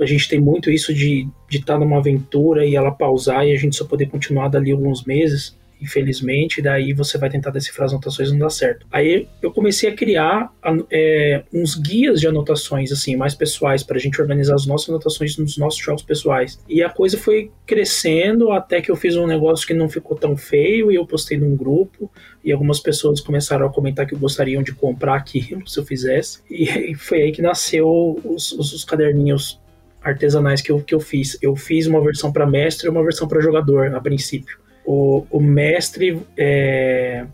a 0.00 0.06
gente 0.06 0.28
tem 0.28 0.40
muito 0.40 0.70
isso 0.70 0.92
de 0.92 1.28
estar 1.50 1.74
tá 1.74 1.78
numa 1.78 1.98
aventura 1.98 2.66
e 2.66 2.74
ela 2.74 2.90
pausar 2.90 3.46
e 3.46 3.52
a 3.52 3.58
gente 3.58 3.76
só 3.76 3.84
poder 3.84 4.06
continuar 4.06 4.48
dali 4.48 4.72
alguns 4.72 5.04
meses, 5.04 5.56
infelizmente, 5.82 6.62
daí 6.62 6.92
você 6.92 7.18
vai 7.18 7.28
tentar 7.28 7.50
decifrar 7.50 7.86
as 7.86 7.92
anotações 7.92 8.28
e 8.28 8.32
não 8.32 8.38
dá 8.38 8.50
certo. 8.50 8.86
Aí 8.90 9.28
eu 9.42 9.52
comecei 9.52 9.90
a 9.90 9.94
criar 9.94 10.52
é, 10.90 11.42
uns 11.52 11.74
guias 11.74 12.20
de 12.20 12.28
anotações, 12.28 12.92
assim, 12.92 13.16
mais 13.16 13.34
pessoais, 13.34 13.82
para 13.82 13.96
a 13.96 14.00
gente 14.00 14.20
organizar 14.20 14.54
as 14.54 14.64
nossas 14.64 14.88
anotações 14.88 15.36
nos 15.36 15.58
nossos 15.58 15.80
jogos 15.80 16.02
pessoais. 16.02 16.58
E 16.68 16.82
a 16.82 16.88
coisa 16.88 17.18
foi 17.18 17.50
crescendo 17.66 18.52
até 18.52 18.80
que 18.80 18.90
eu 18.90 18.96
fiz 18.96 19.16
um 19.16 19.26
negócio 19.26 19.66
que 19.66 19.74
não 19.74 19.88
ficou 19.88 20.16
tão 20.16 20.36
feio 20.36 20.92
e 20.92 20.94
eu 20.94 21.04
postei 21.04 21.36
num 21.36 21.56
grupo 21.56 22.10
e 22.44 22.52
algumas 22.52 22.80
pessoas 22.80 23.20
começaram 23.20 23.66
a 23.66 23.72
comentar 23.72 24.06
que 24.06 24.14
gostariam 24.14 24.62
de 24.62 24.72
comprar 24.72 25.16
aquilo 25.16 25.66
se 25.68 25.78
eu 25.78 25.84
fizesse. 25.84 26.40
E 26.48 26.94
foi 26.94 27.22
aí 27.22 27.32
que 27.32 27.42
nasceu 27.42 28.20
os, 28.24 28.52
os, 28.52 28.72
os 28.72 28.84
caderninhos 28.84 29.60
artesanais 30.02 30.60
que 30.60 30.70
eu, 30.70 30.80
que 30.80 30.94
eu 30.94 31.00
fiz. 31.00 31.38
Eu 31.40 31.54
fiz 31.54 31.86
uma 31.86 32.02
versão 32.02 32.32
para 32.32 32.46
mestre 32.46 32.86
e 32.86 32.90
uma 32.90 33.02
versão 33.02 33.28
para 33.28 33.40
jogador, 33.40 33.94
a 33.94 34.00
princípio. 34.00 34.61
O, 34.84 35.24
o 35.30 35.40
mestre, 35.40 36.20
é, 36.36 37.26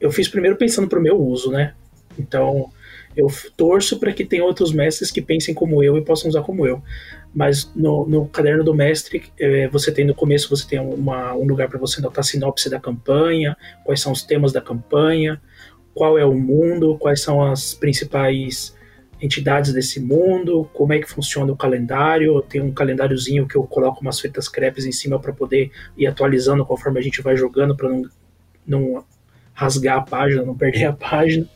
eu 0.00 0.10
fiz 0.10 0.28
primeiro 0.28 0.56
pensando 0.56 0.88
para 0.88 0.98
o 0.98 1.02
meu 1.02 1.18
uso, 1.18 1.50
né? 1.50 1.74
Então, 2.18 2.70
eu 3.16 3.28
torço 3.56 3.98
para 3.98 4.12
que 4.12 4.24
tenha 4.24 4.44
outros 4.44 4.72
mestres 4.72 5.10
que 5.10 5.22
pensem 5.22 5.54
como 5.54 5.82
eu 5.82 5.96
e 5.96 6.04
possam 6.04 6.28
usar 6.28 6.42
como 6.42 6.66
eu. 6.66 6.82
Mas 7.34 7.70
no, 7.74 8.06
no 8.06 8.26
caderno 8.28 8.62
do 8.62 8.74
mestre, 8.74 9.24
é, 9.40 9.68
você 9.68 9.90
tem 9.90 10.04
no 10.04 10.14
começo 10.14 10.48
você 10.48 10.66
tem 10.68 10.78
uma, 10.78 11.34
um 11.34 11.46
lugar 11.46 11.68
para 11.68 11.78
você 11.78 12.00
anotar 12.00 12.20
a 12.20 12.22
sinopse 12.22 12.68
da 12.68 12.78
campanha, 12.78 13.56
quais 13.84 14.00
são 14.00 14.12
os 14.12 14.22
temas 14.22 14.52
da 14.52 14.60
campanha, 14.60 15.40
qual 15.94 16.18
é 16.18 16.24
o 16.26 16.34
mundo, 16.34 16.98
quais 16.98 17.22
são 17.22 17.42
as 17.42 17.72
principais 17.72 18.75
entidades 19.20 19.72
desse 19.72 20.00
mundo, 20.00 20.68
como 20.72 20.92
é 20.92 20.98
que 20.98 21.08
funciona 21.08 21.52
o 21.52 21.56
calendário. 21.56 22.36
Eu 22.36 22.42
tenho 22.42 22.64
um 22.64 22.72
calendáriozinho 22.72 23.46
que 23.46 23.56
eu 23.56 23.62
coloco 23.64 24.00
umas 24.00 24.20
fitas 24.20 24.48
crepes 24.48 24.84
em 24.84 24.92
cima 24.92 25.18
para 25.18 25.32
poder 25.32 25.70
ir 25.96 26.06
atualizando 26.06 26.64
conforme 26.64 26.98
a 26.98 27.02
gente 27.02 27.22
vai 27.22 27.36
jogando, 27.36 27.76
para 27.76 27.88
não, 27.88 28.02
não 28.66 29.04
rasgar 29.54 29.98
a 29.98 30.02
página, 30.02 30.42
não 30.42 30.56
perder 30.56 30.84
a 30.84 30.92
página. 30.92 31.48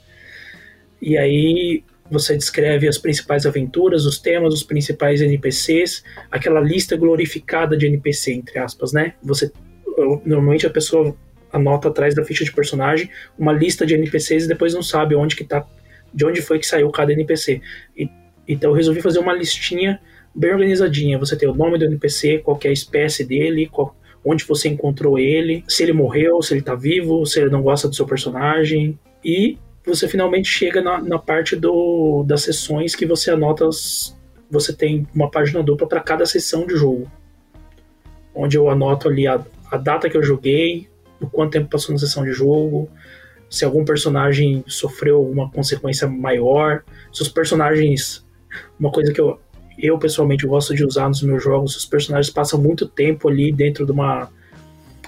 E 1.00 1.16
aí 1.16 1.84
você 2.10 2.36
descreve 2.36 2.88
as 2.88 2.98
principais 2.98 3.46
aventuras, 3.46 4.04
os 4.04 4.18
temas, 4.18 4.52
os 4.52 4.62
principais 4.62 5.20
NPCs, 5.20 6.02
aquela 6.30 6.60
lista 6.60 6.96
glorificada 6.96 7.76
de 7.76 7.86
NPC, 7.86 8.32
entre 8.32 8.58
aspas, 8.58 8.92
né? 8.92 9.14
Você 9.22 9.52
normalmente 10.24 10.66
a 10.66 10.70
pessoa 10.70 11.14
anota 11.52 11.88
atrás 11.88 12.14
da 12.14 12.24
ficha 12.24 12.44
de 12.44 12.52
personagem 12.52 13.10
uma 13.38 13.52
lista 13.52 13.84
de 13.84 13.94
NPCs 13.94 14.44
e 14.44 14.48
depois 14.48 14.72
não 14.72 14.82
sabe 14.82 15.14
onde 15.14 15.36
que 15.36 15.44
tá, 15.44 15.66
de 16.12 16.24
onde 16.24 16.42
foi 16.42 16.58
que 16.58 16.66
saiu 16.66 16.90
cada 16.90 17.12
NPC. 17.12 17.60
E, 17.96 18.08
então 18.46 18.70
eu 18.70 18.76
resolvi 18.76 19.00
fazer 19.00 19.18
uma 19.18 19.32
listinha 19.32 20.00
bem 20.34 20.52
organizadinha. 20.52 21.18
Você 21.18 21.36
tem 21.36 21.48
o 21.48 21.54
nome 21.54 21.78
do 21.78 21.84
NPC, 21.84 22.38
qual 22.38 22.58
é 22.64 22.68
a 22.68 22.72
espécie 22.72 23.24
dele, 23.24 23.68
qual, 23.70 23.96
onde 24.24 24.44
você 24.44 24.68
encontrou 24.68 25.18
ele, 25.18 25.64
se 25.68 25.82
ele 25.82 25.92
morreu, 25.92 26.42
se 26.42 26.54
ele 26.54 26.62
tá 26.62 26.74
vivo, 26.74 27.24
se 27.26 27.40
ele 27.40 27.50
não 27.50 27.62
gosta 27.62 27.88
do 27.88 27.94
seu 27.94 28.06
personagem. 28.06 28.98
E 29.24 29.58
você 29.84 30.08
finalmente 30.08 30.48
chega 30.48 30.80
na, 30.80 31.00
na 31.00 31.18
parte 31.18 31.56
do, 31.56 32.24
das 32.26 32.42
sessões 32.42 32.94
que 32.94 33.06
você 33.06 33.30
anota. 33.30 33.66
As, 33.66 34.16
você 34.50 34.72
tem 34.72 35.06
uma 35.14 35.30
página 35.30 35.62
dupla 35.62 35.86
para 35.86 36.00
cada 36.00 36.26
sessão 36.26 36.66
de 36.66 36.76
jogo. 36.76 37.10
Onde 38.34 38.56
eu 38.56 38.68
anoto 38.68 39.08
ali 39.08 39.26
a, 39.26 39.44
a 39.70 39.76
data 39.76 40.08
que 40.08 40.16
eu 40.16 40.22
joguei, 40.22 40.88
o 41.20 41.28
quanto 41.28 41.52
tempo 41.52 41.68
passou 41.68 41.92
na 41.92 41.98
sessão 41.98 42.24
de 42.24 42.32
jogo, 42.32 42.88
se 43.50 43.64
algum 43.64 43.84
personagem 43.84 44.64
sofreu 44.68 45.16
alguma 45.16 45.50
consequência 45.50 46.06
maior, 46.06 46.84
se 47.12 47.20
os 47.20 47.28
personagens. 47.28 48.24
Uma 48.78 48.90
coisa 48.90 49.12
que 49.12 49.20
eu, 49.20 49.38
eu 49.78 49.98
pessoalmente 49.98 50.46
gosto 50.46 50.74
de 50.74 50.84
usar 50.84 51.08
nos 51.08 51.22
meus 51.22 51.42
jogos, 51.42 51.76
os 51.76 51.84
personagens 51.84 52.32
passam 52.32 52.60
muito 52.60 52.86
tempo 52.86 53.28
ali 53.28 53.52
dentro 53.52 53.84
de 53.84 53.92
uma, 53.92 54.30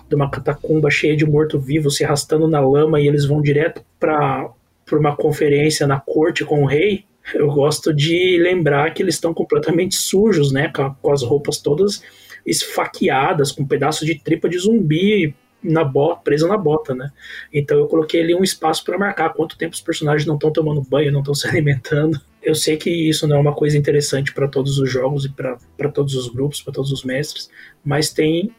de 0.08 0.14
uma 0.14 0.28
catacumba 0.28 0.90
cheia 0.90 1.16
de 1.16 1.24
morto-vivo, 1.24 1.90
se 1.90 2.04
arrastando 2.04 2.48
na 2.48 2.60
lama 2.60 3.00
e 3.00 3.06
eles 3.06 3.24
vão 3.24 3.40
direto 3.40 3.82
para 3.98 4.50
uma 4.92 5.16
conferência 5.16 5.86
na 5.86 6.00
corte 6.00 6.44
com 6.44 6.62
o 6.62 6.66
rei. 6.66 7.04
Eu 7.32 7.48
gosto 7.48 7.94
de 7.94 8.36
lembrar 8.38 8.92
que 8.92 9.02
eles 9.02 9.14
estão 9.14 9.32
completamente 9.32 9.94
sujos, 9.94 10.50
né? 10.50 10.68
Com, 10.74 10.92
com 11.00 11.12
as 11.12 11.22
roupas 11.22 11.58
todas 11.58 12.02
esfaqueadas, 12.44 13.52
com 13.52 13.62
um 13.62 13.66
pedaço 13.66 14.04
de 14.04 14.16
tripa 14.16 14.48
de 14.48 14.58
zumbi 14.58 15.32
na 15.62 15.84
bota, 15.84 16.22
presa 16.22 16.48
na 16.48 16.56
bota, 16.56 16.94
né? 16.94 17.10
Então 17.52 17.78
eu 17.78 17.86
coloquei 17.86 18.22
ali 18.22 18.34
um 18.34 18.42
espaço 18.42 18.84
para 18.84 18.98
marcar 18.98 19.32
quanto 19.32 19.56
tempo 19.56 19.74
os 19.74 19.80
personagens 19.80 20.26
não 20.26 20.34
estão 20.34 20.52
tomando 20.52 20.82
banho, 20.82 21.12
não 21.12 21.20
estão 21.20 21.34
se 21.34 21.46
alimentando. 21.46 22.20
Eu 22.42 22.54
sei 22.54 22.76
que 22.76 22.90
isso 22.90 23.26
não 23.28 23.36
é 23.36 23.40
uma 23.40 23.54
coisa 23.54 23.78
interessante 23.78 24.32
para 24.32 24.48
todos 24.48 24.78
os 24.78 24.90
jogos 24.90 25.24
e 25.24 25.28
para 25.28 25.88
todos 25.92 26.14
os 26.14 26.28
grupos, 26.28 26.60
para 26.60 26.72
todos 26.72 26.90
os 26.90 27.04
mestres, 27.04 27.48
mas 27.84 28.10
tem 28.10 28.52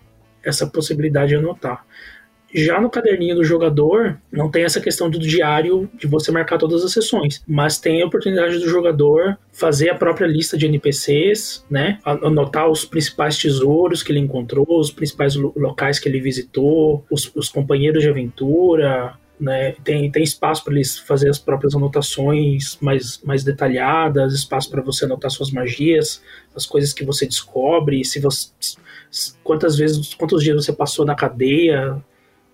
essa 0.44 0.66
possibilidade 0.68 1.30
de 1.30 1.36
anotar. 1.36 1.86
Já 2.54 2.80
no 2.80 2.90
caderninho 2.90 3.36
do 3.36 3.44
jogador, 3.44 4.20
não 4.32 4.50
tem 4.50 4.64
essa 4.64 4.80
questão 4.80 5.10
do 5.10 5.18
diário 5.18 5.90
de 5.98 6.06
você 6.06 6.32
marcar 6.32 6.58
todas 6.58 6.84
as 6.84 6.92
sessões, 6.92 7.42
mas 7.48 7.80
tem 7.80 8.02
a 8.02 8.06
oportunidade 8.06 8.60
do 8.60 8.70
jogador 8.70 9.38
fazer 9.52 9.90
a 9.90 9.96
própria 9.96 10.28
lista 10.28 10.56
de 10.56 10.68
NPCs, 10.68 11.66
né? 11.70 12.00
Anotar 12.06 12.70
os 12.70 12.86
principais 12.86 13.38
tesouros 13.38 14.04
que 14.04 14.12
ele 14.12 14.20
encontrou, 14.20 14.80
os 14.80 14.92
principais 14.92 15.36
locais 15.36 15.98
que 15.98 16.08
ele 16.08 16.20
visitou, 16.20 17.04
os, 17.10 17.32
os 17.36 17.50
companheiros 17.50 18.04
de 18.04 18.10
aventura, 18.10 19.18
né? 19.40 19.72
Tem, 19.84 20.12
tem 20.12 20.24
espaço 20.24 20.64
para 20.64 20.74
eles 20.74 20.98
fazer 21.00 21.30
as 21.30 21.40
próprias 21.40 21.76
anotações 21.76 22.78
mais, 22.80 23.20
mais 23.24 23.44
detalhadas, 23.44 24.34
espaço 24.34 24.70
para 24.70 24.82
você 24.82 25.06
anotar 25.06 25.32
suas 25.32 25.52
magias, 25.52 26.22
as 26.56 26.66
coisas 26.66 26.94
que 26.94 27.04
você 27.04 27.26
descobre, 27.26 28.04
se 28.06 28.20
você 28.20 28.50
quantas 29.44 29.76
vezes, 29.78 30.14
quantos 30.14 30.44
dias 30.44 30.66
você 30.66 30.74
passou 30.74 31.06
na 31.06 31.16
cadeia, 31.16 32.02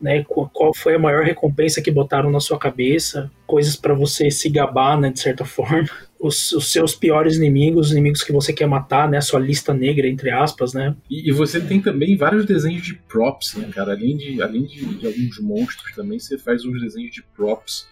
né? 0.01 0.23
Qual 0.23 0.73
foi 0.73 0.95
a 0.95 0.99
maior 0.99 1.23
recompensa 1.23 1.81
que 1.81 1.91
botaram 1.91 2.31
na 2.31 2.39
sua 2.39 2.57
cabeça? 2.57 3.29
Coisas 3.45 3.75
para 3.75 3.93
você 3.93 4.31
se 4.31 4.49
gabar, 4.49 4.99
né? 4.99 5.11
De 5.11 5.19
certa 5.19 5.43
forma. 5.45 5.87
Os, 6.19 6.51
os, 6.51 6.71
seus 6.71 6.95
piores 6.95 7.37
inimigos, 7.37 7.87
os 7.87 7.91
inimigos 7.93 8.23
que 8.23 8.31
você 8.31 8.51
quer 8.51 8.67
matar, 8.67 9.09
né? 9.09 9.17
A 9.17 9.21
sua 9.21 9.39
lista 9.39 9.73
negra, 9.73 10.07
entre 10.07 10.29
aspas, 10.31 10.73
né? 10.73 10.95
E, 11.09 11.29
e 11.29 11.31
você 11.31 11.59
tem 11.59 11.81
também 11.81 12.15
vários 12.17 12.45
desenhos 12.45 12.83
de 12.83 12.95
props, 12.95 13.55
né, 13.55 13.69
cara? 13.73 13.93
Além 13.93 14.17
de, 14.17 14.41
além 14.41 14.63
de, 14.63 14.85
de 14.85 15.07
alguns 15.07 15.39
monstros 15.39 15.95
também, 15.95 16.19
você 16.19 16.37
faz 16.37 16.65
uns 16.65 16.81
desenhos 16.81 17.13
de 17.13 17.23
props 17.35 17.87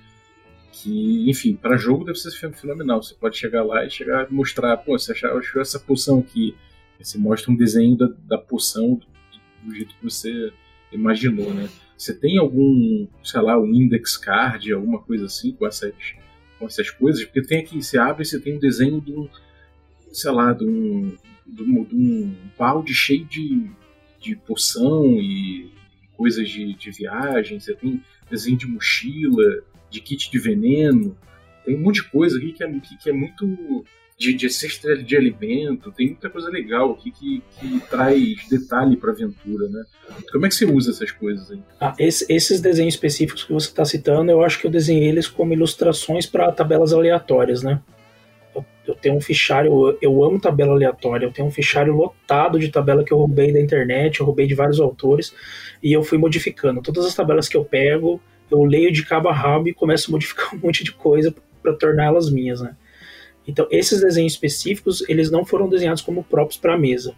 que, 0.71 1.29
enfim, 1.29 1.55
para 1.55 1.77
jogo 1.77 2.05
deve 2.05 2.17
ser 2.19 2.31
fenomenal. 2.53 3.01
Você 3.01 3.15
pode 3.15 3.37
chegar 3.37 3.63
lá 3.63 3.85
e 3.85 3.89
chegar 3.89 4.27
mostrar, 4.29 4.77
pô, 4.77 4.97
você 4.97 5.11
achou 5.11 5.61
essa 5.61 5.79
poção 5.79 6.19
aqui. 6.19 6.55
Você 6.99 7.17
mostra 7.17 7.51
um 7.51 7.55
desenho 7.55 7.95
da, 7.95 8.09
da 8.27 8.37
poção 8.37 8.95
do, 8.95 9.07
do 9.63 9.75
jeito 9.75 9.95
que 9.95 10.03
você 10.03 10.51
imaginou, 10.91 11.53
né? 11.53 11.69
Você 11.97 12.13
tem 12.13 12.38
algum, 12.38 13.07
sei 13.23 13.41
lá, 13.41 13.60
um 13.60 13.73
index 13.73 14.17
card, 14.17 14.71
alguma 14.71 14.99
coisa 14.99 15.25
assim 15.25 15.51
com 15.53 15.65
essas, 15.65 15.93
com 16.60 16.67
essas 16.67 16.89
coisas? 16.91 17.23
Porque 17.25 17.41
tem 17.41 17.60
aqui, 17.60 17.81
você 17.81 17.97
abre 17.97 18.23
e 18.23 18.25
você 18.25 18.39
tem 18.39 18.55
um 18.55 18.60
desenho 18.60 19.01
de 19.01 19.12
um, 19.12 19.27
sei 20.12 20.31
lá, 20.31 20.53
de 20.53 20.63
um, 20.63 21.15
de 21.45 21.63
um, 21.63 21.83
de 21.83 21.95
um 21.95 22.36
balde 22.57 22.93
cheio 22.93 23.25
de, 23.25 23.67
de 24.19 24.36
poção 24.36 25.05
e 25.19 25.71
coisas 26.15 26.47
de, 26.47 26.73
de 26.73 26.91
viagem, 26.91 27.60
você 27.60 27.73
tem 27.73 28.03
desenho 28.29 28.57
de 28.57 28.67
mochila, 28.67 29.63
de 29.89 30.01
kit 30.01 30.29
de 30.29 30.39
veneno, 30.39 31.17
tem 31.65 31.75
um 31.75 31.81
monte 31.81 32.01
de 32.03 32.10
coisa 32.10 32.38
aqui 32.38 32.53
que 32.53 32.63
é, 32.63 32.79
que, 32.79 32.97
que 32.97 33.10
é 33.10 33.13
muito 33.13 33.86
de, 34.17 34.34
de 34.34 34.49
cesta 34.49 34.97
de 34.97 35.15
alimento, 35.15 35.91
tem 35.91 36.08
muita 36.08 36.30
coisa 36.30 36.49
legal 36.49 36.91
aqui 36.91 37.12
que, 37.12 37.43
que 37.60 37.80
traz 37.88 38.47
detalhe 38.49 38.97
para 38.97 39.12
a 39.12 39.13
aventura, 39.13 39.69
né? 39.69 39.84
Como 40.32 40.45
é 40.45 40.49
que 40.49 40.56
você 40.56 40.65
usa 40.65 40.89
essas 40.89 41.12
coisas 41.12 41.51
aí? 41.51 41.60
Ah, 41.80 41.93
esse, 41.99 42.25
esses 42.27 42.60
desenhos 42.60 42.95
específicos 42.95 43.43
que 43.43 43.53
você 43.53 43.67
está 43.67 43.86
citando, 43.86 44.32
eu 44.32 44.41
acho 44.41 44.60
que 44.60 44.65
eu 44.65 44.71
desenhei 44.71 45.08
eles 45.08 45.27
como 45.27 45.53
ilustrações 45.53 46.25
para 46.25 46.51
tabelas 46.51 46.93
aleatórias, 46.93 47.62
né? 47.62 47.80
Eu, 48.56 48.65
eu 48.88 48.95
tenho 48.95 49.15
um 49.15 49.21
fichário, 49.21 49.71
eu, 49.71 49.97
eu 50.01 50.23
amo 50.23 50.41
tabela 50.41 50.71
aleatória, 50.71 51.27
eu 51.27 51.32
tenho 51.32 51.47
um 51.47 51.51
fichário 51.51 51.93
lotado 51.93 52.58
de 52.58 52.69
tabela 52.69 53.03
que 53.03 53.13
eu 53.13 53.19
roubei 53.19 53.53
da 53.53 53.60
internet, 53.60 54.19
eu 54.19 54.25
roubei 54.25 54.47
de 54.47 54.56
vários 54.56 54.80
autores, 54.80 55.32
e 55.84 55.93
eu 55.93 56.03
fui 56.03 56.17
modificando. 56.17 56.82
Todas 56.82 57.06
as 57.06 57.13
tabelas 57.13 57.47
que 57.47 57.56
eu 57.56 57.63
pego, 57.63 58.19
eu 58.49 58.63
leio 58.63 58.91
de 58.91 59.06
cabo 59.06 59.30
a 59.30 59.34
rabo 59.34 59.67
e 59.67 59.73
começo 59.75 60.10
a 60.10 60.12
modificar 60.12 60.56
um 60.56 60.58
monte 60.58 60.84
de 60.84 60.91
coisa 60.91 61.36
para 61.62 61.73
torná-las 61.73 62.32
minhas, 62.32 62.62
né? 62.62 62.75
Então, 63.47 63.65
esses 63.71 64.01
desenhos 64.01 64.33
específicos, 64.33 65.01
eles 65.07 65.31
não 65.31 65.45
foram 65.45 65.69
desenhados 65.69 66.01
como 66.01 66.23
próprios 66.23 66.60
para 66.60 66.73
a 66.73 66.77
mesa. 66.77 67.15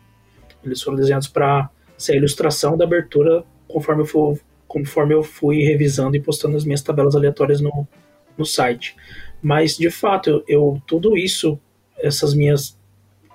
Eles 0.64 0.82
foram 0.82 0.98
desenhados 0.98 1.28
para 1.28 1.70
ser 1.98 2.14
a 2.14 2.16
ilustração 2.18 2.78
da 2.78 2.86
abertura 2.86 3.44
conforme 3.68 4.04
eu, 4.04 4.06
for, 4.06 4.40
conforme 4.68 5.14
eu 5.14 5.24
fui 5.24 5.64
revisando 5.64 6.16
e 6.16 6.22
postando 6.22 6.56
as 6.56 6.64
minhas 6.64 6.82
tabelas 6.82 7.16
aleatórias 7.16 7.60
no, 7.60 7.88
no 8.38 8.46
site. 8.46 8.96
Mas, 9.42 9.76
de 9.76 9.90
fato, 9.90 10.30
eu, 10.30 10.44
eu 10.48 10.82
tudo 10.86 11.18
isso, 11.18 11.60
essas 11.98 12.34
minhas 12.34 12.78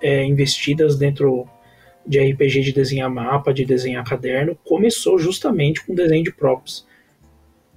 é, 0.00 0.24
investidas 0.24 0.96
dentro 0.96 1.48
de 2.06 2.20
RPG 2.20 2.60
de 2.60 2.72
desenhar 2.72 3.10
mapa, 3.10 3.52
de 3.52 3.64
desenhar 3.64 4.04
caderno, 4.04 4.56
começou 4.64 5.18
justamente 5.18 5.84
com 5.84 5.94
desenho 5.94 6.22
de 6.22 6.32
props 6.32 6.86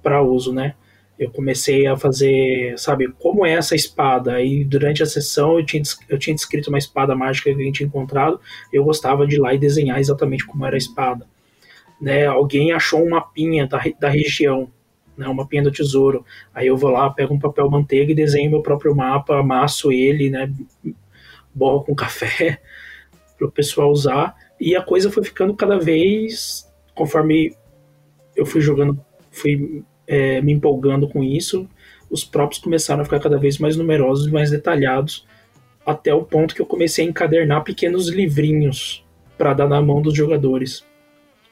para 0.02 0.22
uso, 0.22 0.52
né? 0.52 0.74
Eu 1.18 1.30
comecei 1.30 1.86
a 1.86 1.96
fazer, 1.96 2.78
sabe, 2.78 3.08
como 3.18 3.44
é 3.44 3.52
essa 3.52 3.74
espada. 3.74 4.40
E 4.40 4.64
durante 4.64 5.02
a 5.02 5.06
sessão 5.06 5.58
eu 5.58 5.66
tinha, 5.66 5.82
eu 6.08 6.18
tinha 6.18 6.34
descrito 6.34 6.68
uma 6.68 6.78
espada 6.78 7.14
mágica 7.14 7.52
que 7.52 7.60
a 7.60 7.64
gente 7.64 7.78
tinha 7.78 7.88
encontrado. 7.88 8.40
Eu 8.72 8.84
gostava 8.84 9.26
de 9.26 9.34
ir 9.34 9.38
lá 9.38 9.52
e 9.52 9.58
desenhar 9.58 9.98
exatamente 9.98 10.46
como 10.46 10.64
era 10.64 10.76
a 10.76 10.78
espada. 10.78 11.26
Né, 12.00 12.26
alguém 12.26 12.70
achou 12.70 13.04
um 13.04 13.10
mapinha 13.10 13.66
da, 13.66 13.82
da 13.98 14.08
região, 14.08 14.70
né, 15.16 15.28
um 15.28 15.34
mapinha 15.34 15.64
do 15.64 15.72
tesouro. 15.72 16.24
Aí 16.54 16.68
eu 16.68 16.76
vou 16.76 16.90
lá, 16.90 17.10
pego 17.10 17.34
um 17.34 17.38
papel 17.40 17.68
manteiga 17.68 18.12
e 18.12 18.14
desenho 18.14 18.52
meu 18.52 18.62
próprio 18.62 18.94
mapa, 18.94 19.40
amasso 19.40 19.90
ele, 19.90 20.30
né, 20.30 20.52
borro 21.52 21.82
com 21.82 21.96
café 21.96 22.60
para 23.36 23.48
o 23.48 23.50
pessoal 23.50 23.90
usar. 23.90 24.36
E 24.60 24.76
a 24.76 24.82
coisa 24.82 25.10
foi 25.10 25.24
ficando 25.24 25.54
cada 25.54 25.80
vez, 25.80 26.72
conforme 26.94 27.56
eu 28.36 28.46
fui 28.46 28.60
jogando, 28.60 29.04
fui 29.32 29.82
é, 30.08 30.40
me 30.40 30.52
empolgando 30.52 31.06
com 31.06 31.22
isso, 31.22 31.68
os 32.10 32.24
próprios 32.24 32.60
começaram 32.60 33.02
a 33.02 33.04
ficar 33.04 33.20
cada 33.20 33.36
vez 33.36 33.58
mais 33.58 33.76
numerosos 33.76 34.26
e 34.26 34.32
mais 34.32 34.50
detalhados, 34.50 35.26
até 35.84 36.12
o 36.12 36.22
ponto 36.22 36.54
que 36.54 36.62
eu 36.62 36.66
comecei 36.66 37.06
a 37.06 37.08
encadernar 37.08 37.62
pequenos 37.62 38.08
livrinhos 38.08 39.04
para 39.36 39.52
dar 39.52 39.68
na 39.68 39.80
mão 39.80 40.00
dos 40.00 40.14
jogadores. 40.14 40.84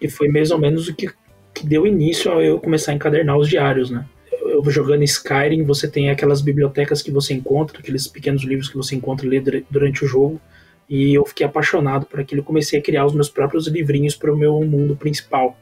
E 0.01 0.09
foi 0.09 0.29
mais 0.29 0.51
ou 0.51 0.59
menos 0.59 0.89
o 0.89 0.95
que, 0.95 1.09
que 1.55 1.67
deu 1.67 1.87
início 1.87 2.33
a 2.33 2.43
eu 2.43 2.59
começar 2.59 2.93
a 2.93 2.95
encadernar 2.95 3.37
os 3.37 3.49
diários, 3.49 3.91
né? 3.91 4.05
Eu, 4.33 4.65
eu 4.65 4.71
jogando 4.71 5.05
Skyrim, 5.05 5.63
você 5.63 5.89
tem 5.89 6.11
aquelas 6.11 6.41
bibliotecas 6.41 7.01
que 7.03 7.11
você 7.11 7.35
encontra, 7.35 7.79
aqueles 7.79 8.07
pequenos 8.07 8.43
livros 8.43 8.69
que 8.69 8.77
você 8.77 8.95
encontra 8.95 9.27
ali 9.27 9.41
durante 9.71 10.05
o 10.05 10.09
jogo, 10.09 10.41
e 10.89 11.15
eu 11.15 11.25
fiquei 11.25 11.47
apaixonado 11.47 12.07
por 12.07 12.21
aquilo. 12.21 12.43
Comecei 12.43 12.79
a 12.79 12.83
criar 12.83 13.07
os 13.07 13.15
meus 13.15 13.29
próprios 13.29 13.67
livrinhos 13.67 14.15
para 14.15 14.33
o 14.33 14.37
meu 14.37 14.61
mundo 14.65 14.97
principal 14.97 15.57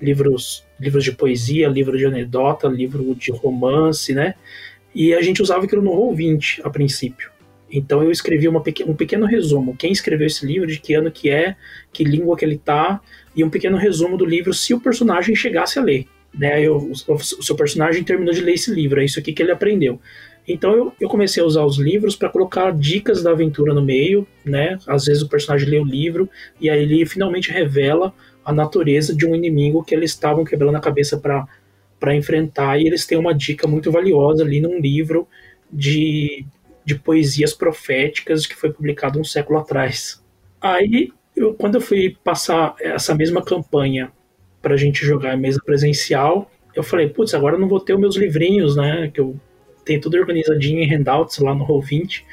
livros, 0.00 0.64
livros 0.80 1.04
de 1.04 1.12
poesia, 1.12 1.68
livro 1.68 1.96
de 1.96 2.06
anedota, 2.06 2.68
livro 2.68 3.14
de 3.14 3.30
romance, 3.30 4.14
né? 4.14 4.34
E 4.94 5.14
a 5.14 5.22
gente 5.22 5.42
usava 5.42 5.64
aquilo 5.64 5.82
no 5.82 5.92
Roll20 5.92 6.60
a 6.64 6.70
princípio. 6.70 7.30
Então 7.70 8.02
eu 8.02 8.10
escrevi 8.10 8.48
pequ 8.60 8.84
um 8.88 8.94
pequeno 8.94 9.26
resumo. 9.26 9.76
Quem 9.76 9.92
escreveu 9.92 10.26
esse 10.26 10.46
livro, 10.46 10.66
de 10.66 10.78
que 10.78 10.94
ano 10.94 11.10
que 11.10 11.28
é, 11.28 11.54
que 11.92 12.02
língua 12.02 12.36
que 12.36 12.44
ele 12.44 12.58
tá, 12.58 13.00
e 13.36 13.44
um 13.44 13.50
pequeno 13.50 13.76
resumo 13.76 14.16
do 14.16 14.24
livro 14.24 14.54
se 14.54 14.72
o 14.72 14.80
personagem 14.80 15.34
chegasse 15.36 15.78
a 15.78 15.82
ler. 15.82 16.06
Né? 16.34 16.62
Eu, 16.62 16.76
o, 16.76 17.14
o 17.14 17.42
seu 17.42 17.54
personagem 17.54 18.02
terminou 18.02 18.32
de 18.32 18.40
ler 18.40 18.54
esse 18.54 18.72
livro, 18.72 19.00
é 19.00 19.04
isso 19.04 19.18
aqui 19.18 19.32
que 19.32 19.42
ele 19.42 19.52
aprendeu. 19.52 20.00
Então 20.46 20.72
eu, 20.72 20.92
eu 20.98 21.08
comecei 21.08 21.42
a 21.42 21.46
usar 21.46 21.62
os 21.64 21.78
livros 21.78 22.16
para 22.16 22.30
colocar 22.30 22.72
dicas 22.72 23.22
da 23.22 23.32
aventura 23.32 23.74
no 23.74 23.82
meio, 23.82 24.26
né? 24.42 24.78
Às 24.86 25.04
vezes 25.04 25.22
o 25.22 25.28
personagem 25.28 25.68
lê 25.68 25.78
o 25.78 25.84
livro 25.84 26.28
e 26.58 26.70
aí 26.70 26.82
ele 26.82 27.04
finalmente 27.04 27.50
revela 27.50 28.14
a 28.48 28.52
natureza 28.52 29.14
de 29.14 29.26
um 29.26 29.34
inimigo 29.34 29.84
que 29.84 29.94
eles 29.94 30.10
estavam 30.12 30.42
quebrando 30.42 30.74
a 30.74 30.80
cabeça 30.80 31.20
para 31.20 32.16
enfrentar 32.16 32.80
e 32.80 32.86
eles 32.86 33.04
têm 33.04 33.18
uma 33.18 33.34
dica 33.34 33.68
muito 33.68 33.92
valiosa 33.92 34.42
ali 34.42 34.58
num 34.58 34.80
livro 34.80 35.28
de, 35.70 36.46
de 36.82 36.94
poesias 36.94 37.52
proféticas 37.52 38.46
que 38.46 38.56
foi 38.56 38.72
publicado 38.72 39.20
um 39.20 39.24
século 39.24 39.58
atrás. 39.58 40.24
Aí, 40.62 41.12
eu, 41.36 41.52
quando 41.52 41.74
eu 41.74 41.80
fui 41.82 42.16
passar 42.24 42.74
essa 42.80 43.14
mesma 43.14 43.42
campanha 43.42 44.10
para 44.62 44.72
a 44.72 44.78
gente 44.78 45.04
jogar 45.04 45.34
em 45.34 45.40
mesa 45.40 45.60
presencial, 45.62 46.50
eu 46.74 46.82
falei, 46.82 47.06
putz, 47.06 47.34
agora 47.34 47.56
eu 47.56 47.60
não 47.60 47.68
vou 47.68 47.80
ter 47.80 47.92
os 47.92 48.00
meus 48.00 48.16
livrinhos, 48.16 48.76
né? 48.76 49.10
Que 49.12 49.20
eu 49.20 49.38
tenho 49.84 50.00
tudo 50.00 50.16
organizadinho 50.16 50.80
em 50.80 50.88
handouts 50.88 51.36
lá 51.36 51.54
no 51.54 51.66
Roll20. 51.66 52.24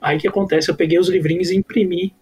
Aí 0.00 0.16
o 0.16 0.20
que 0.20 0.28
acontece? 0.28 0.70
Eu 0.70 0.76
peguei 0.76 0.98
os 0.98 1.10
livrinhos 1.10 1.50
e 1.50 1.56
imprimi 1.56 2.14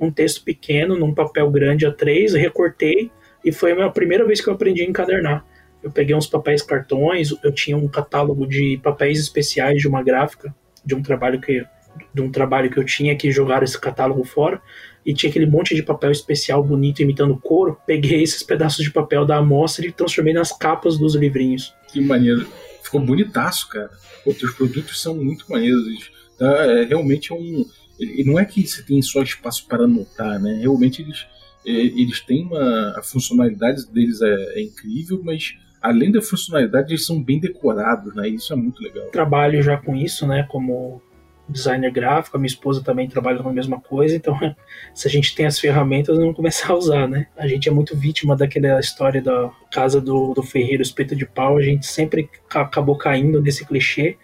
um 0.00 0.10
texto 0.10 0.44
pequeno 0.44 0.98
num 0.98 1.14
papel 1.14 1.50
grande 1.50 1.86
A3, 1.86 2.34
recortei 2.34 3.10
e 3.44 3.52
foi 3.52 3.72
a 3.80 3.90
primeira 3.90 4.26
vez 4.26 4.40
que 4.40 4.48
eu 4.48 4.54
aprendi 4.54 4.82
a 4.82 4.86
encadernar. 4.86 5.44
Eu 5.82 5.90
peguei 5.90 6.14
uns 6.14 6.26
papéis 6.26 6.62
cartões, 6.62 7.32
eu 7.42 7.52
tinha 7.52 7.76
um 7.76 7.88
catálogo 7.88 8.46
de 8.46 8.80
papéis 8.82 9.20
especiais 9.20 9.80
de 9.80 9.86
uma 9.88 10.02
gráfica, 10.02 10.54
de 10.84 10.94
um 10.94 11.02
trabalho 11.02 11.40
que 11.40 11.64
de 12.12 12.20
um 12.20 12.30
trabalho 12.30 12.70
que 12.70 12.78
eu 12.78 12.84
tinha 12.84 13.16
que 13.16 13.30
jogaram 13.30 13.64
esse 13.64 13.78
catálogo 13.80 14.22
fora 14.22 14.60
e 15.04 15.14
tinha 15.14 15.30
aquele 15.30 15.46
monte 15.46 15.74
de 15.74 15.82
papel 15.82 16.10
especial 16.10 16.62
bonito 16.62 17.00
imitando 17.00 17.36
couro. 17.36 17.78
Peguei 17.86 18.22
esses 18.22 18.42
pedaços 18.42 18.84
de 18.84 18.90
papel 18.90 19.24
da 19.24 19.36
amostra 19.36 19.86
e 19.86 19.92
transformei 19.92 20.34
nas 20.34 20.52
capas 20.52 20.98
dos 20.98 21.14
livrinhos. 21.14 21.72
Que 21.88 22.00
maneiro. 22.00 22.46
Ficou 22.82 23.00
bonitaço, 23.00 23.68
cara. 23.68 23.90
Outros 24.24 24.52
produtos 24.54 25.00
são 25.00 25.16
muito 25.16 25.46
maneiros. 25.48 26.10
Tá? 26.38 26.66
É, 26.66 26.84
realmente 26.84 27.32
é 27.32 27.34
um. 27.34 27.64
E 27.98 28.24
não 28.24 28.38
é 28.38 28.44
que 28.44 28.66
você 28.66 28.82
tem 28.82 29.00
só 29.02 29.22
espaço 29.22 29.66
para 29.66 29.84
anotar, 29.84 30.40
né? 30.40 30.58
Realmente 30.60 31.02
eles, 31.02 31.26
é, 31.66 31.70
eles 31.70 32.20
têm 32.20 32.46
uma. 32.46 32.98
A 32.98 33.02
funcionalidade 33.02 33.86
deles 33.90 34.20
é, 34.20 34.58
é 34.58 34.62
incrível, 34.62 35.20
mas 35.24 35.56
além 35.80 36.10
da 36.10 36.20
funcionalidade, 36.20 36.92
eles 36.92 37.06
são 37.06 37.22
bem 37.22 37.40
decorados, 37.40 38.14
né? 38.14 38.28
Isso 38.28 38.52
é 38.52 38.56
muito 38.56 38.82
legal. 38.82 39.06
Trabalho 39.10 39.62
já 39.62 39.76
com 39.76 39.94
isso, 39.94 40.26
né? 40.26 40.46
Como 40.50 41.00
designer 41.48 41.90
gráfico, 41.90 42.36
a 42.36 42.40
minha 42.40 42.48
esposa 42.48 42.82
também 42.82 43.08
trabalha 43.08 43.40
com 43.40 43.48
a 43.48 43.52
mesma 43.52 43.80
coisa, 43.80 44.16
então 44.16 44.36
se 44.94 45.06
a 45.06 45.10
gente 45.10 45.34
tem 45.34 45.46
as 45.46 45.58
ferramentas, 45.58 46.16
vamos 46.16 46.34
começar 46.34 46.72
a 46.72 46.76
usar, 46.76 47.08
né? 47.08 47.28
A 47.36 47.46
gente 47.46 47.68
é 47.68 47.72
muito 47.72 47.96
vítima 47.96 48.36
daquela 48.36 48.80
história 48.80 49.22
da 49.22 49.50
casa 49.70 50.00
do, 50.00 50.34
do 50.34 50.42
ferreiro 50.42 50.82
espeto 50.82 51.14
de 51.14 51.24
pau, 51.24 51.56
a 51.56 51.62
gente 51.62 51.86
sempre 51.86 52.28
acabou 52.50 52.96
caindo 52.96 53.40
nesse 53.40 53.64
clichê, 53.64 54.16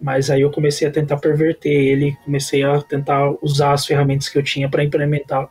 mas 0.00 0.30
aí 0.30 0.40
eu 0.40 0.50
comecei 0.50 0.88
a 0.88 0.90
tentar 0.90 1.18
perverter 1.18 1.70
ele, 1.70 2.16
comecei 2.24 2.62
a 2.62 2.80
tentar 2.80 3.34
usar 3.42 3.74
as 3.74 3.84
ferramentas 3.84 4.28
que 4.28 4.38
eu 4.38 4.42
tinha 4.42 4.68
para 4.68 4.82
implementar, 4.82 5.50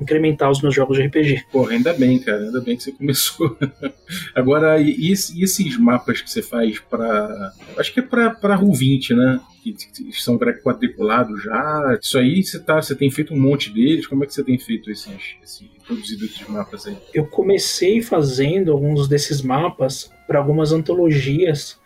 incrementar 0.00 0.50
os 0.50 0.62
meus 0.62 0.74
jogos 0.74 0.96
de 0.96 1.04
RPG. 1.04 1.44
Pô, 1.52 1.68
ainda 1.68 1.92
bem, 1.92 2.18
cara, 2.18 2.44
ainda 2.44 2.60
bem 2.60 2.76
que 2.76 2.82
você 2.82 2.92
começou. 2.92 3.56
Agora, 4.34 4.80
e, 4.80 4.96
e, 4.98 5.12
esses 5.12 5.76
mapas 5.76 6.22
que 6.22 6.30
você 6.30 6.42
faz 6.42 6.80
para. 6.80 7.52
Acho 7.76 7.92
que 7.92 8.00
é 8.00 8.02
para 8.02 8.58
Roll20, 8.58 9.14
né? 9.14 9.40
Que, 9.62 9.74
são 10.12 10.38
quadriculados 10.38 11.42
já. 11.42 11.98
Isso 12.00 12.18
aí 12.18 12.42
você, 12.42 12.58
tá, 12.58 12.80
você 12.80 12.94
tem 12.94 13.10
feito 13.10 13.34
um 13.34 13.40
monte 13.40 13.70
deles. 13.70 14.06
Como 14.06 14.24
é 14.24 14.26
que 14.26 14.34
você 14.34 14.44
tem 14.44 14.58
feito 14.58 14.90
esses, 14.90 15.36
esses 15.42 15.68
produzido 15.86 16.24
esses 16.24 16.46
mapas 16.48 16.86
aí? 16.86 16.96
Eu 17.12 17.26
comecei 17.26 18.02
fazendo 18.02 18.72
alguns 18.72 19.08
desses 19.08 19.42
mapas 19.42 20.10
para 20.26 20.38
algumas 20.38 20.72
antologias 20.72 21.78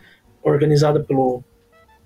organizadas 0.43 1.07
pelo 1.07 1.45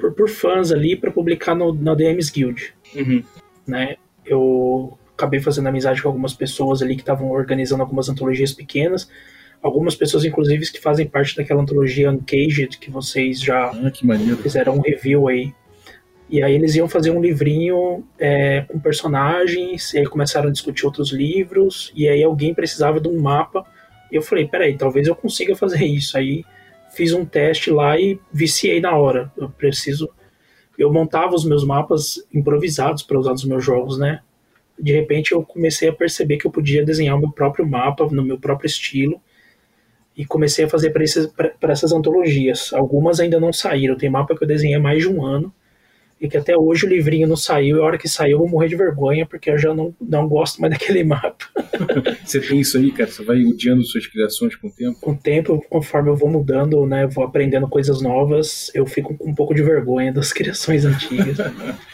por, 0.02 0.12
por 0.12 0.28
fãs 0.28 0.72
ali 0.72 0.96
para 0.96 1.12
publicar 1.12 1.54
no, 1.54 1.72
na 1.72 1.94
DMs 1.94 2.32
Guild. 2.32 2.74
Uhum. 2.96 3.22
Né? 3.64 3.94
Eu 4.26 4.98
acabei 5.16 5.38
fazendo 5.38 5.68
amizade 5.68 6.02
com 6.02 6.08
algumas 6.08 6.34
pessoas 6.34 6.82
ali 6.82 6.96
que 6.96 7.02
estavam 7.02 7.30
organizando 7.30 7.82
algumas 7.82 8.08
antologias 8.08 8.52
pequenas. 8.52 9.08
Algumas 9.62 9.94
pessoas, 9.94 10.24
inclusive, 10.24 10.72
que 10.72 10.80
fazem 10.80 11.06
parte 11.06 11.36
daquela 11.36 11.62
antologia 11.62 12.10
Uncaged, 12.10 12.78
que 12.78 12.90
vocês 12.90 13.40
já 13.40 13.66
ah, 13.66 14.36
fizeram 14.42 14.74
um 14.74 14.80
review 14.80 15.28
aí. 15.28 15.54
E 16.28 16.42
aí 16.42 16.54
eles 16.54 16.74
iam 16.74 16.88
fazer 16.88 17.12
um 17.12 17.20
livrinho 17.20 18.02
é, 18.18 18.62
com 18.62 18.80
personagens, 18.80 19.94
e 19.94 19.98
aí 19.98 20.04
começaram 20.06 20.48
a 20.48 20.52
discutir 20.52 20.84
outros 20.84 21.12
livros, 21.12 21.92
e 21.94 22.08
aí 22.08 22.24
alguém 22.24 22.52
precisava 22.52 22.98
de 22.98 23.06
um 23.06 23.20
mapa. 23.20 23.64
E 24.10 24.16
eu 24.16 24.22
falei, 24.22 24.48
peraí, 24.48 24.76
talvez 24.76 25.06
eu 25.06 25.14
consiga 25.14 25.54
fazer 25.54 25.84
isso. 25.86 26.16
Aí 26.18 26.44
fiz 26.94 27.12
um 27.12 27.24
teste 27.24 27.70
lá 27.70 27.98
e 27.98 28.18
viciei 28.32 28.80
na 28.80 28.96
hora. 28.96 29.32
Eu 29.36 29.48
preciso. 29.48 30.08
Eu 30.78 30.92
montava 30.92 31.34
os 31.34 31.44
meus 31.44 31.64
mapas 31.64 32.24
improvisados 32.32 33.02
para 33.02 33.18
usar 33.18 33.32
nos 33.32 33.44
meus 33.44 33.64
jogos, 33.64 33.98
né? 33.98 34.20
De 34.78 34.92
repente 34.92 35.32
eu 35.32 35.42
comecei 35.42 35.88
a 35.88 35.92
perceber 35.92 36.38
que 36.38 36.46
eu 36.46 36.50
podia 36.50 36.84
desenhar 36.84 37.16
o 37.16 37.20
meu 37.20 37.30
próprio 37.30 37.66
mapa 37.66 38.06
no 38.10 38.24
meu 38.24 38.38
próprio 38.38 38.66
estilo 38.66 39.20
e 40.16 40.24
comecei 40.24 40.64
a 40.64 40.68
fazer 40.68 40.90
para 40.90 41.72
essas 41.72 41.92
antologias. 41.92 42.72
Algumas 42.72 43.20
ainda 43.20 43.38
não 43.38 43.52
saíram. 43.52 43.96
Tem 43.96 44.10
mapa 44.10 44.36
que 44.36 44.42
eu 44.42 44.48
desenhei 44.48 44.76
há 44.76 44.80
mais 44.80 45.02
de 45.02 45.08
um 45.08 45.24
ano 45.24 45.52
e 46.22 46.28
que 46.28 46.36
até 46.36 46.56
hoje 46.56 46.86
o 46.86 46.88
livrinho 46.88 47.26
não 47.26 47.36
saiu, 47.36 47.76
e 47.76 47.80
a 47.80 47.82
hora 47.82 47.98
que 47.98 48.08
saiu 48.08 48.32
eu 48.32 48.38
vou 48.38 48.48
morrer 48.48 48.68
de 48.68 48.76
vergonha, 48.76 49.26
porque 49.26 49.50
eu 49.50 49.58
já 49.58 49.74
não, 49.74 49.92
não 50.00 50.28
gosto 50.28 50.60
mais 50.60 50.70
daquele 50.72 51.02
mapa. 51.02 51.44
Você 52.24 52.40
tem 52.40 52.60
isso 52.60 52.78
aí, 52.78 52.92
cara? 52.92 53.10
Você 53.10 53.24
vai 53.24 53.44
odiando 53.44 53.84
suas 53.84 54.06
criações 54.06 54.54
com 54.54 54.68
o 54.68 54.72
tempo? 54.72 55.00
Com 55.00 55.10
o 55.10 55.16
tempo, 55.16 55.64
conforme 55.68 56.08
eu 56.08 56.16
vou 56.16 56.30
mudando, 56.30 56.86
né, 56.86 57.06
vou 57.08 57.24
aprendendo 57.24 57.68
coisas 57.68 58.00
novas, 58.00 58.70
eu 58.72 58.86
fico 58.86 59.16
com 59.18 59.30
um 59.30 59.34
pouco 59.34 59.52
de 59.52 59.62
vergonha 59.62 60.12
das 60.12 60.30
criações 60.32 60.84
antigas. 60.84 61.38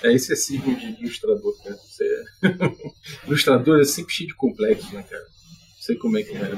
é 0.04 0.12
excessivo 0.12 0.74
de 0.74 0.96
ilustrador, 1.00 1.54
cara. 1.64 1.76
Você 1.76 2.04
é... 2.04 3.26
ilustrador 3.26 3.80
é 3.80 3.84
sempre 3.84 4.12
cheio 4.12 4.28
de 4.28 4.34
complexo, 4.34 4.94
né, 4.94 5.02
cara? 5.08 5.24
sei 5.88 5.96
como 5.96 6.18
é 6.18 6.22
que 6.22 6.36
é. 6.36 6.52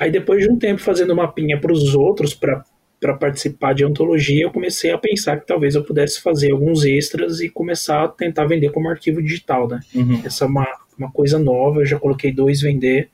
Aí 0.00 0.10
depois 0.10 0.42
de 0.42 0.50
um 0.50 0.58
tempo 0.58 0.80
fazendo 0.80 1.14
mapinha 1.14 1.60
para 1.60 1.72
os 1.72 1.94
outros, 1.94 2.34
para 2.34 2.64
para 3.00 3.16
participar 3.16 3.72
de 3.72 3.82
antologia, 3.82 4.44
eu 4.44 4.50
comecei 4.50 4.90
a 4.90 4.98
pensar 4.98 5.40
que 5.40 5.46
talvez 5.46 5.74
eu 5.74 5.82
pudesse 5.82 6.20
fazer 6.20 6.52
alguns 6.52 6.84
extras 6.84 7.40
e 7.40 7.48
começar 7.48 8.04
a 8.04 8.08
tentar 8.08 8.44
vender 8.44 8.70
como 8.70 8.90
arquivo 8.90 9.22
digital, 9.22 9.66
né? 9.66 9.80
Uhum. 9.94 10.20
Essa 10.22 10.44
é 10.44 10.46
uma, 10.46 10.68
uma 10.98 11.10
coisa 11.10 11.38
nova, 11.38 11.80
eu 11.80 11.86
já 11.86 11.98
coloquei 11.98 12.30
dois 12.30 12.60
vender, 12.60 13.08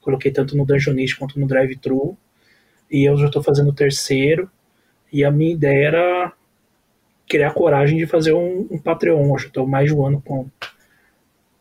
coloquei 0.00 0.32
tanto 0.32 0.56
no 0.56 0.66
Dungeonist 0.66 1.16
quanto 1.16 1.38
no 1.38 1.46
Drive-Thru, 1.46 2.18
e 2.90 3.08
eu 3.08 3.16
já 3.16 3.26
estou 3.26 3.40
fazendo 3.40 3.70
o 3.70 3.74
terceiro, 3.74 4.50
e 5.12 5.24
a 5.24 5.30
minha 5.30 5.52
ideia 5.52 5.86
era 5.86 6.32
criar 7.28 7.52
coragem 7.52 7.96
de 7.96 8.06
fazer 8.06 8.32
um, 8.32 8.66
um 8.68 8.78
Patreon, 8.78 9.32
eu 9.32 9.38
já 9.38 9.46
estou 9.46 9.66
mais 9.68 9.86
de 9.86 9.94
um 9.94 10.04
ano 10.04 10.20
com, 10.20 10.46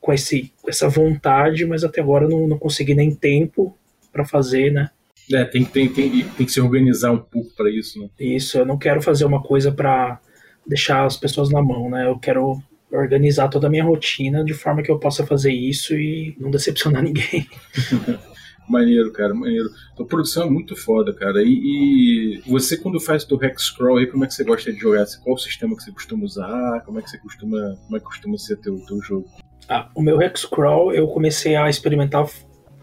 com 0.01 0.13
esse, 0.13 0.51
essa 0.67 0.89
vontade, 0.89 1.63
mas 1.63 1.83
até 1.83 2.01
agora 2.01 2.27
não, 2.27 2.47
não 2.47 2.57
consegui 2.57 2.95
nem 2.95 3.13
tempo 3.13 3.77
para 4.11 4.25
fazer, 4.25 4.71
né? 4.71 4.89
É, 5.33 5.43
tem, 5.43 5.65
tem, 5.65 5.89
tem, 5.89 6.23
tem 6.23 6.45
que 6.45 6.51
se 6.51 6.61
organizar 6.61 7.11
um 7.11 7.17
pouco 7.17 7.53
para 7.55 7.69
isso, 7.69 7.99
né? 7.99 8.09
Isso, 8.19 8.57
eu 8.57 8.65
não 8.65 8.77
quero 8.77 9.01
fazer 9.01 9.25
uma 9.25 9.43
coisa 9.43 9.71
para 9.71 10.19
deixar 10.65 11.05
as 11.05 11.17
pessoas 11.17 11.49
na 11.49 11.61
mão, 11.61 11.89
né? 11.89 12.07
Eu 12.07 12.17
quero 12.17 12.61
organizar 12.91 13.49
toda 13.49 13.67
a 13.67 13.69
minha 13.69 13.83
rotina 13.83 14.43
de 14.43 14.53
forma 14.53 14.81
que 14.81 14.89
eu 14.89 14.99
possa 14.99 15.25
fazer 15.25 15.51
isso 15.51 15.93
e 15.93 16.35
não 16.39 16.49
decepcionar 16.49 17.03
ninguém. 17.03 17.47
maneiro, 18.69 19.11
cara, 19.11 19.33
maneiro. 19.33 19.69
A 19.99 20.03
produção 20.03 20.43
é 20.43 20.49
muito 20.49 20.75
foda, 20.75 21.13
cara. 21.13 21.41
E, 21.41 22.41
e, 22.45 22.49
você, 22.49 22.77
quando 22.77 22.99
faz 22.99 23.29
o 23.29 23.43
Hexcrawl 23.43 23.97
aí, 23.97 24.07
como 24.07 24.23
é 24.23 24.27
que 24.27 24.33
você 24.33 24.43
gosta 24.43 24.71
de 24.71 24.79
jogar? 24.79 25.05
Qual 25.23 25.35
o 25.35 25.39
sistema 25.39 25.75
que 25.75 25.83
você 25.83 25.91
costuma 25.91 26.23
usar? 26.23 26.81
Como 26.85 26.99
é 26.99 27.01
que 27.01 27.09
você 27.09 27.17
costuma. 27.17 27.77
Como 27.85 27.97
é 27.97 27.99
que 27.99 28.05
costuma 28.05 28.37
ser 28.37 28.57
teu, 28.57 28.77
teu 28.85 29.01
jogo? 29.01 29.27
Ah, 29.69 29.89
o 29.95 30.01
meu 30.01 30.21
Hexcrawl 30.21 30.93
eu 30.93 31.07
comecei 31.07 31.55
a 31.55 31.69
experimentar 31.69 32.25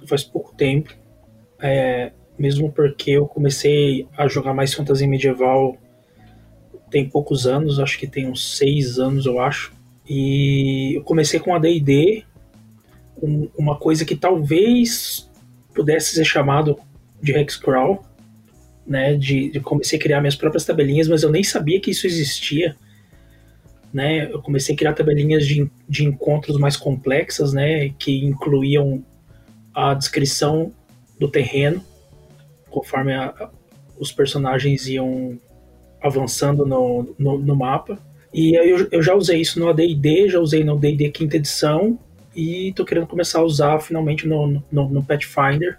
faz 0.07 0.22
pouco 0.22 0.54
tempo. 0.54 0.92
É, 1.61 2.12
mesmo 2.38 2.70
porque 2.70 3.12
eu 3.12 3.27
comecei 3.27 4.07
a 4.16 4.27
jogar 4.27 4.53
mais 4.55 4.75
fantasia 4.75 5.07
medieval 5.07 5.79
tem 6.94 7.09
poucos 7.09 7.44
anos, 7.44 7.81
acho 7.81 7.99
que 7.99 8.07
tem 8.07 8.29
uns 8.29 8.57
seis 8.57 9.01
anos, 9.01 9.27
eu 9.27 9.40
acho. 9.40 9.73
E 10.09 10.94
eu 10.94 11.03
comecei 11.03 11.40
com 11.40 11.53
a 11.53 11.59
D&D, 11.59 12.23
um, 13.20 13.49
uma 13.59 13.77
coisa 13.77 14.05
que 14.05 14.14
talvez 14.14 15.29
pudesse 15.75 16.14
ser 16.14 16.25
chamado 16.25 16.79
de 17.20 17.33
Hexcrawl, 17.33 18.05
né? 18.87 19.16
De, 19.16 19.51
de, 19.51 19.59
comecei 19.59 19.99
a 19.99 20.03
criar 20.03 20.20
minhas 20.20 20.37
próprias 20.37 20.64
tabelinhas, 20.64 21.09
mas 21.09 21.25
eu 21.25 21.33
nem 21.33 21.42
sabia 21.42 21.81
que 21.81 21.90
isso 21.90 22.07
existia. 22.07 22.77
Né, 23.92 24.29
eu 24.33 24.42
comecei 24.42 24.75
a 24.75 24.79
criar 24.79 24.92
tabelinhas 24.92 25.47
de, 25.47 25.70
de 25.88 26.05
encontros 26.05 26.59
mais 26.59 26.77
complexas, 26.77 27.53
né, 27.53 27.90
que 27.90 28.25
incluíam 28.25 29.05
a 29.73 29.94
descrição 29.94 30.73
do 31.16 31.29
terreno, 31.29 31.81
conforme 32.75 33.15
a, 33.15 33.51
os 33.99 34.11
personagens 34.11 34.89
iam 34.89 35.39
avançando 36.03 36.67
no, 36.67 37.15
no, 37.17 37.39
no 37.39 37.57
mapa. 37.57 37.97
E 38.33 38.59
aí 38.59 38.69
eu, 38.69 38.89
eu, 38.91 39.01
já 39.01 39.15
usei 39.15 39.41
isso 39.41 39.61
no 39.61 39.69
AD&D, 39.69 40.29
já 40.29 40.41
usei 40.41 40.65
no 40.65 40.77
D&D 40.77 41.09
quinta 41.11 41.37
edição 41.37 41.97
e 42.35 42.73
tô 42.75 42.85
querendo 42.85 43.07
começar 43.07 43.39
a 43.39 43.45
usar 43.45 43.79
finalmente 43.79 44.27
no, 44.27 44.61
no, 44.71 44.89
no 44.89 45.05
Pathfinder. 45.05 45.79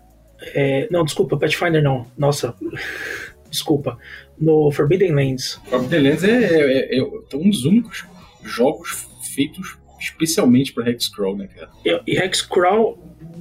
É, 0.53 0.87
não, 0.89 1.03
desculpa, 1.03 1.37
Pathfinder 1.37 1.83
não. 1.83 2.07
Nossa, 2.17 2.55
desculpa, 3.51 3.97
no 4.39 4.71
Forbidden 4.71 5.13
Lands. 5.13 5.59
Forbidden 5.65 6.01
Lands 6.01 6.23
é, 6.23 6.45
é, 6.45 6.95
é, 6.95 6.99
é 6.99 7.35
um 7.35 7.49
dos 7.49 7.65
únicos 7.65 8.05
jogos 8.41 9.05
feitos 9.35 9.77
especialmente 9.99 10.71
para 10.71 10.89
Hexcrawl, 10.89 11.35
né, 11.35 11.47
cara? 11.47 11.69
E 12.07 12.17
Hexcrawl 12.17 12.97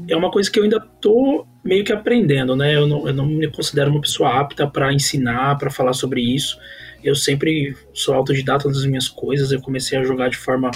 é 0.09 0.17
uma 0.17 0.31
coisa 0.31 0.51
que 0.51 0.59
eu 0.59 0.65
ainda 0.65 0.81
tô 0.81 1.47
meio 1.65 1.83
que 1.83 1.93
aprendendo, 1.93 2.55
né? 2.55 2.77
Eu 2.77 2.87
não, 2.87 3.09
eu 3.09 3.15
não 3.15 3.27
me 3.27 3.51
considero 3.51 3.91
uma 3.91 4.01
pessoa 4.01 4.39
apta 4.39 4.67
para 4.67 4.93
ensinar, 4.93 5.57
para 5.57 5.71
falar 5.71 5.95
sobre 5.95 6.21
isso. 6.21 6.59
Eu 7.03 7.15
sempre 7.15 7.75
sou 7.95 8.15
autodidata 8.15 8.69
das 8.69 8.85
minhas 8.85 9.09
coisas. 9.09 9.51
Eu 9.51 9.63
comecei 9.63 9.99
a 9.99 10.05
jogar 10.05 10.29
de 10.29 10.37
forma 10.37 10.71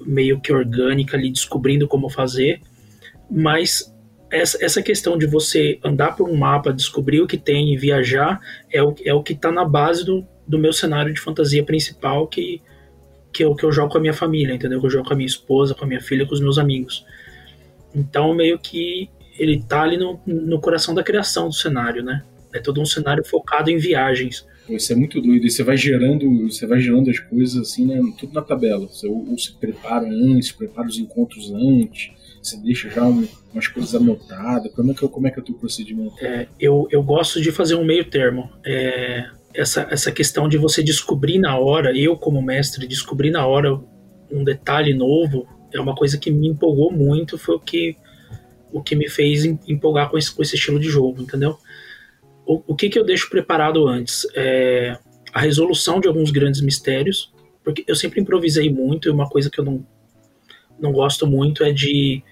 meio 0.00 0.40
que 0.40 0.52
orgânica 0.52 1.16
ali, 1.16 1.30
descobrindo 1.30 1.88
como 1.88 2.10
fazer. 2.10 2.60
Mas 3.30 3.92
essa, 4.30 4.62
essa 4.62 4.82
questão 4.82 5.16
de 5.16 5.26
você 5.26 5.78
andar 5.82 6.14
por 6.14 6.28
um 6.28 6.36
mapa, 6.36 6.72
descobrir 6.72 7.22
o 7.22 7.26
que 7.26 7.38
tem 7.38 7.72
e 7.72 7.76
viajar 7.76 8.40
é 8.70 8.82
o, 8.82 8.94
é 9.04 9.14
o 9.14 9.22
que 9.22 9.32
está 9.32 9.50
na 9.50 9.64
base 9.64 10.04
do, 10.04 10.26
do 10.46 10.58
meu 10.58 10.72
cenário 10.72 11.14
de 11.14 11.20
fantasia 11.20 11.64
principal 11.64 12.26
que, 12.26 12.60
que, 13.32 13.42
eu, 13.42 13.54
que 13.54 13.64
eu 13.64 13.72
jogo 13.72 13.90
com 13.90 13.98
a 13.98 14.00
minha 14.00 14.12
família, 14.12 14.54
entendeu? 14.54 14.80
Que 14.80 14.86
eu 14.86 14.90
jogo 14.90 15.06
com 15.06 15.14
a 15.14 15.16
minha 15.16 15.26
esposa, 15.26 15.74
com 15.74 15.84
a 15.84 15.88
minha 15.88 16.00
filha, 16.00 16.26
com 16.26 16.34
os 16.34 16.40
meus 16.40 16.58
amigos. 16.58 17.06
Então, 17.94 18.34
meio 18.34 18.58
que 18.58 19.08
ele 19.38 19.62
tá 19.62 19.82
ali 19.82 19.96
no, 19.96 20.20
no 20.26 20.60
coração 20.60 20.94
da 20.94 21.02
criação 21.02 21.48
do 21.48 21.54
cenário, 21.54 22.02
né? 22.02 22.22
É 22.52 22.60
todo 22.60 22.80
um 22.80 22.86
cenário 22.86 23.24
focado 23.24 23.70
em 23.70 23.76
viagens. 23.76 24.46
Isso 24.68 24.92
é 24.92 24.96
muito 24.96 25.20
doido. 25.20 25.44
E 25.44 25.50
você 25.50 25.62
vai 25.62 25.76
gerando, 25.76 26.48
você 26.48 26.66
vai 26.66 26.80
gerando 26.80 27.10
as 27.10 27.18
coisas 27.18 27.56
assim, 27.56 27.86
né? 27.86 28.00
Tudo 28.18 28.32
na 28.32 28.42
tabela. 28.42 28.86
Você 28.86 29.06
ou, 29.06 29.28
ou 29.28 29.38
se 29.38 29.52
prepara 29.52 30.06
antes, 30.06 30.52
prepara 30.52 30.88
os 30.88 30.98
encontros 30.98 31.52
antes, 31.52 32.12
você 32.42 32.56
deixa 32.58 32.88
já 32.90 33.04
um, 33.04 33.26
umas 33.52 33.68
coisas 33.68 33.94
anotadas. 33.94 34.72
Como 34.72 34.90
é 34.90 34.94
que, 34.94 35.08
como 35.08 35.26
é, 35.26 35.30
que 35.30 35.38
é 35.38 35.42
o 35.42 35.44
teu 35.44 35.54
procedimento? 35.54 36.14
É, 36.24 36.46
eu, 36.60 36.86
eu 36.90 37.02
gosto 37.02 37.40
de 37.40 37.50
fazer 37.50 37.74
um 37.74 37.84
meio 37.84 38.04
termo. 38.04 38.50
É, 38.64 39.26
essa, 39.54 39.86
essa 39.90 40.10
questão 40.10 40.48
de 40.48 40.58
você 40.58 40.82
descobrir 40.82 41.38
na 41.38 41.58
hora, 41.58 41.96
eu 41.96 42.16
como 42.16 42.42
mestre, 42.42 42.86
descobrir 42.86 43.30
na 43.30 43.46
hora 43.46 43.80
um 44.30 44.42
detalhe 44.42 44.92
novo, 44.92 45.46
é 45.72 45.80
uma 45.80 45.94
coisa 45.94 46.18
que 46.18 46.30
me 46.30 46.48
empolgou 46.48 46.92
muito, 46.92 47.38
foi 47.38 47.56
o 47.56 47.60
que, 47.60 47.96
o 48.74 48.82
que 48.82 48.96
me 48.96 49.08
fez 49.08 49.44
empolgar 49.44 50.10
com 50.10 50.18
esse, 50.18 50.34
com 50.34 50.42
esse 50.42 50.56
estilo 50.56 50.80
de 50.80 50.88
jogo, 50.88 51.22
entendeu? 51.22 51.56
O, 52.44 52.60
o 52.66 52.74
que, 52.74 52.88
que 52.88 52.98
eu 52.98 53.04
deixo 53.04 53.30
preparado 53.30 53.86
antes? 53.86 54.26
É 54.34 54.98
a 55.32 55.40
resolução 55.40 56.00
de 56.00 56.08
alguns 56.08 56.30
grandes 56.30 56.60
mistérios, 56.60 57.32
porque 57.62 57.84
eu 57.86 57.94
sempre 57.94 58.20
improvisei 58.20 58.68
muito, 58.68 59.08
e 59.08 59.12
uma 59.12 59.28
coisa 59.28 59.48
que 59.48 59.60
eu 59.60 59.64
não, 59.64 59.86
não 60.78 60.92
gosto 60.92 61.24
muito 61.26 61.62
é 61.62 61.72
de 61.72 62.22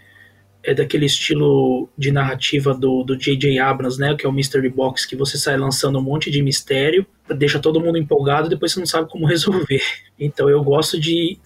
é 0.64 0.72
daquele 0.72 1.06
estilo 1.06 1.88
de 1.98 2.12
narrativa 2.12 2.72
do, 2.72 3.02
do 3.02 3.16
J.J. 3.16 3.58
Abrams, 3.58 3.98
né, 3.98 4.14
que 4.14 4.24
é 4.24 4.28
o 4.28 4.32
Mystery 4.32 4.68
Box, 4.68 5.04
que 5.04 5.16
você 5.16 5.36
sai 5.36 5.56
lançando 5.56 5.98
um 5.98 6.02
monte 6.02 6.30
de 6.30 6.40
mistério, 6.40 7.04
deixa 7.36 7.58
todo 7.58 7.80
mundo 7.80 7.98
empolgado 7.98 8.46
e 8.46 8.50
depois 8.50 8.72
você 8.72 8.78
não 8.78 8.86
sabe 8.86 9.10
como 9.10 9.26
resolver. 9.26 9.82
Então 10.18 10.48
eu 10.48 10.62
gosto 10.62 11.00
de 11.00 11.38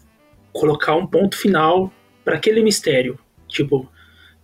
colocar 0.52 0.94
um 0.94 1.06
ponto 1.06 1.34
final 1.34 1.90
para 2.22 2.36
aquele 2.36 2.62
mistério. 2.62 3.18
Tipo, 3.48 3.88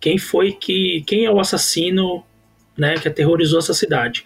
quem 0.03 0.19
foi 0.19 0.51
que. 0.51 1.05
Quem 1.07 1.25
é 1.25 1.31
o 1.31 1.38
assassino 1.38 2.25
né, 2.77 2.95
que 2.95 3.07
aterrorizou 3.07 3.61
essa 3.61 3.73
cidade? 3.73 4.25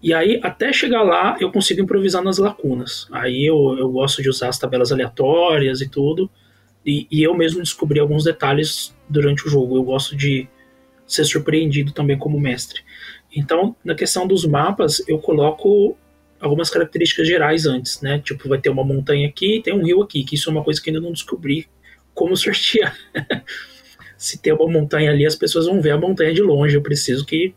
E 0.00 0.14
aí, 0.14 0.38
até 0.44 0.72
chegar 0.72 1.02
lá, 1.02 1.36
eu 1.40 1.50
consigo 1.50 1.80
improvisar 1.80 2.22
nas 2.22 2.38
lacunas. 2.38 3.08
Aí 3.10 3.44
eu, 3.44 3.76
eu 3.76 3.90
gosto 3.90 4.22
de 4.22 4.30
usar 4.30 4.48
as 4.48 4.58
tabelas 4.58 4.92
aleatórias 4.92 5.80
e 5.80 5.88
tudo. 5.88 6.30
E, 6.84 7.08
e 7.10 7.20
eu 7.20 7.34
mesmo 7.34 7.60
descobri 7.60 7.98
alguns 7.98 8.22
detalhes 8.22 8.94
durante 9.08 9.44
o 9.44 9.50
jogo. 9.50 9.76
Eu 9.76 9.82
gosto 9.82 10.14
de 10.14 10.46
ser 11.04 11.24
surpreendido 11.24 11.90
também 11.90 12.16
como 12.16 12.38
mestre. 12.38 12.82
Então, 13.34 13.74
na 13.84 13.96
questão 13.96 14.24
dos 14.24 14.46
mapas, 14.46 15.02
eu 15.08 15.18
coloco 15.18 15.96
algumas 16.38 16.70
características 16.70 17.26
gerais 17.26 17.66
antes, 17.66 18.00
né? 18.00 18.20
Tipo, 18.20 18.48
vai 18.48 18.60
ter 18.60 18.70
uma 18.70 18.84
montanha 18.84 19.26
aqui 19.26 19.56
e 19.56 19.62
tem 19.62 19.74
um 19.74 19.84
rio 19.84 20.00
aqui, 20.00 20.22
que 20.22 20.36
isso 20.36 20.48
é 20.48 20.52
uma 20.52 20.62
coisa 20.62 20.80
que 20.80 20.90
ainda 20.90 21.00
não 21.00 21.10
descobri 21.10 21.66
como 22.14 22.36
sortear. 22.38 22.96
Se 24.16 24.38
tem 24.38 24.52
uma 24.52 24.70
montanha 24.70 25.10
ali, 25.10 25.26
as 25.26 25.36
pessoas 25.36 25.66
vão 25.66 25.80
ver 25.80 25.90
a 25.90 25.98
montanha 25.98 26.32
de 26.32 26.42
longe. 26.42 26.74
Eu 26.74 26.82
preciso 26.82 27.24
que 27.24 27.54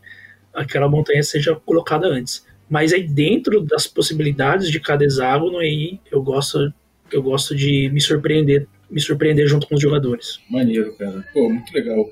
aquela 0.52 0.88
montanha 0.88 1.22
seja 1.22 1.54
colocada 1.54 2.06
antes. 2.06 2.44
Mas 2.68 2.92
aí 2.92 3.02
dentro 3.02 3.60
das 3.62 3.86
possibilidades 3.86 4.70
de 4.70 4.78
cada 4.78 5.04
hexágono 5.04 5.58
aí 5.58 5.98
eu 6.10 6.22
gosto 6.22 6.72
eu 7.12 7.22
gosto 7.22 7.56
de 7.56 7.90
me 7.92 8.00
surpreender, 8.00 8.68
me 8.88 9.00
surpreender 9.00 9.46
junto 9.48 9.66
com 9.66 9.74
os 9.74 9.82
jogadores. 9.82 10.38
Maneiro, 10.48 10.94
cara. 10.96 11.24
Pô, 11.32 11.48
muito 11.48 11.72
legal. 11.74 12.08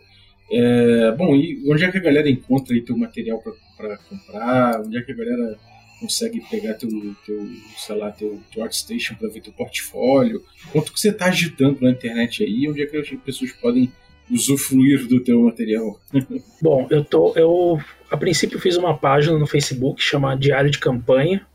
É, 0.50 1.12
bom, 1.12 1.37
e 1.37 1.62
onde 1.70 1.84
é 1.84 1.90
que 1.90 1.98
a 1.98 2.00
galera 2.00 2.28
encontra 2.28 2.74
aí 2.74 2.80
teu 2.80 2.96
material 2.96 3.42
para 3.76 3.96
comprar? 3.98 4.80
Onde 4.80 4.98
é 4.98 5.02
que 5.02 5.12
a 5.12 5.14
galera 5.14 5.56
consegue 6.00 6.40
pegar 6.50 6.74
teu, 6.74 6.88
teu 7.24 7.48
sei 7.76 7.96
lá, 7.96 8.11
teu, 8.11 8.40
teu 8.52 8.62
ArtStation 8.62 9.14
para 9.14 9.28
ver 9.28 9.40
teu 9.40 9.52
portfólio? 9.52 10.42
Quanto 10.72 10.92
que 10.92 11.00
você 11.00 11.11
está 11.11 11.26
agitando 11.26 11.78
na 11.80 11.90
internet 11.90 12.42
aí? 12.42 12.68
Onde 12.68 12.82
é 12.82 12.87
que 12.87 12.96
as 12.96 13.08
pessoas 13.24 13.52
podem 13.52 13.92
usufruir 14.30 15.06
do 15.06 15.20
teu 15.20 15.42
material? 15.42 15.98
Bom, 16.60 16.86
eu 16.90 17.04
tô, 17.04 17.32
eu 17.36 17.80
a 18.10 18.16
princípio 18.16 18.58
fiz 18.58 18.76
uma 18.76 18.96
página 18.96 19.38
no 19.38 19.46
Facebook 19.46 20.02
chamada 20.02 20.40
Diário 20.40 20.70
de 20.70 20.78
Campanha, 20.78 21.46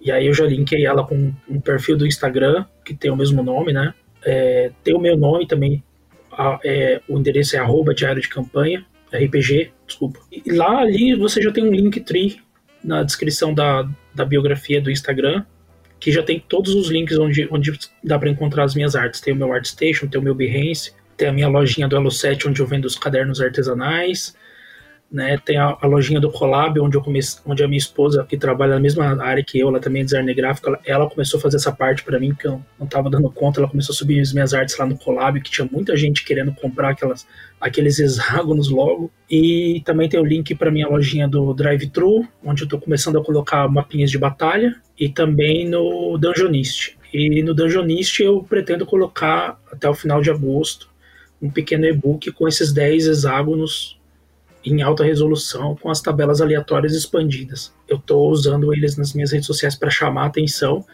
e 0.00 0.12
aí 0.12 0.26
eu 0.26 0.34
já 0.34 0.44
linkei 0.44 0.86
ela 0.86 1.04
com 1.04 1.32
um 1.48 1.60
perfil 1.60 1.96
do 1.96 2.06
Instagram 2.06 2.64
que 2.84 2.94
tem 2.94 3.10
o 3.10 3.16
mesmo 3.16 3.42
nome, 3.42 3.72
né? 3.72 3.94
É, 4.24 4.70
tem 4.82 4.94
o 4.94 5.00
meu 5.00 5.16
nome 5.16 5.46
também, 5.46 5.82
a, 6.30 6.58
é, 6.64 7.00
o 7.08 7.18
endereço 7.18 7.56
é 7.56 7.58
arroba 7.58 7.94
Diário 7.94 8.22
de 8.22 8.28
Campanha, 8.28 8.84
RPG, 9.12 9.72
desculpa. 9.86 10.20
E 10.30 10.52
lá 10.52 10.80
ali 10.80 11.14
você 11.14 11.42
já 11.42 11.50
tem 11.50 11.64
um 11.64 11.72
link 11.72 12.00
tree 12.00 12.40
na 12.82 13.02
descrição 13.02 13.52
da, 13.52 13.88
da 14.14 14.24
biografia 14.24 14.80
do 14.80 14.90
Instagram, 14.90 15.44
que 15.98 16.12
já 16.12 16.22
tem 16.22 16.38
todos 16.38 16.74
os 16.74 16.88
links 16.90 17.18
onde, 17.18 17.48
onde 17.50 17.76
dá 18.04 18.18
para 18.18 18.30
encontrar 18.30 18.64
as 18.64 18.74
minhas 18.74 18.94
artes. 18.94 19.20
Tem 19.20 19.32
o 19.32 19.36
meu 19.36 19.52
ArtStation, 19.52 20.06
tem 20.06 20.20
o 20.20 20.24
meu 20.24 20.34
Behance, 20.34 20.92
tem 21.18 21.28
a 21.28 21.32
minha 21.32 21.48
lojinha 21.48 21.88
do 21.88 21.96
Elo7, 21.96 22.48
onde 22.48 22.62
eu 22.62 22.66
vendo 22.66 22.84
os 22.84 22.96
cadernos 22.96 23.40
artesanais, 23.40 24.34
né? 25.10 25.36
Tem 25.44 25.56
a, 25.56 25.76
a, 25.80 25.86
lojinha 25.86 26.20
do 26.20 26.30
Collab, 26.30 26.78
onde 26.80 26.96
eu 26.96 27.02
comecei, 27.02 27.40
onde 27.44 27.64
a 27.64 27.66
minha 27.66 27.78
esposa, 27.78 28.24
que 28.28 28.36
trabalha 28.36 28.74
na 28.74 28.80
mesma 28.80 29.20
área 29.22 29.42
que 29.42 29.58
eu, 29.58 29.68
ela 29.68 29.80
também 29.80 30.02
é 30.02 30.04
designer 30.04 30.34
gráfico, 30.34 30.68
ela, 30.68 30.80
ela 30.84 31.10
começou 31.10 31.38
a 31.38 31.40
fazer 31.40 31.56
essa 31.56 31.72
parte 31.72 32.04
para 32.04 32.20
mim, 32.20 32.34
que 32.34 32.46
eu 32.46 32.62
não 32.78 32.86
estava 32.86 33.10
dando 33.10 33.30
conta, 33.30 33.58
ela 33.60 33.68
começou 33.68 33.92
a 33.92 33.96
subir 33.96 34.20
as 34.20 34.32
minhas 34.32 34.54
artes 34.54 34.78
lá 34.78 34.86
no 34.86 34.96
Collab, 34.96 35.40
que 35.40 35.50
tinha 35.50 35.68
muita 35.70 35.96
gente 35.96 36.24
querendo 36.24 36.52
comprar 36.52 36.90
aquelas, 36.90 37.26
aqueles 37.60 37.98
hexágonos 38.00 38.70
logo. 38.70 39.10
E 39.28 39.82
também 39.84 40.08
tem 40.08 40.20
o 40.20 40.24
link 40.24 40.54
para 40.54 40.70
minha 40.70 40.86
lojinha 40.86 41.26
do 41.26 41.52
Drive-Thru, 41.52 42.28
onde 42.44 42.62
eu 42.62 42.66
estou 42.66 42.80
começando 42.80 43.18
a 43.18 43.24
colocar 43.24 43.66
mapinhas 43.66 44.10
de 44.10 44.18
batalha, 44.18 44.76
e 44.96 45.08
também 45.08 45.68
no 45.68 46.16
Dungeonist. 46.16 46.96
E 47.12 47.42
no 47.42 47.54
Dungeonist 47.54 48.22
eu 48.22 48.42
pretendo 48.42 48.84
colocar 48.84 49.58
até 49.72 49.88
o 49.88 49.94
final 49.94 50.20
de 50.20 50.30
agosto 50.30 50.88
um 51.40 51.50
pequeno 51.50 51.86
e-book 51.86 52.30
com 52.32 52.48
esses 52.48 52.72
10 52.72 53.06
hexágonos 53.06 53.98
em 54.64 54.82
alta 54.82 55.04
resolução 55.04 55.76
com 55.76 55.90
as 55.90 56.00
tabelas 56.00 56.40
aleatórias 56.40 56.94
expandidas. 56.94 57.72
Eu 57.88 57.96
estou 57.96 58.30
usando 58.30 58.72
eles 58.74 58.96
nas 58.96 59.14
minhas 59.14 59.32
redes 59.32 59.46
sociais 59.46 59.76
para 59.76 59.90
chamar 59.90 60.24
a 60.24 60.26
atenção, 60.26 60.84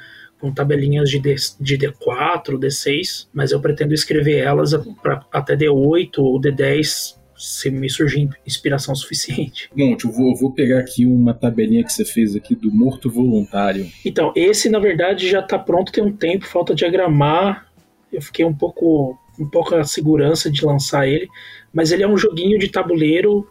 com 0.40 0.52
tabelinhas 0.52 1.08
de, 1.08 1.18
D, 1.18 1.34
de 1.58 1.78
D4, 1.78 2.58
D6, 2.58 3.28
mas 3.32 3.52
eu 3.52 3.60
pretendo 3.60 3.94
escrever 3.94 4.38
elas 4.38 4.74
para 5.02 5.24
até 5.32 5.56
D8 5.56 6.18
ou 6.18 6.40
D10 6.40 7.16
se 7.36 7.70
me 7.70 7.90
surgir 7.90 8.28
inspiração 8.46 8.94
suficiente. 8.94 9.70
Bom, 9.76 9.96
eu 10.02 10.12
vou, 10.12 10.30
eu 10.30 10.36
vou 10.36 10.52
pegar 10.52 10.80
aqui 10.80 11.06
uma 11.06 11.34
tabelinha 11.34 11.82
que 11.82 11.92
você 11.92 12.04
fez 12.04 12.36
aqui 12.36 12.54
do 12.54 12.70
morto 12.70 13.10
voluntário. 13.10 13.90
Então, 14.04 14.32
esse 14.36 14.68
na 14.68 14.78
verdade 14.78 15.28
já 15.28 15.40
está 15.40 15.58
pronto 15.58 15.92
tem 15.92 16.04
um 16.04 16.12
tempo, 16.12 16.46
falta 16.46 16.74
diagramar. 16.74 17.66
Eu 18.12 18.22
fiquei 18.22 18.44
um 18.44 18.54
pouco 18.54 19.18
um 19.38 19.48
pouco 19.48 19.74
a 19.74 19.84
segurança 19.84 20.50
de 20.50 20.64
lançar 20.64 21.08
ele, 21.08 21.28
mas 21.72 21.92
ele 21.92 22.02
é 22.02 22.08
um 22.08 22.16
joguinho 22.16 22.58
de 22.58 22.68
tabuleiro 22.68 23.48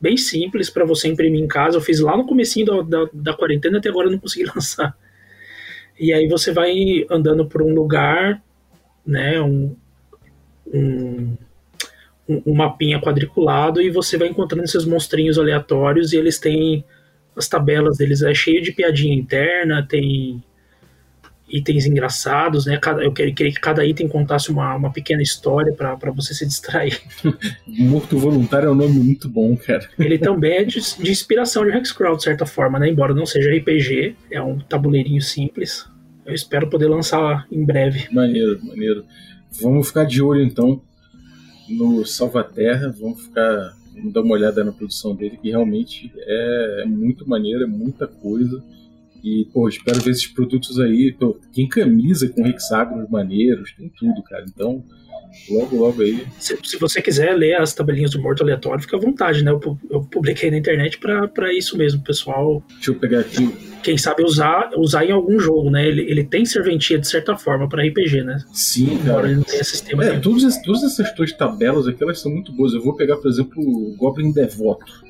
bem 0.00 0.16
simples 0.16 0.68
para 0.68 0.84
você 0.84 1.08
imprimir 1.08 1.42
em 1.42 1.48
casa. 1.48 1.76
Eu 1.76 1.80
fiz 1.80 2.00
lá 2.00 2.16
no 2.16 2.26
comecinho 2.26 2.66
da, 2.66 2.82
da, 2.82 3.10
da 3.12 3.34
quarentena, 3.34 3.78
até 3.78 3.88
agora 3.88 4.08
eu 4.08 4.12
não 4.12 4.18
consegui 4.18 4.44
lançar. 4.54 4.96
E 5.98 6.12
aí 6.12 6.28
você 6.28 6.52
vai 6.52 7.06
andando 7.10 7.46
por 7.46 7.62
um 7.62 7.74
lugar, 7.74 8.42
né, 9.06 9.40
um, 9.40 9.74
um, 10.72 11.36
um 12.28 12.54
mapinha 12.54 13.00
quadriculado 13.00 13.80
e 13.80 13.90
você 13.90 14.18
vai 14.18 14.28
encontrando 14.28 14.64
esses 14.64 14.84
monstrinhos 14.84 15.38
aleatórios 15.38 16.12
e 16.12 16.16
eles 16.16 16.38
têm 16.38 16.84
as 17.36 17.48
tabelas 17.48 17.98
deles 17.98 18.22
é 18.22 18.34
cheio 18.34 18.62
de 18.62 18.72
piadinha 18.72 19.14
interna, 19.14 19.86
tem 19.86 20.42
itens 21.48 21.86
engraçados, 21.86 22.66
né? 22.66 22.78
Cada, 22.78 23.02
eu 23.02 23.12
queria, 23.12 23.34
queria, 23.34 23.52
que 23.52 23.60
cada 23.60 23.84
item 23.84 24.08
contasse 24.08 24.50
uma, 24.50 24.74
uma 24.74 24.92
pequena 24.92 25.22
história 25.22 25.72
para 25.72 26.10
você 26.10 26.34
se 26.34 26.46
distrair. 26.46 27.00
Morto 27.66 28.18
Voluntário 28.18 28.68
é 28.68 28.70
um 28.72 28.74
nome 28.74 28.98
muito 28.98 29.28
bom, 29.28 29.56
cara. 29.56 29.88
Ele 29.98 30.18
também 30.18 30.58
é 30.58 30.64
de, 30.64 30.80
de 30.80 31.10
inspiração 31.10 31.64
de 31.64 31.76
Hexcrawl, 31.76 32.16
de 32.16 32.24
certa 32.24 32.46
forma, 32.46 32.78
né? 32.78 32.88
Embora 32.88 33.14
não 33.14 33.26
seja 33.26 33.50
RPG, 33.50 34.16
é 34.30 34.42
um 34.42 34.58
tabuleirinho 34.58 35.22
simples. 35.22 35.86
Eu 36.24 36.34
espero 36.34 36.68
poder 36.68 36.88
lançar 36.88 37.46
em 37.50 37.64
breve. 37.64 38.08
Maneiro, 38.12 38.58
maneiro. 38.64 39.04
Vamos 39.60 39.88
ficar 39.88 40.04
de 40.04 40.20
olho 40.20 40.42
então 40.42 40.82
no 41.68 42.04
Salvaterra, 42.04 42.94
vamos 42.98 43.22
ficar 43.22 43.74
Vamos 43.96 44.12
dar 44.12 44.20
uma 44.20 44.34
olhada 44.34 44.62
na 44.62 44.72
produção 44.72 45.14
dele, 45.14 45.38
que 45.40 45.48
realmente 45.48 46.12
é, 46.18 46.82
é 46.82 46.84
muito 46.84 47.26
maneiro, 47.26 47.64
é 47.64 47.66
muita 47.66 48.06
coisa. 48.06 48.62
E, 49.26 49.44
pô, 49.52 49.68
espero 49.68 49.98
ver 49.98 50.12
esses 50.12 50.28
produtos 50.28 50.78
aí. 50.78 51.12
Pô, 51.18 51.36
tem 51.52 51.68
camisa 51.68 52.28
com 52.28 52.46
hexágonos 52.46 53.10
maneiros, 53.10 53.72
tem 53.76 53.88
tudo, 53.88 54.22
cara. 54.22 54.44
Então, 54.48 54.84
logo, 55.50 55.76
logo 55.76 56.00
aí. 56.00 56.24
Se, 56.38 56.56
se, 56.62 56.78
você 56.78 57.02
quiser 57.02 57.34
ler 57.34 57.60
as 57.60 57.74
tabelinhas 57.74 58.12
do 58.12 58.22
Morto 58.22 58.44
Aleatório, 58.44 58.82
fica 58.82 58.96
à 58.96 59.00
vontade, 59.00 59.42
né? 59.42 59.50
Eu, 59.50 59.78
eu 59.90 60.02
publiquei 60.02 60.48
na 60.48 60.58
internet 60.58 61.00
para 61.00 61.52
isso 61.52 61.76
mesmo, 61.76 62.04
pessoal. 62.04 62.62
Deixa 62.74 62.92
eu 62.92 62.94
pegar 62.94 63.18
aqui. 63.18 63.52
Quem 63.82 63.98
sabe 63.98 64.22
usar, 64.22 64.70
usar 64.76 65.04
em 65.04 65.10
algum 65.10 65.40
jogo, 65.40 65.70
né? 65.70 65.88
Ele, 65.88 66.02
ele 66.02 66.22
tem 66.22 66.44
serventia 66.44 66.96
de 66.96 67.08
certa 67.08 67.36
forma 67.36 67.68
para 67.68 67.82
RPG, 67.82 68.22
né? 68.22 68.38
Sim, 68.52 68.96
cara. 68.98 69.08
Embora 69.08 69.26
ele 69.26 69.36
não 69.38 69.42
tenha 69.42 69.64
sistema. 69.64 70.04
É, 70.04 70.20
todas, 70.20 70.62
todas 70.62 70.84
essas 70.84 71.12
duas 71.16 71.32
tabelas 71.32 71.88
aqui, 71.88 72.00
elas 72.00 72.20
são 72.20 72.30
muito 72.30 72.52
boas. 72.52 72.72
Eu 72.74 72.80
vou 72.80 72.94
pegar, 72.94 73.16
por 73.16 73.28
exemplo, 73.28 73.60
o 73.60 73.96
Goblin 73.96 74.30
Devoto. 74.30 75.04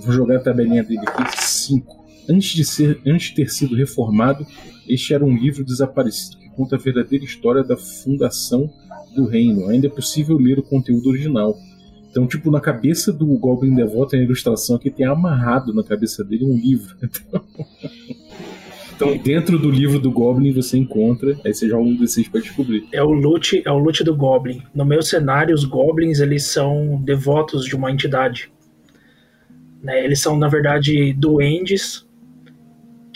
Vou 0.00 0.12
jogar 0.12 0.38
a 0.38 0.40
tabelinha 0.40 0.82
dele 0.82 1.02
aqui, 1.06 1.40
5. 1.40 2.01
Antes 2.28 2.50
de, 2.50 2.64
ser, 2.64 3.00
antes 3.06 3.28
de 3.28 3.34
ter 3.34 3.50
sido 3.50 3.74
reformado, 3.74 4.46
este 4.88 5.14
era 5.14 5.24
um 5.24 5.36
livro 5.36 5.64
desaparecido 5.64 6.38
que 6.38 6.48
conta 6.50 6.76
a 6.76 6.78
verdadeira 6.78 7.24
história 7.24 7.62
da 7.62 7.76
fundação 7.76 8.70
do 9.14 9.26
reino. 9.26 9.68
Ainda 9.68 9.86
é 9.86 9.90
possível 9.90 10.36
ler 10.36 10.58
o 10.58 10.62
conteúdo 10.62 11.08
original. 11.08 11.56
Então, 12.10 12.26
tipo, 12.26 12.50
na 12.50 12.60
cabeça 12.60 13.12
do 13.12 13.26
Goblin 13.38 13.74
Devoto, 13.74 14.14
a 14.14 14.18
ilustração 14.18 14.76
aqui 14.76 14.90
tem 14.90 15.06
amarrado 15.06 15.72
na 15.72 15.82
cabeça 15.82 16.22
dele 16.22 16.44
um 16.44 16.56
livro. 16.56 16.96
Então, 18.94 19.16
dentro 19.16 19.58
do 19.58 19.68
livro 19.68 19.98
do 19.98 20.12
Goblin 20.12 20.52
você 20.52 20.78
encontra, 20.78 21.36
aí 21.44 21.52
você 21.52 21.68
joga 21.68 21.82
um 21.82 21.96
D6 21.96 22.30
pra 22.30 22.40
descobrir. 22.40 22.86
É 22.92 23.02
o 23.02 23.10
loot, 23.10 23.60
é 23.64 23.70
o 23.72 23.78
loot 23.78 24.04
do 24.04 24.14
Goblin. 24.14 24.62
No 24.72 24.84
meu 24.84 25.02
cenário, 25.02 25.52
os 25.52 25.64
Goblins, 25.64 26.20
eles 26.20 26.44
são 26.44 27.02
devotos 27.02 27.64
de 27.64 27.74
uma 27.74 27.90
entidade. 27.90 28.52
Né? 29.82 30.04
Eles 30.04 30.20
são, 30.20 30.38
na 30.38 30.46
verdade, 30.46 31.12
duendes 31.14 32.06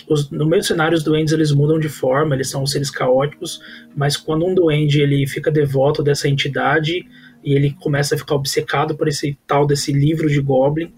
os, 0.09 0.31
no 0.31 0.47
meio 0.47 0.63
do 0.63 0.67
cenário, 0.67 0.97
os 0.97 1.03
duendes 1.03 1.33
eles 1.33 1.53
mudam 1.53 1.79
de 1.79 1.89
forma, 1.89 2.35
eles 2.35 2.49
são 2.49 2.65
seres 2.67 2.91
caóticos, 2.91 3.61
mas 3.95 4.17
quando 4.17 4.47
um 4.47 4.55
duende 4.55 5.01
ele 5.01 5.27
fica 5.27 5.51
devoto 5.51 6.03
dessa 6.03 6.29
entidade 6.29 7.07
e 7.45 7.55
ele 7.55 7.77
começa 7.81 8.15
a 8.15 8.19
ficar 8.19 8.35
obcecado 8.35 8.97
por 8.97 9.09
esse 9.09 9.39
tal 9.47 9.67
desse 9.67 9.93
livro 9.93 10.29
de 10.29 10.41
Goblin, 10.41 10.93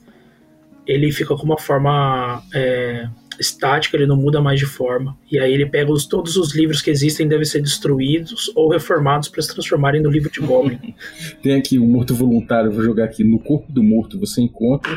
ele 0.86 1.12
fica 1.12 1.36
com 1.36 1.44
uma 1.44 1.58
forma 1.58 2.42
é, 2.54 3.08
estática, 3.38 3.96
ele 3.96 4.06
não 4.06 4.16
muda 4.16 4.40
mais 4.40 4.58
de 4.58 4.64
forma. 4.64 5.16
E 5.30 5.38
aí 5.38 5.52
ele 5.52 5.66
pega 5.66 5.92
os, 5.92 6.06
todos 6.06 6.36
os 6.36 6.54
livros 6.54 6.80
que 6.80 6.90
existem 6.90 7.28
devem 7.28 7.44
ser 7.44 7.60
destruídos 7.60 8.50
ou 8.54 8.70
reformados 8.70 9.28
para 9.28 9.42
se 9.42 9.52
transformarem 9.52 10.02
no 10.02 10.10
livro 10.10 10.30
de 10.30 10.40
Goblin. 10.40 10.94
Tem 11.42 11.54
aqui 11.54 11.78
o 11.78 11.84
um 11.84 11.86
morto 11.86 12.14
voluntário, 12.14 12.72
vou 12.72 12.82
jogar 12.82 13.04
aqui. 13.04 13.22
No 13.22 13.38
corpo 13.38 13.70
do 13.70 13.82
morto 13.82 14.18
você 14.18 14.40
encontra 14.40 14.96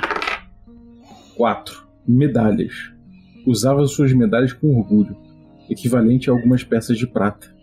quatro 1.36 1.86
medalhas 2.08 2.91
usava 3.46 3.86
suas 3.88 4.14
medalhas 4.14 4.54
com 4.54 4.78
orgulho, 4.78 5.16
equivalente 5.70 6.30
a 6.30 6.34
algumas 6.34 6.64
peças 6.64 6.98
de 6.98 7.08
prata. 7.08 7.54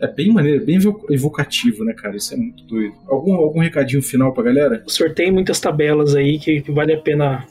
É 0.00 0.06
bem 0.06 0.32
maneiro, 0.32 0.64
bem 0.64 0.78
evocativo, 1.10 1.84
né, 1.84 1.92
cara? 1.92 2.16
Isso 2.16 2.32
é 2.32 2.36
muito 2.36 2.64
doido. 2.64 2.94
Algum, 3.08 3.34
algum 3.34 3.58
recadinho 3.58 4.00
final 4.00 4.32
pra 4.32 4.44
galera? 4.44 4.82
Sorteio 4.86 5.32
muitas 5.32 5.58
tabelas 5.58 6.14
aí 6.14 6.38
que, 6.38 6.60
que 6.60 6.70
vale 6.70 6.92
a 6.92 7.00
pena 7.00 7.44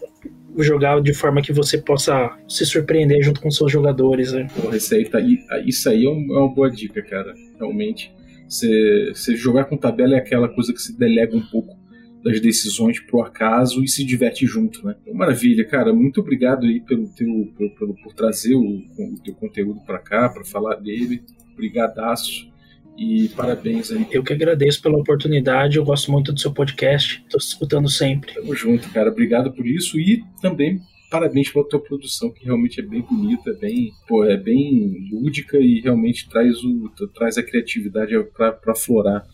jogar 0.57 1.01
de 1.01 1.13
forma 1.13 1.41
que 1.41 1.53
você 1.53 1.77
possa 1.77 2.35
se 2.47 2.65
surpreender 2.65 3.21
junto 3.21 3.41
com 3.41 3.51
seus 3.51 3.71
jogadores. 3.71 4.31
Né? 4.31 4.47
Porra, 4.55 4.77
isso 4.77 4.95
aí, 4.95 5.05
tá, 5.05 5.19
isso 5.65 5.89
aí 5.89 6.05
é, 6.05 6.09
uma 6.09 6.53
boa 6.53 6.71
dica, 6.71 7.01
cara. 7.01 7.33
Realmente. 7.57 8.15
Você, 8.47 9.11
você 9.13 9.35
jogar 9.35 9.65
com 9.65 9.75
tabela 9.75 10.15
é 10.15 10.19
aquela 10.19 10.47
coisa 10.47 10.71
que 10.71 10.81
se 10.81 10.97
delega 10.97 11.35
um 11.35 11.41
pouco 11.41 11.76
das 12.23 12.39
decisões 12.41 12.99
pro 12.99 13.21
acaso 13.21 13.83
e 13.83 13.87
se 13.87 14.03
diverte 14.03 14.45
junto, 14.45 14.85
né? 14.85 14.95
Então, 15.01 15.13
maravilha, 15.13 15.65
cara. 15.65 15.93
Muito 15.93 16.19
obrigado 16.19 16.65
aí 16.65 16.79
pelo 16.81 17.07
teu, 17.09 17.51
pelo, 17.57 17.75
pelo 17.75 17.95
por 17.95 18.13
trazer 18.13 18.55
o, 18.55 18.61
o 18.61 19.15
teu 19.23 19.33
conteúdo 19.35 19.79
para 19.85 19.99
cá, 19.99 20.29
para 20.29 20.43
falar 20.43 20.75
dele. 20.75 21.23
Brigadaço. 21.55 22.51
E 22.97 23.29
parabéns 23.29 23.91
aí. 23.91 24.07
Eu 24.11 24.23
que 24.23 24.33
agradeço 24.33 24.81
pela 24.81 24.97
oportunidade, 24.97 25.77
eu 25.77 25.85
gosto 25.85 26.11
muito 26.11 26.33
do 26.33 26.39
seu 26.39 26.51
podcast, 26.51 27.23
tô 27.29 27.37
escutando 27.37 27.87
sempre. 27.87 28.33
Tamo 28.33 28.55
junto, 28.55 28.89
cara. 28.89 29.11
Obrigado 29.11 29.53
por 29.53 29.67
isso 29.67 29.99
e 29.99 30.23
também 30.41 30.81
parabéns 31.09 31.49
pela 31.51 31.67
tua 31.67 31.79
produção, 31.79 32.31
que 32.31 32.43
realmente 32.43 32.79
é 32.79 32.83
bem 32.83 33.01
bonita, 33.01 33.53
bem, 33.53 33.91
pô, 34.07 34.25
é 34.25 34.35
bem 34.35 35.07
lúdica 35.11 35.57
e 35.57 35.79
realmente 35.79 36.27
traz, 36.27 36.57
o, 36.63 36.91
traz 37.13 37.37
a 37.37 37.43
criatividade 37.43 38.13
para 38.35 38.75
florar 38.75 39.25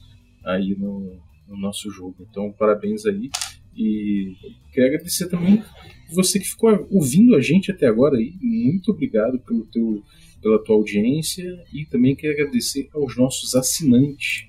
aí 0.45 0.75
no, 0.77 1.19
no 1.53 1.59
nosso 1.59 1.89
jogo. 1.91 2.15
Então, 2.29 2.51
parabéns 2.51 3.05
aí. 3.05 3.29
E 3.75 4.35
quero 4.71 4.87
agradecer 4.87 5.27
também 5.29 5.63
você 6.11 6.39
que 6.39 6.47
ficou 6.47 6.87
ouvindo 6.91 7.35
a 7.35 7.41
gente 7.41 7.71
até 7.71 7.87
agora 7.87 8.17
aí. 8.17 8.33
Muito 8.41 8.91
obrigado 8.91 9.39
pelo 9.39 9.65
teu, 9.65 10.03
pela 10.41 10.63
tua 10.63 10.75
audiência 10.75 11.43
e 11.73 11.85
também 11.85 12.15
quero 12.15 12.33
agradecer 12.33 12.89
aos 12.93 13.17
nossos 13.17 13.55
assinantes, 13.55 14.45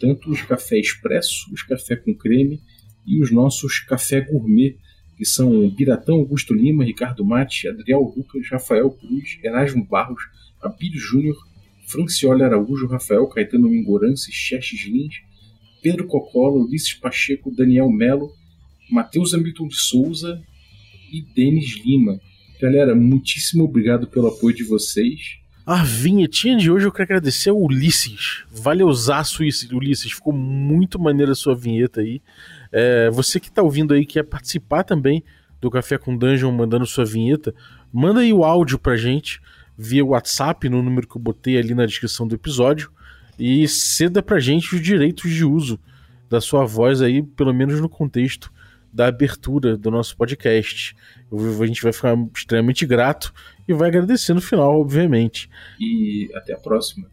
tanto 0.00 0.30
os 0.30 0.40
café 0.42 0.78
expresso, 0.78 1.52
os 1.52 1.62
café 1.62 1.96
com 1.96 2.14
creme 2.14 2.60
e 3.06 3.20
os 3.20 3.30
nossos 3.30 3.80
café 3.80 4.20
gourmet, 4.20 4.76
que 5.16 5.24
são 5.24 5.68
Biratão 5.68 6.16
Augusto 6.16 6.54
Lima, 6.54 6.84
Ricardo 6.84 7.24
Mate, 7.24 7.68
Adriel 7.68 8.12
Lucas, 8.16 8.48
Rafael 8.50 8.90
Cruz, 8.90 9.38
Erasmo 9.42 9.84
Barros, 9.84 10.22
Abílio 10.60 10.98
Júnior, 10.98 11.36
Francioli 11.86 12.42
Araújo, 12.42 12.86
Rafael 12.86 13.26
Caetano 13.26 13.68
Mingorance, 13.68 14.32
Xerxes 14.32 14.86
Lins, 14.86 15.16
Pedro 15.82 16.06
Cocola, 16.06 16.62
Ulisses 16.64 16.94
Pacheco, 16.94 17.50
Daniel 17.50 17.90
Melo, 17.90 18.30
Matheus 18.90 19.34
Hamilton 19.34 19.68
de 19.68 19.76
Souza 19.76 20.40
e 21.12 21.22
Denis 21.34 21.82
Lima. 21.84 22.20
Galera, 22.60 22.94
muitíssimo 22.94 23.64
obrigado 23.64 24.06
pelo 24.06 24.28
apoio 24.28 24.54
de 24.54 24.62
vocês. 24.62 25.42
A 25.66 25.82
vinhetinha 25.82 26.56
de 26.56 26.70
hoje 26.70 26.86
eu 26.86 26.92
quero 26.92 27.04
agradecer 27.04 27.50
ao 27.50 27.60
Ulisses. 27.60 28.44
Valeuzaço, 28.50 29.42
Ulisses. 29.72 30.12
Ficou 30.12 30.32
muito 30.32 30.98
maneira 30.98 31.32
a 31.32 31.36
sua 31.36 31.54
vinheta 31.54 32.00
aí. 32.00 32.20
É, 32.70 33.10
você 33.10 33.38
que 33.38 33.48
está 33.48 33.62
ouvindo 33.62 33.94
aí, 33.94 34.06
quer 34.06 34.22
participar 34.22 34.84
também 34.84 35.22
do 35.60 35.70
Café 35.70 35.98
com 35.98 36.16
Dungeon 36.16 36.50
mandando 36.50 36.86
sua 36.86 37.04
vinheta, 37.04 37.54
manda 37.92 38.20
aí 38.20 38.32
o 38.32 38.44
áudio 38.44 38.78
pra 38.78 38.96
gente 38.96 39.40
via 39.78 40.04
WhatsApp 40.04 40.68
no 40.68 40.82
número 40.82 41.06
que 41.06 41.16
eu 41.16 41.22
botei 41.22 41.56
ali 41.56 41.74
na 41.74 41.86
descrição 41.86 42.26
do 42.26 42.34
episódio 42.34 42.90
e 43.38 43.66
ceda 43.68 44.22
pra 44.22 44.40
gente 44.40 44.74
os 44.74 44.80
direitos 44.80 45.30
de 45.30 45.44
uso 45.44 45.78
da 46.28 46.40
sua 46.40 46.64
voz 46.64 47.02
aí, 47.02 47.22
pelo 47.22 47.52
menos 47.52 47.80
no 47.80 47.88
contexto 47.88 48.52
da 48.92 49.06
abertura 49.06 49.76
do 49.76 49.90
nosso 49.90 50.16
podcast. 50.16 50.94
A 51.32 51.66
gente 51.66 51.82
vai 51.82 51.92
ficar 51.92 52.16
extremamente 52.34 52.84
grato 52.84 53.32
e 53.66 53.72
vai 53.72 53.88
agradecer 53.88 54.34
no 54.34 54.40
final, 54.40 54.80
obviamente. 54.80 55.48
E 55.80 56.30
até 56.34 56.52
a 56.52 56.58
próxima. 56.58 57.08